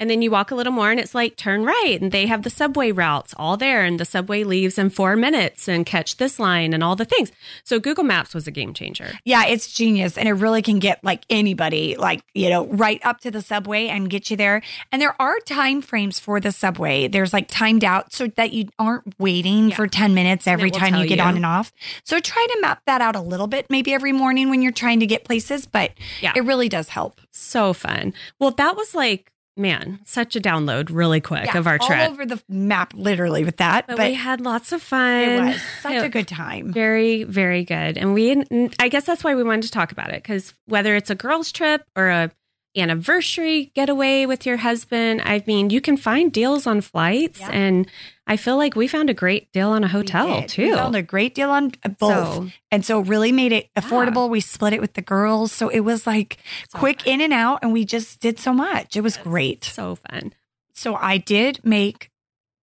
And 0.00 0.10
then 0.10 0.22
you 0.22 0.30
walk 0.30 0.50
a 0.50 0.54
little 0.56 0.72
more 0.72 0.90
and 0.90 0.98
it's 0.98 1.14
like 1.14 1.36
turn 1.36 1.64
right. 1.64 1.98
And 2.00 2.10
they 2.10 2.26
have 2.26 2.42
the 2.42 2.50
subway 2.50 2.90
routes 2.90 3.34
all 3.36 3.56
there. 3.56 3.84
And 3.84 4.00
the 4.00 4.04
subway 4.06 4.42
leaves 4.44 4.78
in 4.78 4.90
four 4.90 5.14
minutes 5.14 5.68
and 5.68 5.84
catch 5.86 6.16
this 6.16 6.38
line 6.40 6.72
and 6.72 6.82
all 6.82 6.96
the 6.96 7.04
things. 7.04 7.30
So 7.64 7.78
Google 7.78 8.04
Maps 8.04 8.34
was 8.34 8.46
a 8.46 8.50
game 8.50 8.72
changer. 8.74 9.12
Yeah, 9.24 9.44
it's 9.46 9.70
genius. 9.72 10.16
And 10.16 10.26
it 10.28 10.32
really 10.32 10.62
can 10.62 10.78
get 10.78 11.04
like 11.04 11.24
anybody, 11.28 11.96
like, 11.96 12.22
you 12.34 12.48
know, 12.48 12.66
right 12.68 12.98
up 13.04 13.20
to 13.20 13.30
the 13.30 13.42
subway 13.42 13.88
and 13.88 14.08
get 14.08 14.30
you 14.30 14.36
there. 14.38 14.62
And 14.90 15.02
there 15.02 15.14
are 15.20 15.38
time 15.40 15.82
frames 15.82 16.18
for 16.18 16.40
the 16.40 16.50
subway. 16.50 17.06
There's 17.06 17.34
like 17.34 17.48
timed 17.48 17.84
out 17.84 18.12
so 18.14 18.26
that 18.36 18.52
you 18.54 18.70
aren't 18.78 19.14
waiting 19.20 19.68
Yeah. 19.68 19.76
for 19.76 19.86
10 19.86 20.14
minutes 20.14 20.46
every 20.46 20.70
time 20.70 20.94
you 20.94 21.06
get 21.06 21.18
you. 21.18 21.24
on 21.24 21.36
and 21.36 21.44
off. 21.44 21.72
So 22.04 22.18
try 22.20 22.46
to 22.54 22.58
map 22.62 22.80
that 22.86 23.02
out 23.02 23.16
a 23.16 23.20
little 23.20 23.46
bit, 23.48 23.66
maybe 23.68 23.92
every 23.92 24.12
morning 24.12 24.48
when 24.48 24.62
you're 24.62 24.72
trying 24.72 25.00
to 25.00 25.06
get 25.06 25.24
places, 25.24 25.66
but 25.66 25.90
Yeah. 26.22 26.32
it 26.34 26.40
really 26.44 26.70
does 26.70 26.88
help. 26.88 27.20
So 27.30 27.74
fun. 27.74 28.14
Well, 28.38 28.52
that 28.52 28.76
was 28.76 28.94
like, 28.94 29.30
man, 29.56 30.00
such 30.04 30.36
a 30.36 30.40
download 30.40 30.88
really 30.90 31.20
quick 31.20 31.46
Yeah, 31.46 31.58
of 31.58 31.66
our 31.66 31.78
all 31.80 31.86
trip. 31.86 32.10
over 32.10 32.24
the 32.24 32.42
map, 32.48 32.92
literally, 32.94 33.44
with 33.44 33.58
that. 33.58 33.86
But, 33.86 33.96
But, 33.98 34.08
we 34.08 34.14
had 34.14 34.40
lots 34.40 34.72
of 34.72 34.80
fun. 34.82 35.22
it 35.22 35.40
was 35.44 35.62
such 35.82 35.92
It- 35.92 36.04
a 36.04 36.08
good 36.08 36.28
time. 36.28 36.72
Very, 36.72 37.24
very 37.24 37.64
good. 37.64 37.98
And 37.98 38.14
we, 38.14 38.42
I 38.78 38.88
guess 38.88 39.04
that's 39.04 39.22
why 39.24 39.34
we 39.34 39.42
wanted 39.42 39.62
to 39.62 39.70
talk 39.70 39.92
about 39.92 40.10
it 40.10 40.22
because 40.22 40.54
whether 40.66 40.94
it's 40.96 41.10
a 41.10 41.14
girls' 41.14 41.52
trip 41.52 41.82
or 41.96 42.08
a 42.08 42.30
anniversary 42.76 43.70
getaway 43.74 44.26
with 44.26 44.46
your 44.46 44.56
husband, 44.58 45.20
I 45.24 45.42
mean, 45.46 45.70
you 45.70 45.80
can 45.80 45.96
find 45.96 46.32
deals 46.32 46.66
on 46.66 46.80
flights. 46.80 47.40
Yeah. 47.40 47.50
And 47.50 47.86
I 48.30 48.36
feel 48.36 48.56
like 48.56 48.76
we 48.76 48.86
found 48.86 49.10
a 49.10 49.14
great 49.14 49.50
deal 49.50 49.70
on 49.70 49.82
a 49.82 49.88
hotel 49.88 50.44
too. 50.44 50.70
We 50.70 50.74
found 50.74 50.94
a 50.94 51.02
great 51.02 51.34
deal 51.34 51.50
on 51.50 51.72
uh, 51.84 51.88
both. 51.88 52.34
So, 52.34 52.48
And 52.70 52.84
so 52.84 53.00
it 53.00 53.08
really 53.08 53.32
made 53.32 53.50
it 53.50 53.68
affordable. 53.74 54.30
We 54.30 54.40
split 54.40 54.72
it 54.72 54.80
with 54.80 54.94
the 54.94 55.02
girls. 55.02 55.50
So 55.50 55.68
it 55.68 55.80
was 55.80 56.06
like 56.06 56.38
So 56.70 56.78
quick 56.78 57.02
fun. 57.02 57.14
in 57.14 57.20
and 57.22 57.32
out. 57.32 57.58
And 57.62 57.72
we 57.72 57.84
just 57.84 58.20
did 58.20 58.38
so 58.38 58.54
much. 58.54 58.96
It 58.96 59.00
was 59.00 59.16
great. 59.16 59.64
so 59.64 59.96
fun. 59.96 60.32
So 60.74 60.94
I 60.94 61.18
did 61.18 61.58
make 61.64 62.08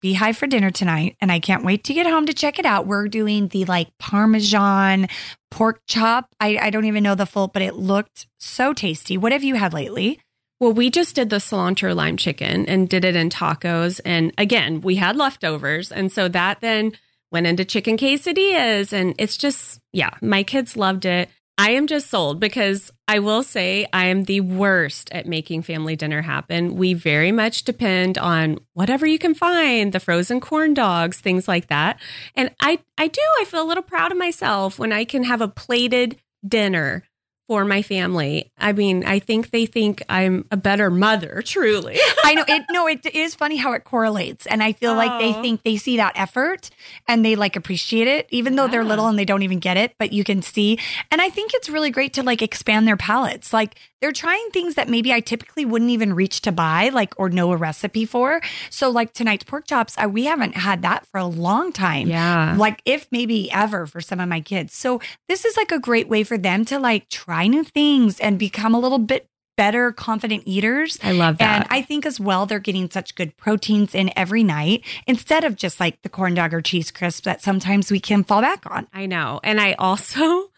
beehive 0.01 0.37
for 0.37 0.47
dinner 0.47 0.71
tonight. 0.71 1.17
And 1.19 1.33
I 1.33 1.39
can't 1.41 1.65
wait 1.65 1.83
to 1.83 1.93
get 1.93 2.05
home 2.07 2.27
to 2.27 2.33
check 2.33 2.59
it 2.59 2.65
out. 2.65 2.87
We're 2.87 3.09
doing 3.09 3.49
the 3.49 3.65
like 3.65 3.89
Parmesan 3.97 5.07
pork 5.51 5.81
chop. 5.85 6.33
I, 6.39 6.57
I 6.61 6.69
don't 6.69 6.85
even 6.85 7.03
know 7.03 7.15
the 7.15 7.25
full, 7.25 7.49
but 7.49 7.61
it 7.61 7.75
looked 7.75 8.25
so 8.39 8.71
tasty. 8.71 9.17
What 9.17 9.33
have 9.33 9.43
you 9.43 9.55
had 9.55 9.73
lately? 9.73 10.21
Well, 10.59 10.73
we 10.73 10.89
just 10.89 11.15
did 11.15 11.29
the 11.29 11.37
cilantro 11.37 11.95
lime 11.95 12.17
chicken 12.17 12.67
and 12.67 12.89
did 12.89 13.05
it 13.05 13.15
in 13.15 13.29
tacos. 13.29 14.01
And 14.03 14.33
again, 14.37 14.81
we 14.81 14.95
had 14.95 15.15
leftovers. 15.15 15.91
And 15.91 16.11
so 16.11 16.27
that 16.29 16.61
then 16.61 16.93
went 17.31 17.45
into 17.45 17.63
chicken 17.63 17.97
quesadillas. 17.97 18.91
And 18.91 19.13
it's 19.19 19.37
just, 19.37 19.79
yeah, 19.93 20.11
my 20.21 20.43
kids 20.43 20.75
loved 20.75 21.05
it. 21.05 21.29
I 21.59 21.71
am 21.71 21.87
just 21.87 22.09
sold 22.09 22.39
because 22.39 22.91
I 23.07 23.17
will 23.17 23.41
say 23.41 23.87
I 23.91 24.05
am 24.05 24.25
the 24.25 24.41
worst 24.41 25.11
at 25.11 25.25
making 25.25 25.63
family 25.63 25.95
dinner 25.95 26.21
happen. 26.21 26.75
We 26.75 26.93
very 26.93 27.31
much 27.31 27.63
depend 27.63 28.17
on 28.19 28.59
whatever 28.73 29.07
you 29.07 29.17
can 29.17 29.33
find, 29.33 29.91
the 29.91 29.99
frozen 29.99 30.39
corn 30.39 30.75
dogs, 30.75 31.19
things 31.19 31.47
like 31.47 31.67
that. 31.67 31.99
And 32.35 32.51
I, 32.59 32.79
I 32.97 33.07
do, 33.07 33.21
I 33.39 33.45
feel 33.45 33.63
a 33.63 33.65
little 33.65 33.83
proud 33.83 34.11
of 34.11 34.19
myself 34.19 34.77
when 34.77 34.93
I 34.93 35.03
can 35.03 35.23
have 35.23 35.41
a 35.41 35.47
plated 35.47 36.17
dinner 36.47 37.03
for 37.47 37.63
my 37.65 37.81
family. 37.81 38.51
I 38.57 38.73
mean, 38.73 39.05
I 39.05 39.19
think 39.19 39.51
they 39.51 39.65
think 39.65 40.03
I'm 40.09 40.45
a 40.51 40.57
better 40.57 40.89
mother, 40.89 41.41
truly. 41.45 41.97
I 42.23 42.33
know 42.33 42.43
it. 42.47 42.63
No, 42.69 42.87
it 42.87 43.05
is 43.05 43.35
funny 43.35 43.55
how 43.55 43.71
it 43.73 43.83
correlates, 43.85 44.45
and 44.45 44.61
I 44.61 44.73
feel 44.73 44.93
like 44.95 45.19
they 45.21 45.33
Oh. 45.33 45.41
think 45.41 45.63
they 45.63 45.77
see 45.77 45.97
that 45.97 46.13
effort 46.15 46.69
and 47.07 47.23
they 47.23 47.35
like 47.35 47.55
appreciate 47.55 48.07
it, 48.07 48.27
even 48.31 48.55
though 48.55 48.67
they're 48.67 48.83
little 48.83 49.07
and 49.07 49.17
they 49.17 49.25
don't 49.25 49.43
even 49.43 49.59
get 49.59 49.77
it. 49.77 49.95
But 49.97 50.11
you 50.13 50.23
can 50.23 50.41
see, 50.41 50.77
and 51.11 51.21
I 51.21 51.29
think 51.29 51.53
it's 51.53 51.69
really 51.69 51.89
great 51.91 52.13
to 52.13 52.23
like 52.23 52.41
expand 52.41 52.87
their 52.87 52.97
palates. 52.97 53.53
Like 53.53 53.75
they're 54.01 54.11
trying 54.11 54.49
things 54.51 54.75
that 54.75 54.87
maybe 54.89 55.11
I 55.11 55.21
typically 55.21 55.65
wouldn't 55.65 55.89
even 55.91 56.13
reach 56.13 56.41
to 56.41 56.51
buy, 56.51 56.89
like 56.89 57.13
or 57.17 57.29
know 57.29 57.51
a 57.51 57.57
recipe 57.57 58.05
for. 58.05 58.41
So 58.69 58.89
like 58.89 59.13
tonight's 59.13 59.43
pork 59.45 59.65
chops, 59.67 59.95
I, 59.97 60.05
we 60.07 60.25
haven't 60.25 60.55
had 60.55 60.81
that 60.83 61.05
for 61.07 61.17
a 61.17 61.25
long 61.25 61.71
time. 61.71 62.07
Yeah. 62.07 62.55
Like 62.57 62.81
if 62.85 63.07
maybe 63.11 63.51
ever 63.51 63.87
for 63.87 64.01
some 64.01 64.19
of 64.19 64.27
my 64.29 64.41
kids. 64.41 64.73
So 64.75 64.99
this 65.29 65.45
is 65.45 65.55
like 65.57 65.71
a 65.71 65.79
great 65.79 66.07
way 66.09 66.23
for 66.23 66.37
them 66.37 66.63
to 66.65 66.77
like 66.79 67.09
try 67.09 67.36
new 67.45 67.63
things 67.63 68.19
and 68.19 68.39
become 68.39 68.73
a 68.73 68.79
little 68.79 68.97
bit 68.97 69.27
better 69.57 69.91
confident 69.91 70.43
eaters. 70.45 70.97
I 71.03 71.11
love 71.13 71.37
that. 71.39 71.61
And 71.61 71.67
I 71.71 71.81
think 71.81 72.05
as 72.05 72.19
well, 72.19 72.45
they're 72.45 72.59
getting 72.59 72.89
such 72.91 73.13
good 73.15 73.35
proteins 73.37 73.93
in 73.95 74.11
every 74.15 74.43
night 74.43 74.83
instead 75.07 75.43
of 75.43 75.55
just 75.55 75.79
like 75.79 76.01
the 76.03 76.09
corn 76.09 76.33
dog 76.35 76.53
or 76.53 76.61
cheese 76.61 76.89
crisp 76.91 77.23
that 77.25 77.41
sometimes 77.41 77.91
we 77.91 77.99
can 77.99 78.23
fall 78.23 78.41
back 78.41 78.63
on. 78.69 78.87
I 78.93 79.07
know. 79.07 79.39
And 79.43 79.59
I 79.59 79.73
also, 79.73 80.51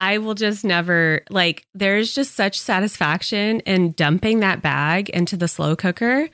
I 0.00 0.16
will 0.16 0.34
just 0.34 0.64
never, 0.64 1.22
like, 1.28 1.66
there's 1.74 2.14
just 2.14 2.34
such 2.34 2.58
satisfaction 2.58 3.60
in 3.60 3.92
dumping 3.92 4.40
that 4.40 4.62
bag 4.62 5.10
into 5.10 5.36
the 5.36 5.48
slow 5.48 5.76
cooker 5.76 6.28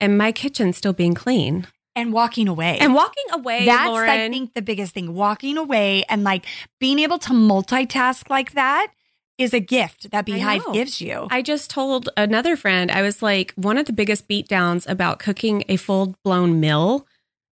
and 0.00 0.16
my 0.16 0.32
kitchen 0.32 0.72
still 0.72 0.92
being 0.94 1.12
clean 1.14 1.66
And 1.94 2.10
walking 2.12 2.48
away. 2.48 2.78
and 2.78 2.94
walking 2.94 3.24
away. 3.32 3.66
That's, 3.66 3.88
Lauren, 3.90 4.08
I 4.08 4.30
think, 4.30 4.54
the 4.54 4.62
biggest 4.62 4.94
thing. 4.94 5.12
Walking 5.14 5.58
away 5.58 6.04
and 6.08 6.24
like 6.24 6.46
being 6.80 6.98
able 7.00 7.18
to 7.18 7.30
multitask 7.34 8.30
like 8.30 8.52
that 8.52 8.92
is 9.38 9.54
a 9.54 9.60
gift 9.60 10.10
that 10.10 10.26
Beehive 10.26 10.62
gives 10.72 11.00
you. 11.00 11.28
I 11.30 11.42
just 11.42 11.70
told 11.70 12.08
another 12.16 12.56
friend, 12.56 12.90
I 12.90 13.02
was 13.02 13.22
like, 13.22 13.52
one 13.54 13.78
of 13.78 13.86
the 13.86 13.92
biggest 13.92 14.28
beatdowns 14.28 14.88
about 14.88 15.20
cooking 15.20 15.64
a 15.68 15.76
full 15.76 16.16
blown 16.24 16.60
meal 16.60 17.06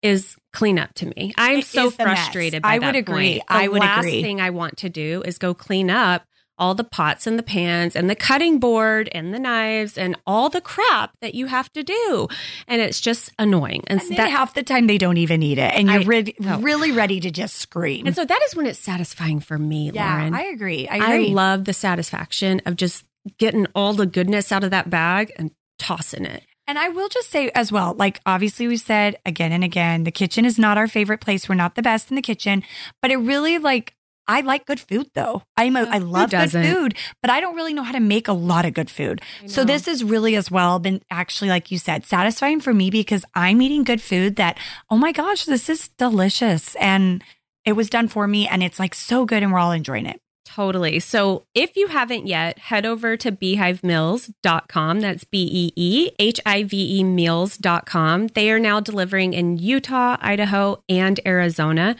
is 0.02 0.36
cleanup 0.54 0.94
to 0.96 1.08
me. 1.16 1.34
I'm 1.38 1.60
It 1.60 1.66
so 1.66 1.90
frustrated 1.90 2.62
by 2.64 2.76
I 2.76 2.80
would 2.80 2.96
agree. 2.96 3.42
I 3.48 3.66
The 3.66 3.72
would 3.72 3.80
last 3.82 4.00
agree. 4.00 4.22
thing 4.22 4.40
I 4.42 4.50
want 4.52 4.78
to 4.78 4.90
do 4.90 5.22
is 5.26 5.38
go 5.38 5.54
clean 5.54 5.90
up 5.90 6.24
all 6.58 6.76
the 6.76 6.84
pots 6.84 7.26
and 7.26 7.40
the 7.40 7.44
pans 7.44 7.96
and 7.96 8.10
the 8.10 8.16
cutting 8.16 8.60
board 8.60 9.10
and 9.14 9.34
the 9.34 9.40
knives 9.40 9.98
and 9.98 10.16
all 10.28 10.50
the 10.50 10.62
crap 10.62 11.12
that 11.22 11.34
you 11.34 11.48
have 11.48 11.72
to 11.74 11.82
do. 11.84 12.28
And 12.68 12.82
it's 12.82 13.02
just 13.02 13.32
annoying. 13.40 13.84
And, 13.88 14.00
and 14.02 14.18
that, 14.18 14.30
half 14.30 14.54
the 14.54 14.62
time 14.64 14.86
they 14.88 14.98
don't 15.00 15.18
even 15.18 15.42
eat 15.42 15.58
it. 15.58 15.74
And 15.74 15.88
you're 15.90 16.02
I- 16.02 16.06
re- 16.06 16.36
no. 16.40 16.60
really 16.60 16.92
ready 16.92 17.20
to 17.22 17.32
just 17.32 17.56
scream. 17.56 18.06
and 18.06 18.16
so 18.16 18.24
that 18.26 18.40
is 18.48 18.56
when 18.56 18.66
it's 18.68 18.80
satisfying 18.80 19.40
for 19.40 19.58
me, 19.58 19.92
yeah, 19.92 20.16
Lauren. 20.18 20.36
I 20.36 20.44
agree. 20.44 20.88
I 20.88 20.98
I 21.16 21.18
love 21.30 21.66
the 21.66 21.74
satisfaction 21.74 22.62
of 22.66 22.76
just 22.76 23.06
getting 23.38 23.68
all 23.76 23.94
the 23.94 24.06
goodness 24.06 24.52
out 24.52 24.64
of 24.64 24.72
that 24.72 24.90
bag 24.90 25.32
and 25.38 25.52
tossing 25.80 26.26
it. 26.26 26.44
And 26.68 26.78
I 26.80 26.90
will 26.90 27.10
just 27.10 27.30
say 27.30 27.50
as 27.54 27.72
well, 27.72 27.96
like 27.96 28.22
obviously 28.26 28.68
we 28.68 28.78
said 28.78 29.18
again 29.26 29.52
and 29.52 29.64
again, 29.64 30.04
the 30.04 30.12
kitchen 30.12 30.46
is 30.46 30.58
not 30.60 30.78
our 30.78 30.88
favorite 30.88 31.20
place. 31.22 31.50
We're 31.50 31.56
not 31.56 31.76
the 31.76 31.82
best 31.82 32.10
in 32.12 32.16
the 32.16 32.22
kitchen, 32.22 32.64
but 33.02 33.12
it 33.12 33.18
really 33.18 33.58
like 33.58 33.94
I 34.32 34.42
like 34.42 34.66
good 34.66 34.80
food 34.80 35.08
though. 35.14 35.44
I'm 35.58 35.76
a, 35.76 35.82
I 35.82 35.98
love 35.98 36.32
good 36.32 36.52
food, 36.52 36.96
but 37.22 37.30
I 37.30 37.42
don't 37.42 37.56
really 37.56 37.74
know 37.74 37.84
how 37.84 37.92
to 37.92 38.00
make 38.00 38.28
a 38.28 38.34
lot 38.34 38.66
of 38.66 38.74
good 38.74 38.90
food. 38.90 39.22
So 39.46 39.66
this 39.66 39.86
has 39.88 40.04
really 40.04 40.36
as 40.36 40.50
well 40.50 40.80
been 40.80 41.02
actually 41.12 41.50
like 41.50 41.70
you 41.70 41.78
said, 41.78 42.06
satisfying 42.06 42.62
for 42.62 42.74
me 42.74 42.90
because 42.90 43.26
I'm 43.36 43.62
eating 43.62 43.84
good 43.84 44.02
food 44.02 44.38
that 44.38 44.58
oh 44.90 44.98
my 44.98 45.12
gosh, 45.12 45.46
this 45.46 45.70
is 45.70 45.90
delicious 45.98 46.76
and 46.76 47.24
it 47.66 47.74
was 47.74 47.90
done 47.90 48.08
for 48.08 48.26
me 48.26 48.48
and 48.48 48.64
it's 48.64 48.80
like 48.80 48.96
so 48.96 49.26
good 49.26 49.44
and 49.44 49.52
we're 49.52 49.60
all 49.60 49.72
enjoying 49.72 50.06
it. 50.06 50.22
Totally. 50.46 51.00
So 51.00 51.46
if 51.54 51.78
you 51.78 51.88
haven't 51.88 52.28
yet, 52.28 52.60
head 52.60 52.86
over 52.86 53.16
to 53.16 53.32
beehivemeals.com. 53.32 55.00
That's 55.00 55.24
B 55.24 55.48
E 55.52 55.74
E 55.76 56.12
H 56.20 56.40
I 56.46 56.64
V 56.64 57.00
E 57.00 57.04
meals.com. 57.04 58.28
They 58.28 58.52
are 58.52 58.60
now 58.60 58.80
delivering 58.80 59.34
in 59.34 59.58
Utah, 59.58 60.18
Idaho, 60.20 60.84
and 60.90 61.20
Arizona. 61.26 61.96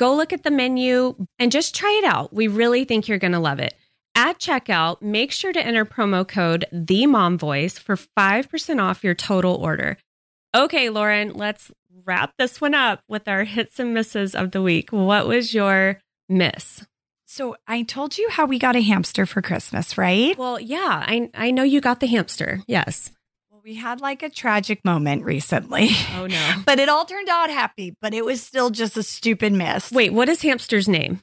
Go 0.00 0.16
look 0.16 0.32
at 0.32 0.44
the 0.44 0.50
menu 0.50 1.14
and 1.38 1.52
just 1.52 1.74
try 1.74 2.00
it 2.02 2.06
out. 2.06 2.32
We 2.32 2.48
really 2.48 2.86
think 2.86 3.06
you're 3.06 3.18
going 3.18 3.32
to 3.32 3.38
love 3.38 3.58
it. 3.58 3.74
At 4.14 4.38
checkout, 4.38 5.02
make 5.02 5.30
sure 5.30 5.52
to 5.52 5.60
enter 5.62 5.84
promo 5.84 6.26
code 6.26 6.64
the 6.72 7.04
mom 7.04 7.36
voice 7.36 7.78
for 7.78 7.96
5% 7.96 8.82
off 8.82 9.04
your 9.04 9.14
total 9.14 9.56
order. 9.56 9.98
Okay, 10.54 10.88
Lauren, 10.88 11.34
let's 11.34 11.70
wrap 12.06 12.32
this 12.38 12.62
one 12.62 12.74
up 12.74 13.02
with 13.08 13.28
our 13.28 13.44
hits 13.44 13.78
and 13.78 13.92
misses 13.92 14.34
of 14.34 14.52
the 14.52 14.62
week. 14.62 14.90
What 14.90 15.26
was 15.26 15.52
your 15.52 16.00
miss? 16.30 16.86
So 17.26 17.56
I 17.68 17.82
told 17.82 18.16
you 18.16 18.30
how 18.30 18.46
we 18.46 18.58
got 18.58 18.76
a 18.76 18.80
hamster 18.80 19.26
for 19.26 19.42
Christmas, 19.42 19.98
right? 19.98 20.34
Well, 20.38 20.58
yeah, 20.58 21.04
I 21.06 21.28
I 21.34 21.50
know 21.50 21.62
you 21.62 21.82
got 21.82 22.00
the 22.00 22.06
hamster. 22.06 22.62
Yes. 22.66 23.10
We 23.62 23.74
had 23.74 24.00
like 24.00 24.22
a 24.22 24.30
tragic 24.30 24.84
moment 24.84 25.24
recently. 25.24 25.90
Oh 26.16 26.26
no. 26.26 26.54
But 26.66 26.78
it 26.78 26.88
all 26.88 27.04
turned 27.04 27.28
out 27.28 27.50
happy, 27.50 27.94
but 28.00 28.14
it 28.14 28.24
was 28.24 28.42
still 28.42 28.70
just 28.70 28.96
a 28.96 29.02
stupid 29.02 29.52
mess. 29.52 29.92
Wait, 29.92 30.12
what 30.12 30.28
is 30.28 30.42
hamster's 30.42 30.88
name? 30.88 31.20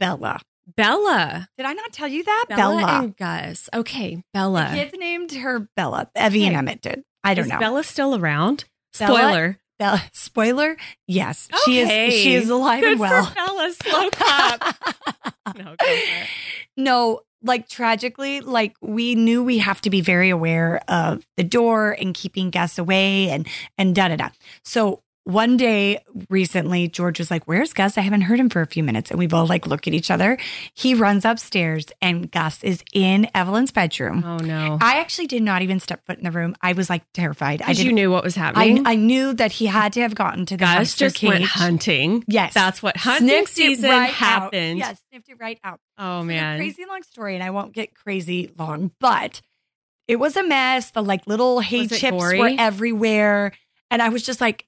Bella. 0.00 0.40
Bella. 0.76 1.48
Did 1.58 1.66
I 1.66 1.72
not 1.74 1.92
tell 1.92 2.08
you 2.08 2.22
that? 2.24 2.46
Bella, 2.48 3.02
and 3.02 3.16
Gus. 3.16 3.68
Okay, 3.74 4.22
Bella. 4.32 4.68
The 4.70 4.76
kids 4.76 4.94
named 4.98 5.32
her 5.32 5.68
Bella. 5.76 6.10
Evie 6.16 6.46
and 6.46 6.56
Emmett 6.56 6.80
did. 6.80 7.02
I 7.22 7.34
don't 7.34 7.46
is 7.46 7.50
know. 7.52 7.58
Bella 7.58 7.84
still 7.84 8.14
around? 8.14 8.64
Bella- 8.98 9.18
Spoiler. 9.18 9.58
Bella. 9.78 10.02
Spoiler. 10.12 10.76
Yes, 11.06 11.48
she 11.64 11.80
is. 11.80 12.14
She 12.14 12.34
is 12.34 12.48
alive 12.48 12.80
Good 12.82 12.92
and 12.92 13.00
well. 13.00 13.32
Bella. 13.34 13.72
Slow 13.72 14.10
clap. 14.10 14.60
no, 15.56 15.64
go 15.64 15.74
for 15.78 15.84
it. 15.86 16.28
no, 16.76 17.20
like 17.44 17.68
tragically, 17.68 18.40
like 18.40 18.74
we 18.80 19.14
knew 19.14 19.44
we 19.44 19.58
have 19.58 19.80
to 19.82 19.90
be 19.90 20.00
very 20.00 20.30
aware 20.30 20.80
of 20.88 21.24
the 21.36 21.44
door 21.44 21.92
and 21.92 22.14
keeping 22.14 22.50
guests 22.50 22.78
away 22.78 23.30
and 23.30 23.46
and 23.78 23.94
da 23.94 24.08
da 24.08 24.16
da. 24.16 24.28
So 24.64 25.03
one 25.24 25.56
day 25.56 26.02
recently, 26.28 26.86
George 26.88 27.18
was 27.18 27.30
like, 27.30 27.44
Where's 27.44 27.72
Gus? 27.72 27.96
I 27.96 28.02
haven't 28.02 28.22
heard 28.22 28.38
him 28.38 28.50
for 28.50 28.60
a 28.60 28.66
few 28.66 28.82
minutes. 28.82 29.10
And 29.10 29.18
we 29.18 29.26
both 29.26 29.48
like 29.48 29.66
look 29.66 29.86
at 29.88 29.94
each 29.94 30.10
other. 30.10 30.36
He 30.74 30.94
runs 30.94 31.24
upstairs 31.24 31.86
and 32.02 32.30
Gus 32.30 32.62
is 32.62 32.82
in 32.92 33.28
Evelyn's 33.34 33.72
bedroom. 33.72 34.22
Oh 34.24 34.36
no. 34.36 34.78
I 34.80 35.00
actually 35.00 35.26
did 35.26 35.42
not 35.42 35.62
even 35.62 35.80
step 35.80 36.04
foot 36.06 36.18
in 36.18 36.24
the 36.24 36.30
room. 36.30 36.54
I 36.60 36.74
was 36.74 36.90
like 36.90 37.02
terrified. 37.14 37.62
I 37.62 37.70
you 37.70 37.92
knew 37.92 38.10
what 38.10 38.22
was 38.22 38.34
happening. 38.34 38.86
I 38.86 38.96
knew 38.96 39.32
that 39.34 39.52
he 39.52 39.66
had 39.66 39.94
to 39.94 40.00
have 40.02 40.14
gotten 40.14 40.44
to 40.46 40.56
the 40.56 40.64
Gus 40.64 40.94
just 40.96 41.22
went 41.22 41.44
hunting. 41.44 42.22
Yes. 42.28 42.52
That's 42.52 42.82
what 42.82 42.96
hunting 42.96 43.28
Sniffed 43.28 43.48
season 43.48 43.90
right 43.90 44.10
happened. 44.10 44.78
Yes, 44.78 45.00
sniffed 45.10 45.28
it 45.30 45.36
right 45.40 45.58
out. 45.64 45.80
Oh 45.98 46.18
It's 46.18 46.26
man. 46.26 46.58
crazy 46.58 46.84
long 46.86 47.02
story, 47.02 47.34
and 47.34 47.42
I 47.42 47.50
won't 47.50 47.72
get 47.72 47.94
crazy 47.94 48.50
long, 48.58 48.90
but 49.00 49.40
it 50.06 50.16
was 50.16 50.36
a 50.36 50.42
mess. 50.42 50.90
The 50.90 51.02
like 51.02 51.26
little 51.26 51.60
hay 51.60 51.86
chips 51.88 52.10
gory? 52.10 52.38
were 52.38 52.50
everywhere. 52.58 53.52
And 53.90 54.02
I 54.02 54.08
was 54.08 54.22
just 54.22 54.40
like, 54.40 54.66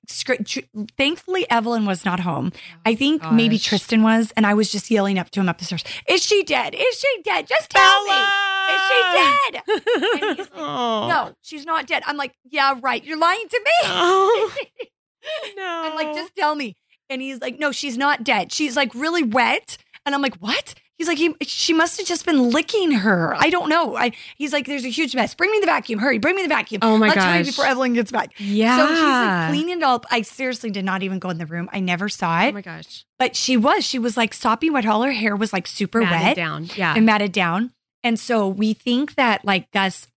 thankfully, 0.96 1.50
Evelyn 1.50 1.84
was 1.86 2.04
not 2.04 2.20
home. 2.20 2.52
Oh 2.54 2.60
I 2.84 2.94
think 2.94 3.28
maybe 3.32 3.58
Tristan 3.58 4.02
was. 4.02 4.32
And 4.36 4.46
I 4.46 4.54
was 4.54 4.70
just 4.70 4.90
yelling 4.90 5.18
up 5.18 5.30
to 5.30 5.40
him 5.40 5.48
up 5.48 5.58
the 5.58 5.64
stairs, 5.64 5.84
Is 6.08 6.22
she 6.22 6.42
dead? 6.44 6.74
Is 6.74 6.98
she 6.98 7.22
dead? 7.24 7.46
Just 7.46 7.70
tell 7.70 8.04
me. 8.04 8.12
Is 8.74 8.82
she 8.88 9.02
dead? 9.12 9.62
And 9.66 10.24
he's 10.24 10.38
like, 10.38 10.50
oh. 10.54 11.08
No, 11.08 11.34
she's 11.42 11.64
not 11.64 11.86
dead. 11.86 12.02
I'm 12.06 12.16
like, 12.16 12.34
Yeah, 12.50 12.74
right. 12.80 13.04
You're 13.04 13.18
lying 13.18 13.48
to 13.48 13.60
me. 13.64 13.72
Oh, 13.84 14.54
no. 15.56 15.62
I'm 15.84 15.94
like, 15.94 16.14
just 16.14 16.34
tell 16.36 16.54
me. 16.54 16.76
And 17.08 17.22
he's 17.22 17.40
like, 17.40 17.58
no, 17.58 17.72
she's 17.72 17.96
not 17.96 18.24
dead. 18.24 18.52
She's 18.52 18.76
like 18.76 18.94
really 18.94 19.22
wet. 19.22 19.78
And 20.04 20.14
I'm 20.14 20.22
like, 20.22 20.36
what? 20.36 20.74
He's 20.98 21.08
like, 21.08 21.18
he, 21.18 21.34
she 21.42 21.74
must 21.74 21.98
have 21.98 22.06
just 22.06 22.24
been 22.24 22.50
licking 22.50 22.90
her. 22.90 23.34
I 23.36 23.50
don't 23.50 23.68
know. 23.68 23.96
I, 23.96 24.12
he's 24.36 24.52
like, 24.54 24.64
there's 24.66 24.84
a 24.84 24.88
huge 24.88 25.14
mess. 25.14 25.34
Bring 25.34 25.50
me 25.50 25.58
the 25.60 25.66
vacuum. 25.66 25.98
Hurry, 25.98 26.16
bring 26.16 26.34
me 26.36 26.42
the 26.42 26.48
vacuum. 26.48 26.80
Oh 26.82 26.96
my 26.96 27.08
Let's 27.08 27.22
hurry 27.22 27.38
gosh. 27.38 27.46
before 27.46 27.66
Evelyn 27.66 27.92
gets 27.92 28.10
back. 28.10 28.32
Yeah. 28.38 28.78
So 28.78 28.88
she's 28.94 29.02
like 29.02 29.48
cleaning 29.50 29.80
it 29.80 29.84
all 29.84 29.96
up. 29.96 30.06
I 30.10 30.22
seriously 30.22 30.70
did 30.70 30.86
not 30.86 31.02
even 31.02 31.18
go 31.18 31.28
in 31.28 31.36
the 31.36 31.44
room. 31.44 31.68
I 31.70 31.80
never 31.80 32.08
saw 32.08 32.40
it. 32.44 32.48
Oh 32.48 32.52
my 32.52 32.62
gosh. 32.62 33.04
but 33.18 33.36
she 33.36 33.58
was. 33.58 33.84
She 33.84 33.98
was 33.98 34.16
like 34.16 34.32
soppy 34.32 34.70
wet. 34.70 34.86
All 34.86 35.02
her 35.02 35.12
hair 35.12 35.36
was 35.36 35.52
like 35.52 35.66
super 35.66 36.00
Matted 36.00 36.22
wet 36.28 36.36
down. 36.36 36.70
Yeah. 36.76 36.94
and 36.96 37.04
matted 37.04 37.32
down. 37.32 37.72
And 38.02 38.18
so 38.18 38.48
we 38.48 38.72
think 38.72 39.16
that 39.16 39.44
like 39.44 39.70
Gus, 39.72 40.08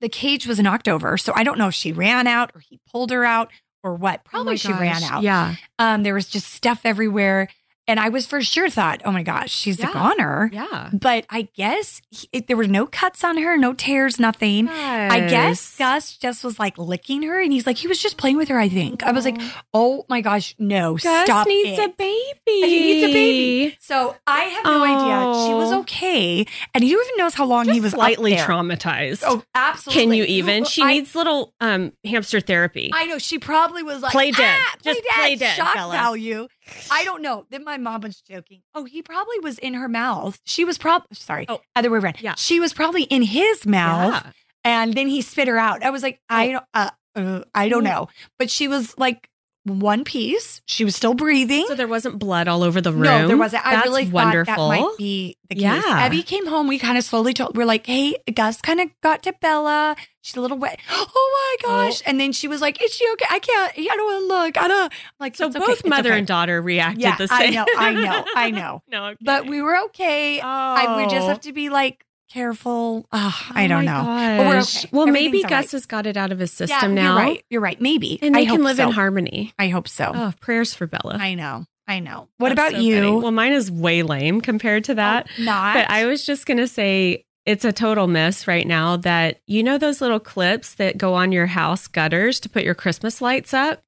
the 0.00 0.08
cage 0.08 0.46
was 0.46 0.58
knocked 0.60 0.88
over. 0.88 1.18
So 1.18 1.32
I 1.36 1.42
don't 1.42 1.58
know 1.58 1.68
if 1.68 1.74
she 1.74 1.92
ran 1.92 2.26
out 2.26 2.52
or 2.54 2.60
he 2.60 2.80
pulled 2.90 3.10
her 3.10 3.24
out 3.26 3.50
or 3.82 3.94
what. 3.94 4.20
Oh 4.26 4.30
Probably 4.30 4.52
my 4.52 4.56
she 4.56 4.72
ran 4.72 5.02
out. 5.02 5.22
Yeah. 5.22 5.56
Um, 5.78 6.04
there 6.04 6.14
was 6.14 6.28
just 6.28 6.48
stuff 6.52 6.80
everywhere. 6.84 7.48
And 7.88 8.00
I 8.00 8.08
was 8.08 8.26
for 8.26 8.42
sure 8.42 8.68
thought, 8.68 9.00
oh 9.04 9.12
my 9.12 9.22
gosh, 9.22 9.52
she's 9.52 9.78
Yeah. 9.78 9.90
a 9.90 9.92
goner. 9.92 10.50
Yeah. 10.52 10.90
But 10.92 11.24
I 11.30 11.42
guess 11.54 12.02
he, 12.10 12.28
it, 12.32 12.48
there 12.48 12.56
were 12.56 12.66
no 12.66 12.86
cuts 12.86 13.22
on 13.22 13.36
her, 13.38 13.56
no 13.56 13.72
tears, 13.74 14.18
nothing. 14.18 14.68
I 14.68 15.20
guess 15.28 15.76
Gus 15.78 16.16
just 16.16 16.42
was 16.42 16.58
like 16.58 16.76
licking 16.78 17.22
her 17.22 17.40
and 17.40 17.52
he's 17.52 17.66
like, 17.66 17.76
he 17.76 17.86
was 17.86 17.98
just 18.00 18.16
playing 18.16 18.36
with 18.38 18.48
her, 18.48 18.58
I 18.58 18.68
think. 18.68 19.04
I 19.04 19.12
was 19.12 19.24
like, 19.24 19.40
oh 19.72 20.04
my 20.08 20.20
gosh, 20.20 20.54
no, 20.58 20.94
Gus 20.96 21.24
stop 21.26 21.46
needs 21.46 21.78
it. 21.78 21.90
a 21.90 21.92
baby. 21.96 22.32
He 22.46 22.80
needs 22.82 23.04
a 23.04 23.12
baby. 23.12 23.76
So 23.80 24.16
I 24.26 24.40
have 24.40 24.64
no 24.64 24.82
idea. 24.82 25.46
She 25.48 25.54
was 25.54 25.72
okay. 25.82 26.46
And 26.74 26.82
who 26.82 26.90
even 26.90 27.16
knows 27.18 27.34
how 27.34 27.44
long 27.46 27.66
he 27.66 27.74
Just 27.74 27.82
was 27.82 27.94
up 27.94 27.98
slightly 27.98 28.32
traumatized. 28.34 29.22
Oh, 29.24 29.42
absolutely. 29.54 30.02
Can 30.02 30.12
you 30.14 30.24
even? 30.24 30.64
She 30.64 30.82
I- 30.82 30.88
needs 30.94 31.14
little 31.14 31.54
um 31.60 31.92
hamster 32.04 32.40
therapy. 32.40 32.90
I 32.92 33.06
know 33.06 33.18
she 33.18 33.38
probably 33.38 33.82
was 33.82 34.02
like 34.02 34.12
Play 34.12 34.30
dead. 34.32 34.58
"Ah, 34.60 34.74
Just 34.82 35.00
play 35.14 35.36
dead, 35.36 35.54
Shock 35.56 35.74
Bella." 35.74 35.92
value. 35.92 36.48
I 36.90 37.04
don't 37.04 37.22
know. 37.22 37.46
Then 37.50 37.64
my 37.64 37.76
mom 37.78 38.00
was 38.02 38.20
joking. 38.20 38.62
Oh, 38.74 38.84
he 38.84 39.02
probably 39.02 39.38
was 39.40 39.58
in 39.58 39.74
her 39.74 39.88
mouth. 39.88 40.38
She 40.44 40.64
was 40.64 40.78
probably 40.78 41.08
sorry. 41.14 41.46
Oh. 41.48 41.60
other 41.74 41.90
way 41.90 41.98
around. 41.98 42.16
Yeah. 42.20 42.34
she 42.36 42.60
was 42.60 42.72
probably 42.72 43.04
in 43.04 43.22
his 43.22 43.66
mouth, 43.66 44.22
Yeah. 44.24 44.30
and 44.64 44.94
then 44.94 45.06
he 45.08 45.22
spit 45.22 45.48
her 45.48 45.58
out. 45.58 45.82
I 45.82 45.90
was 45.90 46.02
like, 46.02 46.20
I 46.28 46.48
Oh. 46.48 46.52
don't, 46.52 46.64
uh, 46.74 46.90
uh, 47.14 47.44
I 47.54 47.68
don't 47.68 47.84
know. 47.84 48.08
But 48.38 48.50
she 48.50 48.68
was 48.68 48.96
like 48.98 49.28
one 49.66 50.04
piece. 50.04 50.62
She 50.66 50.84
was 50.84 50.94
still 50.94 51.14
breathing. 51.14 51.66
So 51.66 51.74
there 51.74 51.88
wasn't 51.88 52.18
blood 52.18 52.48
all 52.48 52.62
over 52.62 52.80
the 52.80 52.92
room. 52.92 53.02
No, 53.02 53.26
there 53.26 53.36
wasn't. 53.36 53.66
I 53.66 53.82
really 53.82 54.08
wonderful. 54.08 54.54
thought 54.54 54.70
that 54.70 54.80
might 54.80 54.96
be 54.96 55.36
the 55.48 55.56
case. 55.56 55.62
Yeah. 55.62 55.82
Abby 55.84 56.22
came 56.22 56.46
home. 56.46 56.68
We 56.68 56.78
kind 56.78 56.96
of 56.96 57.04
slowly 57.04 57.34
told. 57.34 57.56
We're 57.56 57.66
like, 57.66 57.86
"Hey, 57.86 58.16
Gus 58.32 58.60
kind 58.60 58.80
of 58.80 58.88
got 59.02 59.24
to 59.24 59.34
Bella. 59.40 59.96
She's 60.22 60.36
a 60.36 60.40
little 60.40 60.58
wet. 60.58 60.78
Oh 61.18 61.58
my 61.62 61.68
oh. 61.68 61.86
gosh!" 61.88 62.02
And 62.06 62.20
then 62.20 62.32
she 62.32 62.48
was 62.48 62.60
like, 62.60 62.82
"Is 62.82 62.92
she 62.92 63.06
okay? 63.12 63.26
I 63.30 63.38
can't. 63.38 63.72
I 63.76 63.96
don't 63.96 64.06
want 64.06 64.22
to 64.22 64.26
look. 64.28 64.64
I 64.64 64.68
don't." 64.68 64.92
I'm 64.92 64.98
like, 65.20 65.36
so 65.36 65.46
"It's 65.46 65.56
okay, 65.56 65.66
both 65.66 65.80
it's 65.80 65.88
mother 65.88 66.10
okay." 66.10 66.18
and 66.18 66.26
daughter 66.26 66.62
reacted 66.62 67.02
Yeah, 67.02 67.16
the 67.16 67.28
same. 67.28 67.40
I 67.40 67.50
know, 67.50 67.66
I 67.76 67.92
know, 67.92 68.24
I 68.34 68.50
know. 68.52 68.82
no, 68.88 69.04
okay. 69.06 69.16
But 69.20 69.46
we 69.46 69.62
were 69.62 69.76
okay. 69.86 70.40
oh. 70.40 70.44
I, 70.44 70.96
we 70.96 71.04
just 71.04 71.26
oh. 71.26 71.28
have 71.28 71.40
to 71.42 71.52
be 71.52 71.68
like 71.70 72.05
careful. 72.28 73.06
Ugh, 73.12 73.32
oh 73.34 73.52
I 73.54 73.64
Oh 73.64 73.68
don't 73.68 73.84
my 73.84 73.92
know. 73.92 74.42
But 74.44 74.48
we're 74.48 74.60
okay. 74.60 74.88
Well, 74.92 75.06
maybe 75.06 75.42
Gus 75.42 75.50
right. 75.50 75.70
has 75.72 75.86
got 75.86 76.06
it 76.06 76.16
out 76.16 76.32
of 76.32 76.38
his 76.38 76.58
Yeah, 76.60 76.66
system 76.66 76.94
now. 76.94 77.14
You're 77.14 77.16
right. 77.24 77.44
You're 77.50 77.60
right. 77.60 77.80
Maybe. 77.80 78.18
And 78.22 78.34
they 78.34 78.42
I 78.42 78.46
can 78.46 78.62
live 78.62 78.76
so. 78.76 78.84
in 78.88 78.92
harmony. 78.92 79.52
I 79.58 79.68
hope 79.68 79.88
so. 79.88 80.12
Oh, 80.14 80.32
prayers 80.40 80.74
for 80.74 80.86
Bella. 80.86 81.16
I 81.20 81.34
know. 81.34 81.66
I 81.88 82.00
know. 82.00 82.28
What 82.38 82.48
That's 82.54 82.70
about 82.70 82.72
so 82.72 82.84
you? 82.84 82.96
funny. 82.96 83.16
Well, 83.22 83.30
mine 83.30 83.52
is 83.52 83.70
way 83.70 84.02
lame 84.02 84.40
compared 84.40 84.84
to 84.84 84.92
oh, 84.92 84.96
that. 84.96 85.28
Oh, 85.38 85.42
not. 85.42 85.74
But 85.74 85.90
I 85.90 86.06
was 86.06 86.26
just 86.26 86.46
going 86.46 86.58
to 86.58 86.66
say 86.68 87.24
it's 87.44 87.64
a 87.64 87.72
total 87.72 88.08
miss 88.08 88.48
right 88.48 88.66
now 88.66 88.96
that 88.98 89.40
you 89.46 89.62
know 89.62 89.78
those 89.78 90.00
little 90.00 90.18
clips 90.18 90.74
that 90.74 90.98
go 90.98 91.14
on 91.14 91.30
your 91.30 91.46
house 91.46 91.86
gutters 91.86 92.40
to 92.40 92.48
put 92.48 92.64
your 92.64 92.74
Christmas 92.74 93.20
lights 93.22 93.54
up? 93.54 93.82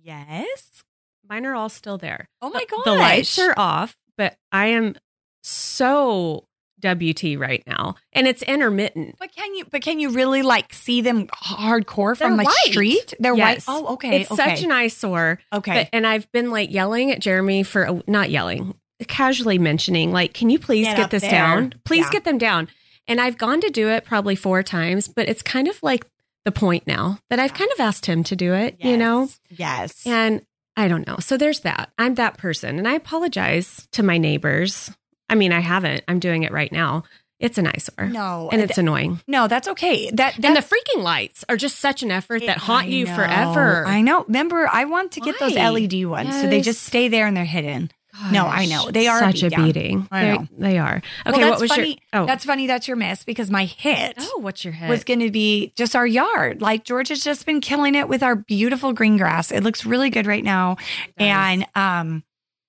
yes. 0.00 0.82
Mine 1.28 1.44
are 1.44 1.54
all 1.54 1.68
still 1.68 1.98
there. 1.98 2.28
Oh 2.40 2.48
my 2.48 2.64
god. 2.64 2.84
The 2.86 2.94
lights 2.94 3.38
are 3.38 3.52
off, 3.58 3.96
but 4.16 4.36
I 4.50 4.68
am 4.68 4.94
so 5.42 6.47
WT 6.80 7.38
right 7.38 7.62
now. 7.66 7.96
And 8.12 8.26
it's 8.26 8.42
intermittent. 8.42 9.16
But 9.18 9.34
can 9.34 9.54
you? 9.54 9.64
But 9.70 9.82
can 9.82 10.00
you 10.00 10.10
really 10.10 10.42
like 10.42 10.72
see 10.72 11.00
them 11.00 11.26
hardcore 11.28 12.16
from 12.16 12.36
They're 12.36 12.44
the 12.44 12.44
white. 12.44 12.72
street? 12.72 13.14
They're 13.18 13.36
Yes. 13.36 13.66
white. 13.66 13.74
Oh, 13.76 13.94
okay. 13.94 14.20
It's 14.22 14.30
okay. 14.32 14.54
such 14.56 14.62
an 14.64 14.72
eyesore. 14.72 15.38
okay. 15.52 15.74
But, 15.84 15.88
and 15.92 16.06
I've 16.06 16.30
been 16.32 16.50
like 16.50 16.70
yelling 16.72 17.10
at 17.10 17.20
Jeremy 17.20 17.62
for 17.62 18.00
not 18.06 18.30
yelling, 18.30 18.74
casually 19.06 19.58
mentioning, 19.58 20.12
like, 20.12 20.34
can 20.34 20.50
you 20.50 20.58
please 20.58 20.86
Get 20.86 20.96
get, 20.96 21.10
this 21.10 21.22
there. 21.22 21.30
down? 21.30 21.74
Please 21.84 22.04
Yeah. 22.06 22.10
get 22.10 22.24
them 22.24 22.38
down. 22.38 22.68
And 23.06 23.20
I've 23.20 23.38
gone 23.38 23.60
to 23.62 23.70
do 23.70 23.88
it 23.88 24.04
probably 24.04 24.36
four 24.36 24.62
times, 24.62 25.08
but 25.08 25.28
it's 25.28 25.42
kind 25.42 25.66
of 25.68 25.82
like 25.82 26.04
the 26.44 26.52
point 26.52 26.86
now 26.86 27.18
that 27.30 27.38
I've 27.38 27.54
kind 27.54 27.70
of 27.72 27.80
asked 27.80 28.06
him 28.06 28.22
to 28.24 28.36
do 28.36 28.52
it, 28.54 28.76
you 28.80 28.96
know? 28.96 29.28
Yes. 29.50 30.02
And 30.06 30.42
I 30.76 30.88
don't 30.88 31.06
know. 31.06 31.16
So 31.18 31.36
there's 31.36 31.60
that. 31.60 31.90
I'm 31.98 32.14
that 32.16 32.38
person. 32.38 32.78
And 32.78 32.86
I 32.86 32.92
apologize 32.94 33.88
to 33.92 34.02
my 34.02 34.18
neighbors. 34.18 34.90
I 35.28 35.34
mean, 35.34 35.52
I 35.52 35.60
haven't. 35.60 36.04
I'm 36.08 36.18
doing 36.18 36.42
it 36.42 36.52
right 36.52 36.72
now. 36.72 37.04
It's 37.40 37.56
an 37.56 37.68
eyesore. 37.68 38.06
no, 38.08 38.48
And 38.50 38.60
it's 38.60 38.78
annoying. 38.78 39.20
no. 39.28 39.46
That's 39.46 39.68
okay. 39.68 40.10
That 40.12 40.44
And 40.44 40.56
the 40.56 40.60
freaking 40.60 41.02
lights 41.04 41.44
are 41.48 41.56
just 41.56 41.78
such 41.78 42.02
an 42.02 42.10
effort 42.10 42.40
that 42.40 42.56
I 42.56 42.60
haunt 42.60 42.88
you 42.88 43.04
know. 43.06 43.14
forever. 43.14 43.86
I 43.86 44.00
know. 44.00 44.24
Remember, 44.26 44.68
I 44.72 44.86
want 44.86 45.12
to 45.12 45.20
get 45.20 45.38
those 45.38 45.54
LED 45.54 46.04
ones, 46.06 46.34
so 46.34 46.48
they 46.48 46.60
just 46.62 46.82
stay 46.82 47.06
there 47.06 47.26
and 47.28 47.36
they're 47.36 47.44
hidden. 47.44 47.92
No, 48.32 48.46
I 48.46 48.66
know. 48.66 48.90
They 48.90 49.06
are 49.06 49.18
a 49.22 49.32
such 49.32 49.44
a 49.44 49.50
beating. 49.50 50.08
I 50.10 50.22
They- 50.24 50.32
know. 50.32 50.48
They 50.58 50.78
are. 50.78 51.00
Well, 51.24 51.34
Okay, 51.36 51.44
that's 51.44 51.50
what 51.52 51.60
was 51.60 51.70
funny. 51.70 51.88
your? 52.12 52.22
Oh, 52.22 52.26
That's 52.26 52.44
funny. 52.44 52.66
That's 52.66 52.88
your 52.88 52.96
miss 52.96 53.22
because 53.22 53.48
my 53.48 53.66
hit. 53.66 54.14
oh, 54.18 54.38
what's 54.40 54.64
your 54.64 54.72
hit? 54.72 54.88
Was 54.90 55.04
going 55.04 55.20
to 55.20 55.30
be 55.30 55.72
just 55.76 55.94
our 55.94 56.06
yard. 56.06 56.60
Like 56.60 56.82
George 56.82 57.10
has 57.10 57.22
just 57.22 57.46
been 57.46 57.60
killing 57.60 57.94
it 57.94 58.08
with 58.08 58.24
our 58.24 58.34
beautiful 58.34 58.92
green 58.92 59.16
grass. 59.18 59.52
It 59.52 59.62
looks 59.62 59.86
really 59.86 60.10
good 60.10 60.26
right 60.26 60.42
now. 60.42 60.78
And 61.16 61.64
um, 61.76 62.24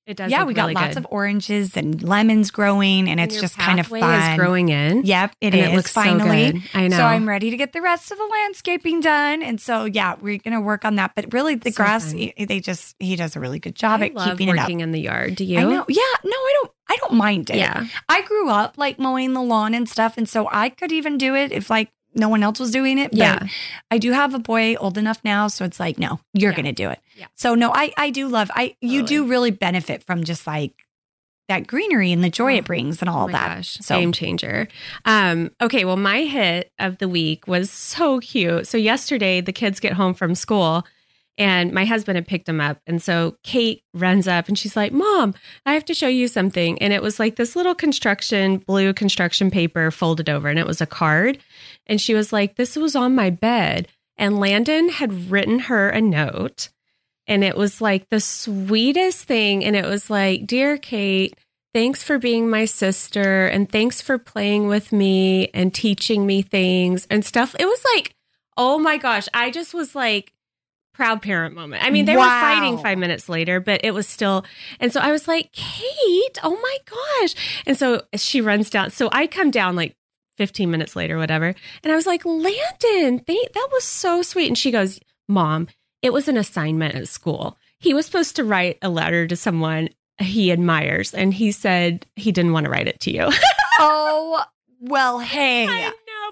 it 0.10 0.18
does. 0.18 0.32
yeah, 0.32 0.43
we 0.43 0.53
got 0.53 0.64
really 0.64 0.74
lots 0.74 0.95
good. 0.95 0.97
of 1.05 1.07
oranges 1.12 1.78
and 1.78 2.01
lemons 2.01 2.51
growing, 2.51 3.07
and, 3.10 3.20
it's 3.20 3.36
your 3.36 3.41
just 3.43 3.57
kind 3.57 3.80
of 3.80 3.88
fun. 3.88 4.32
Is 4.32 4.38
growing 4.38 4.70
in. 4.70 5.05
Yep, 5.05 5.36
it 5.41 5.53
and 5.53 5.55
is. 5.55 5.70
It 5.70 5.76
looks 5.76 5.91
so 5.91 6.01
finally. 6.01 6.51
good. 6.53 6.62
I 6.74 6.88
know. 6.88 6.97
So 6.97 7.03
I'm 7.03 7.28
ready 7.30 7.49
to 7.51 7.57
get 7.57 7.74
the 7.74 7.82
rest 7.82 8.12
of 8.12 8.18
the 8.18 8.26
landscaping 8.26 9.01
done, 9.01 9.41
and 9.43 9.62
so 9.62 9.86
yeah, 9.86 10.16
we're 10.20 10.38
gonna 10.39 10.62
work 10.62 10.84
on 10.86 10.95
that. 10.95 11.12
But 11.16 11.32
really, 11.34 11.55
the 11.55 11.72
So 11.72 11.84
grass, 11.84 12.12
he- 12.12 12.34
they 12.45 12.60
just 12.60 12.95
he 12.99 13.16
does 13.16 13.36
a 13.36 13.39
really 13.39 13.60
good 13.60 13.76
job 13.76 14.01
I 14.01 14.07
at 14.07 14.16
keeping 14.16 14.47
it 14.49 14.51
up. 14.57 14.64
working 14.64 14.80
in 14.82 14.91
the 14.91 14.99
yard. 15.01 15.36
Do 15.36 15.45
you? 15.45 15.60
I 15.60 15.64
know. 15.64 15.86
Yeah, 15.88 16.01
no, 16.24 16.32
I 16.32 16.53
don't. 16.62 16.72
I 16.91 16.97
don't 17.01 17.14
mind 17.14 17.51
it. 17.51 17.57
Yeah. 17.57 17.86
I 18.10 18.24
grew 18.24 18.49
up 18.49 18.76
like 18.78 18.97
mowing 18.97 19.34
the 19.34 19.43
lawn 19.43 19.76
and 19.76 19.88
stuff, 19.88 20.18
and 20.18 20.28
so 20.28 20.49
I 20.51 20.70
could 20.70 20.91
even 20.91 21.18
do 21.20 21.36
it 21.36 21.51
if 21.51 21.70
like 21.70 21.91
no 22.16 22.30
one 22.30 22.43
else 22.43 22.60
was 22.60 22.72
doing 22.72 22.97
it. 22.97 23.12
But 23.12 23.18
Yeah. 23.20 23.47
I 23.91 23.97
do 23.97 24.12
have 24.12 24.34
a 24.34 24.39
boy 24.39 24.76
old 24.76 24.97
enough 24.97 25.20
now, 25.24 25.47
so 25.47 25.66
it's 25.66 25.80
like, 25.80 25.97
no, 25.99 26.20
you're 26.34 26.51
Yeah. 26.51 26.55
gonna 26.57 26.72
do 26.74 26.89
it. 26.89 26.99
Yeah. 27.16 27.28
So 27.36 27.55
no, 27.55 27.72
I 27.74 27.91
I 27.97 28.10
do 28.10 28.28
love 28.28 28.49
I 28.55 28.76
you 28.82 29.03
do 29.03 29.26
really 29.28 29.51
benefit 29.51 30.03
from 30.03 30.24
just 30.24 30.45
like 30.47 30.74
that 31.47 31.66
greenery 31.66 32.12
and 32.12 32.24
the 32.24 32.30
joy 32.30 32.53
Oh, 32.53 32.57
it 32.57 32.66
brings 32.66 33.01
and 33.01 33.10
all 33.10 33.28
Oh 33.28 33.32
that. 33.32 33.57
gosh, 33.57 33.78
So 33.82 33.95
game 33.99 34.12
changer. 34.12 34.68
Um, 35.05 35.49
okay, 35.60 35.84
well, 35.84 35.97
my 35.97 36.22
hit 36.22 36.72
of 36.78 36.99
the 36.99 37.10
week 37.10 37.47
was 37.47 37.72
so 37.72 38.20
cute. 38.20 38.68
So 38.68 38.78
yesterday, 38.78 39.41
the 39.41 39.51
kids 39.51 39.80
get 39.80 39.93
home 39.93 40.14
from 40.14 40.36
school, 40.36 40.86
and 41.39 41.73
my 41.73 41.85
husband 41.85 42.17
had 42.17 42.27
picked 42.27 42.47
him 42.47 42.61
up, 42.61 42.79
and 42.85 43.01
so 43.01 43.37
Kate 43.43 43.81
runs 43.95 44.27
up 44.27 44.47
and 44.47 44.59
she's 44.59 44.75
like, 44.75 44.91
"Mom, 44.91 45.33
I 45.65 45.73
have 45.73 45.85
to 45.85 45.95
show 45.95 46.07
you 46.07 46.27
something." 46.27 46.79
And 46.79 46.93
it 46.93 47.01
was 47.01 47.19
like 47.19 47.37
this 47.37 47.55
little 47.55 47.73
construction 47.73 48.57
blue 48.57 48.93
construction 48.93 49.49
paper 49.49 49.89
folded 49.89 50.29
over, 50.29 50.49
and 50.49 50.59
it 50.59 50.67
was 50.67 50.81
a 50.81 50.85
card. 50.85 51.39
And 51.87 51.99
she 51.99 52.13
was 52.13 52.31
like, 52.31 52.55
"This 52.55 52.75
was 52.75 52.95
on 52.95 53.15
my 53.15 53.31
bed," 53.31 53.87
and 54.17 54.39
Landon 54.39 54.89
had 54.89 55.31
written 55.31 55.59
her 55.59 55.89
a 55.89 56.01
note. 56.01 56.69
And 57.25 57.43
it 57.43 57.55
was 57.55 57.79
like 57.79 58.09
the 58.09 58.19
sweetest 58.19 59.25
thing. 59.25 59.63
And 59.63 59.75
it 59.75 59.85
was 59.85 60.09
like, 60.09 60.47
Dear 60.47 60.79
Kate, 60.79 61.37
thanks 61.75 62.01
for 62.01 62.17
being 62.17 62.49
my 62.49 62.65
sister 62.65 63.45
and 63.45 63.71
thanks 63.71 64.01
for 64.01 64.17
playing 64.17 64.67
with 64.67 64.91
me 64.91 65.49
and 65.53 65.71
teaching 65.71 66.25
me 66.25 66.41
things 66.41 67.05
and 67.11 67.23
stuff. 67.23 67.55
It 67.59 67.67
was 67.67 67.85
like, 67.95 68.15
oh 68.57 68.79
my 68.79 68.97
gosh, 68.97 69.27
I 69.31 69.51
just 69.51 69.75
was 69.75 69.93
like 69.93 70.33
proud 70.99 71.21
parent 71.21 71.55
moment. 71.55 71.81
I 71.81 71.91
mean, 71.91 72.03
they 72.03 72.17
were 72.17 72.23
fighting 72.23 72.77
5 72.77 72.97
minutes 72.97 73.29
later, 73.29 73.61
but 73.61 73.79
it 73.85 73.91
was 73.93 74.05
still 74.05 74.43
and 74.81 74.91
so 74.91 74.99
I 74.99 75.13
was 75.13 75.29
like, 75.29 75.53
"Kate, 75.53 76.37
oh 76.43 76.59
my 76.61 76.77
gosh." 76.85 77.35
And 77.65 77.77
so 77.77 78.01
she 78.15 78.41
runs 78.41 78.69
down. 78.69 78.91
So 78.91 79.07
I 79.13 79.25
come 79.25 79.49
down 79.49 79.77
like 79.77 79.95
15 80.35 80.69
minutes 80.69 80.97
later 80.97 81.17
whatever, 81.17 81.55
and 81.83 81.93
I 81.93 81.95
was 81.95 82.05
like, 82.05 82.25
"Landon, 82.25 83.19
thank, 83.19 83.53
that 83.53 83.69
was 83.71 83.85
so 83.85 84.21
sweet." 84.21 84.47
And 84.47 84.57
she 84.57 84.71
goes, 84.71 84.99
"Mom, 85.29 85.69
it 86.01 86.11
was 86.11 86.27
an 86.27 86.35
assignment 86.35 86.95
at 86.95 87.07
school. 87.07 87.57
He 87.79 87.93
was 87.93 88.05
supposed 88.05 88.35
to 88.35 88.43
write 88.43 88.77
a 88.81 88.89
letter 88.89 89.25
to 89.25 89.37
someone 89.37 89.87
he 90.17 90.51
admires, 90.51 91.13
and 91.13 91.33
he 91.33 91.53
said 91.53 92.05
he 92.17 92.33
didn't 92.33 92.51
want 92.51 92.65
to 92.65 92.69
write 92.69 92.89
it 92.89 92.99
to 93.01 93.11
you. 93.11 93.29
Oh 93.81 94.43
well, 94.81 95.19
hey. 95.19 95.65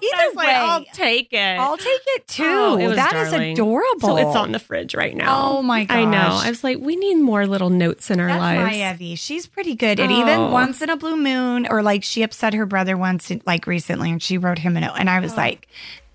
I 0.02 0.06
know. 0.06 0.08
but 0.10 0.14
Either 0.14 0.22
I 0.22 0.26
was 0.28 0.36
way, 0.36 0.54
I'll 0.54 0.84
take 0.94 1.32
it. 1.32 1.58
I'll 1.58 1.76
take 1.76 2.00
it 2.06 2.28
too. 2.28 2.44
Oh, 2.46 2.76
it 2.78 2.86
was 2.88 2.96
that 2.96 3.14
is 3.16 3.30
darling. 3.30 3.52
adorable. 3.52 4.08
so 4.08 4.16
it's 4.16 4.36
on 4.36 4.52
the 4.52 4.58
fridge 4.58 4.94
right 4.94 5.14
now. 5.16 5.50
Oh 5.58 5.62
my 5.62 5.84
gosh. 5.84 5.96
I 5.96 6.04
know. 6.04 6.40
I 6.42 6.48
was 6.50 6.62
like, 6.64 6.78
we 6.78 6.96
need 6.96 7.16
more 7.16 7.46
little 7.46 7.70
notes 7.70 8.10
in 8.10 8.20
our 8.20 8.26
That's 8.28 8.40
lives. 8.40 8.76
my 8.78 8.90
Evie. 8.92 9.14
She's 9.16 9.46
pretty 9.46 9.74
good. 9.74 10.00
And 10.00 10.12
Oh. 10.12 10.20
even 10.20 10.50
once 10.50 10.82
in 10.82 10.90
a 10.90 10.96
blue 10.96 11.16
moon, 11.16 11.66
or 11.68 11.82
like 11.82 12.04
she 12.04 12.22
upset 12.22 12.54
her 12.54 12.66
brother 12.66 12.96
once, 12.96 13.30
like 13.46 13.66
recently, 13.66 14.10
and 14.10 14.22
she 14.22 14.38
wrote 14.38 14.58
him 14.58 14.76
a 14.76 14.80
note. 14.80 14.94
And 14.98 15.08
I 15.10 15.20
was 15.20 15.32
Oh. 15.32 15.36
like, 15.36 15.68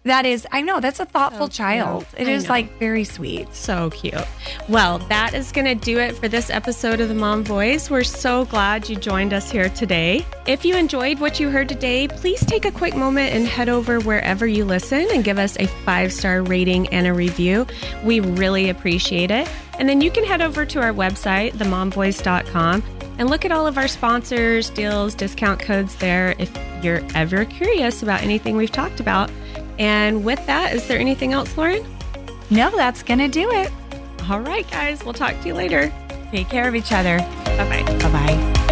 that 0.05 0.25
is, 0.25 0.45
I 0.51 0.61
know, 0.61 0.79
that's 0.79 0.99
a 0.99 1.05
thoughtful 1.05 1.47
So 1.47 1.51
child. 1.51 2.05
It 2.17 2.27
I 2.27 2.31
is 2.31 2.43
know. 2.43 2.49
like 2.49 2.77
very 2.79 3.03
sweet. 3.03 3.53
So 3.55 3.89
cute. 3.91 4.13
Well, 4.67 4.99
that 5.09 5.33
is 5.33 5.51
going 5.51 5.65
to 5.65 5.75
do 5.75 5.99
it 5.99 6.15
for 6.15 6.27
this 6.27 6.49
episode 6.49 6.99
of 6.99 7.07
The 7.07 7.15
Mom 7.15 7.43
Voice. 7.43 7.89
We're 7.89 8.03
so 8.03 8.45
glad 8.45 8.89
you 8.89 8.95
joined 8.95 9.33
us 9.33 9.49
here 9.49 9.69
today. 9.69 10.25
If 10.45 10.65
you 10.65 10.75
enjoyed 10.75 11.19
what 11.19 11.39
you 11.39 11.49
heard 11.49 11.69
today, 11.69 12.07
please 12.07 12.45
take 12.45 12.65
a 12.65 12.71
quick 12.71 12.95
moment 12.95 13.33
and 13.33 13.47
head 13.47 13.69
over 13.69 13.99
wherever 13.99 14.45
you 14.45 14.65
listen 14.65 15.07
and 15.13 15.23
give 15.23 15.39
us 15.39 15.55
a 15.57 15.67
five 15.67 16.11
star 16.11 16.41
rating 16.41 16.87
and 16.89 17.07
a 17.07 17.13
review. 17.13 17.65
We 18.03 18.19
really 18.19 18.69
appreciate 18.69 19.31
it. 19.31 19.49
And 19.79 19.87
then 19.89 20.01
you 20.01 20.11
can 20.11 20.23
head 20.25 20.41
over 20.41 20.65
to 20.65 20.81
our 20.81 20.91
website, 20.93 21.53
themomvoice.com, 21.53 22.83
and 23.17 23.29
look 23.29 23.45
at 23.45 23.51
all 23.51 23.65
of 23.65 23.77
our 23.77 23.87
sponsors, 23.87 24.69
deals, 24.69 25.15
discount 25.15 25.59
codes 25.59 25.95
there 25.95 26.35
if 26.39 26.51
you're 26.83 27.01
ever 27.15 27.45
curious 27.45 28.03
about 28.03 28.21
anything 28.21 28.57
we've 28.57 28.71
talked 28.71 28.99
about. 28.99 29.31
And 29.80 30.24
with 30.24 30.45
that, 30.45 30.74
is 30.74 30.88
there 30.88 30.99
anything 30.99 31.34
else, 31.34 31.57
Lauren? 31.57 31.86
No, 32.49 32.69
that's 32.76 33.03
going 33.03 33.19
to 33.19 33.28
do 33.28 33.49
it. 33.51 33.71
All 34.30 34.39
right, 34.39 34.69
guys, 34.71 35.03
we'll 35.03 35.13
talk 35.13 35.39
to 35.41 35.47
you 35.47 35.53
later. 35.53 35.91
Take 36.32 36.49
care 36.49 36.67
of 36.67 36.76
each 36.76 36.91
other. 36.91 37.19
Bye 37.45 37.84
bye. 37.84 37.97
Bye 37.99 38.11
bye. 38.11 38.62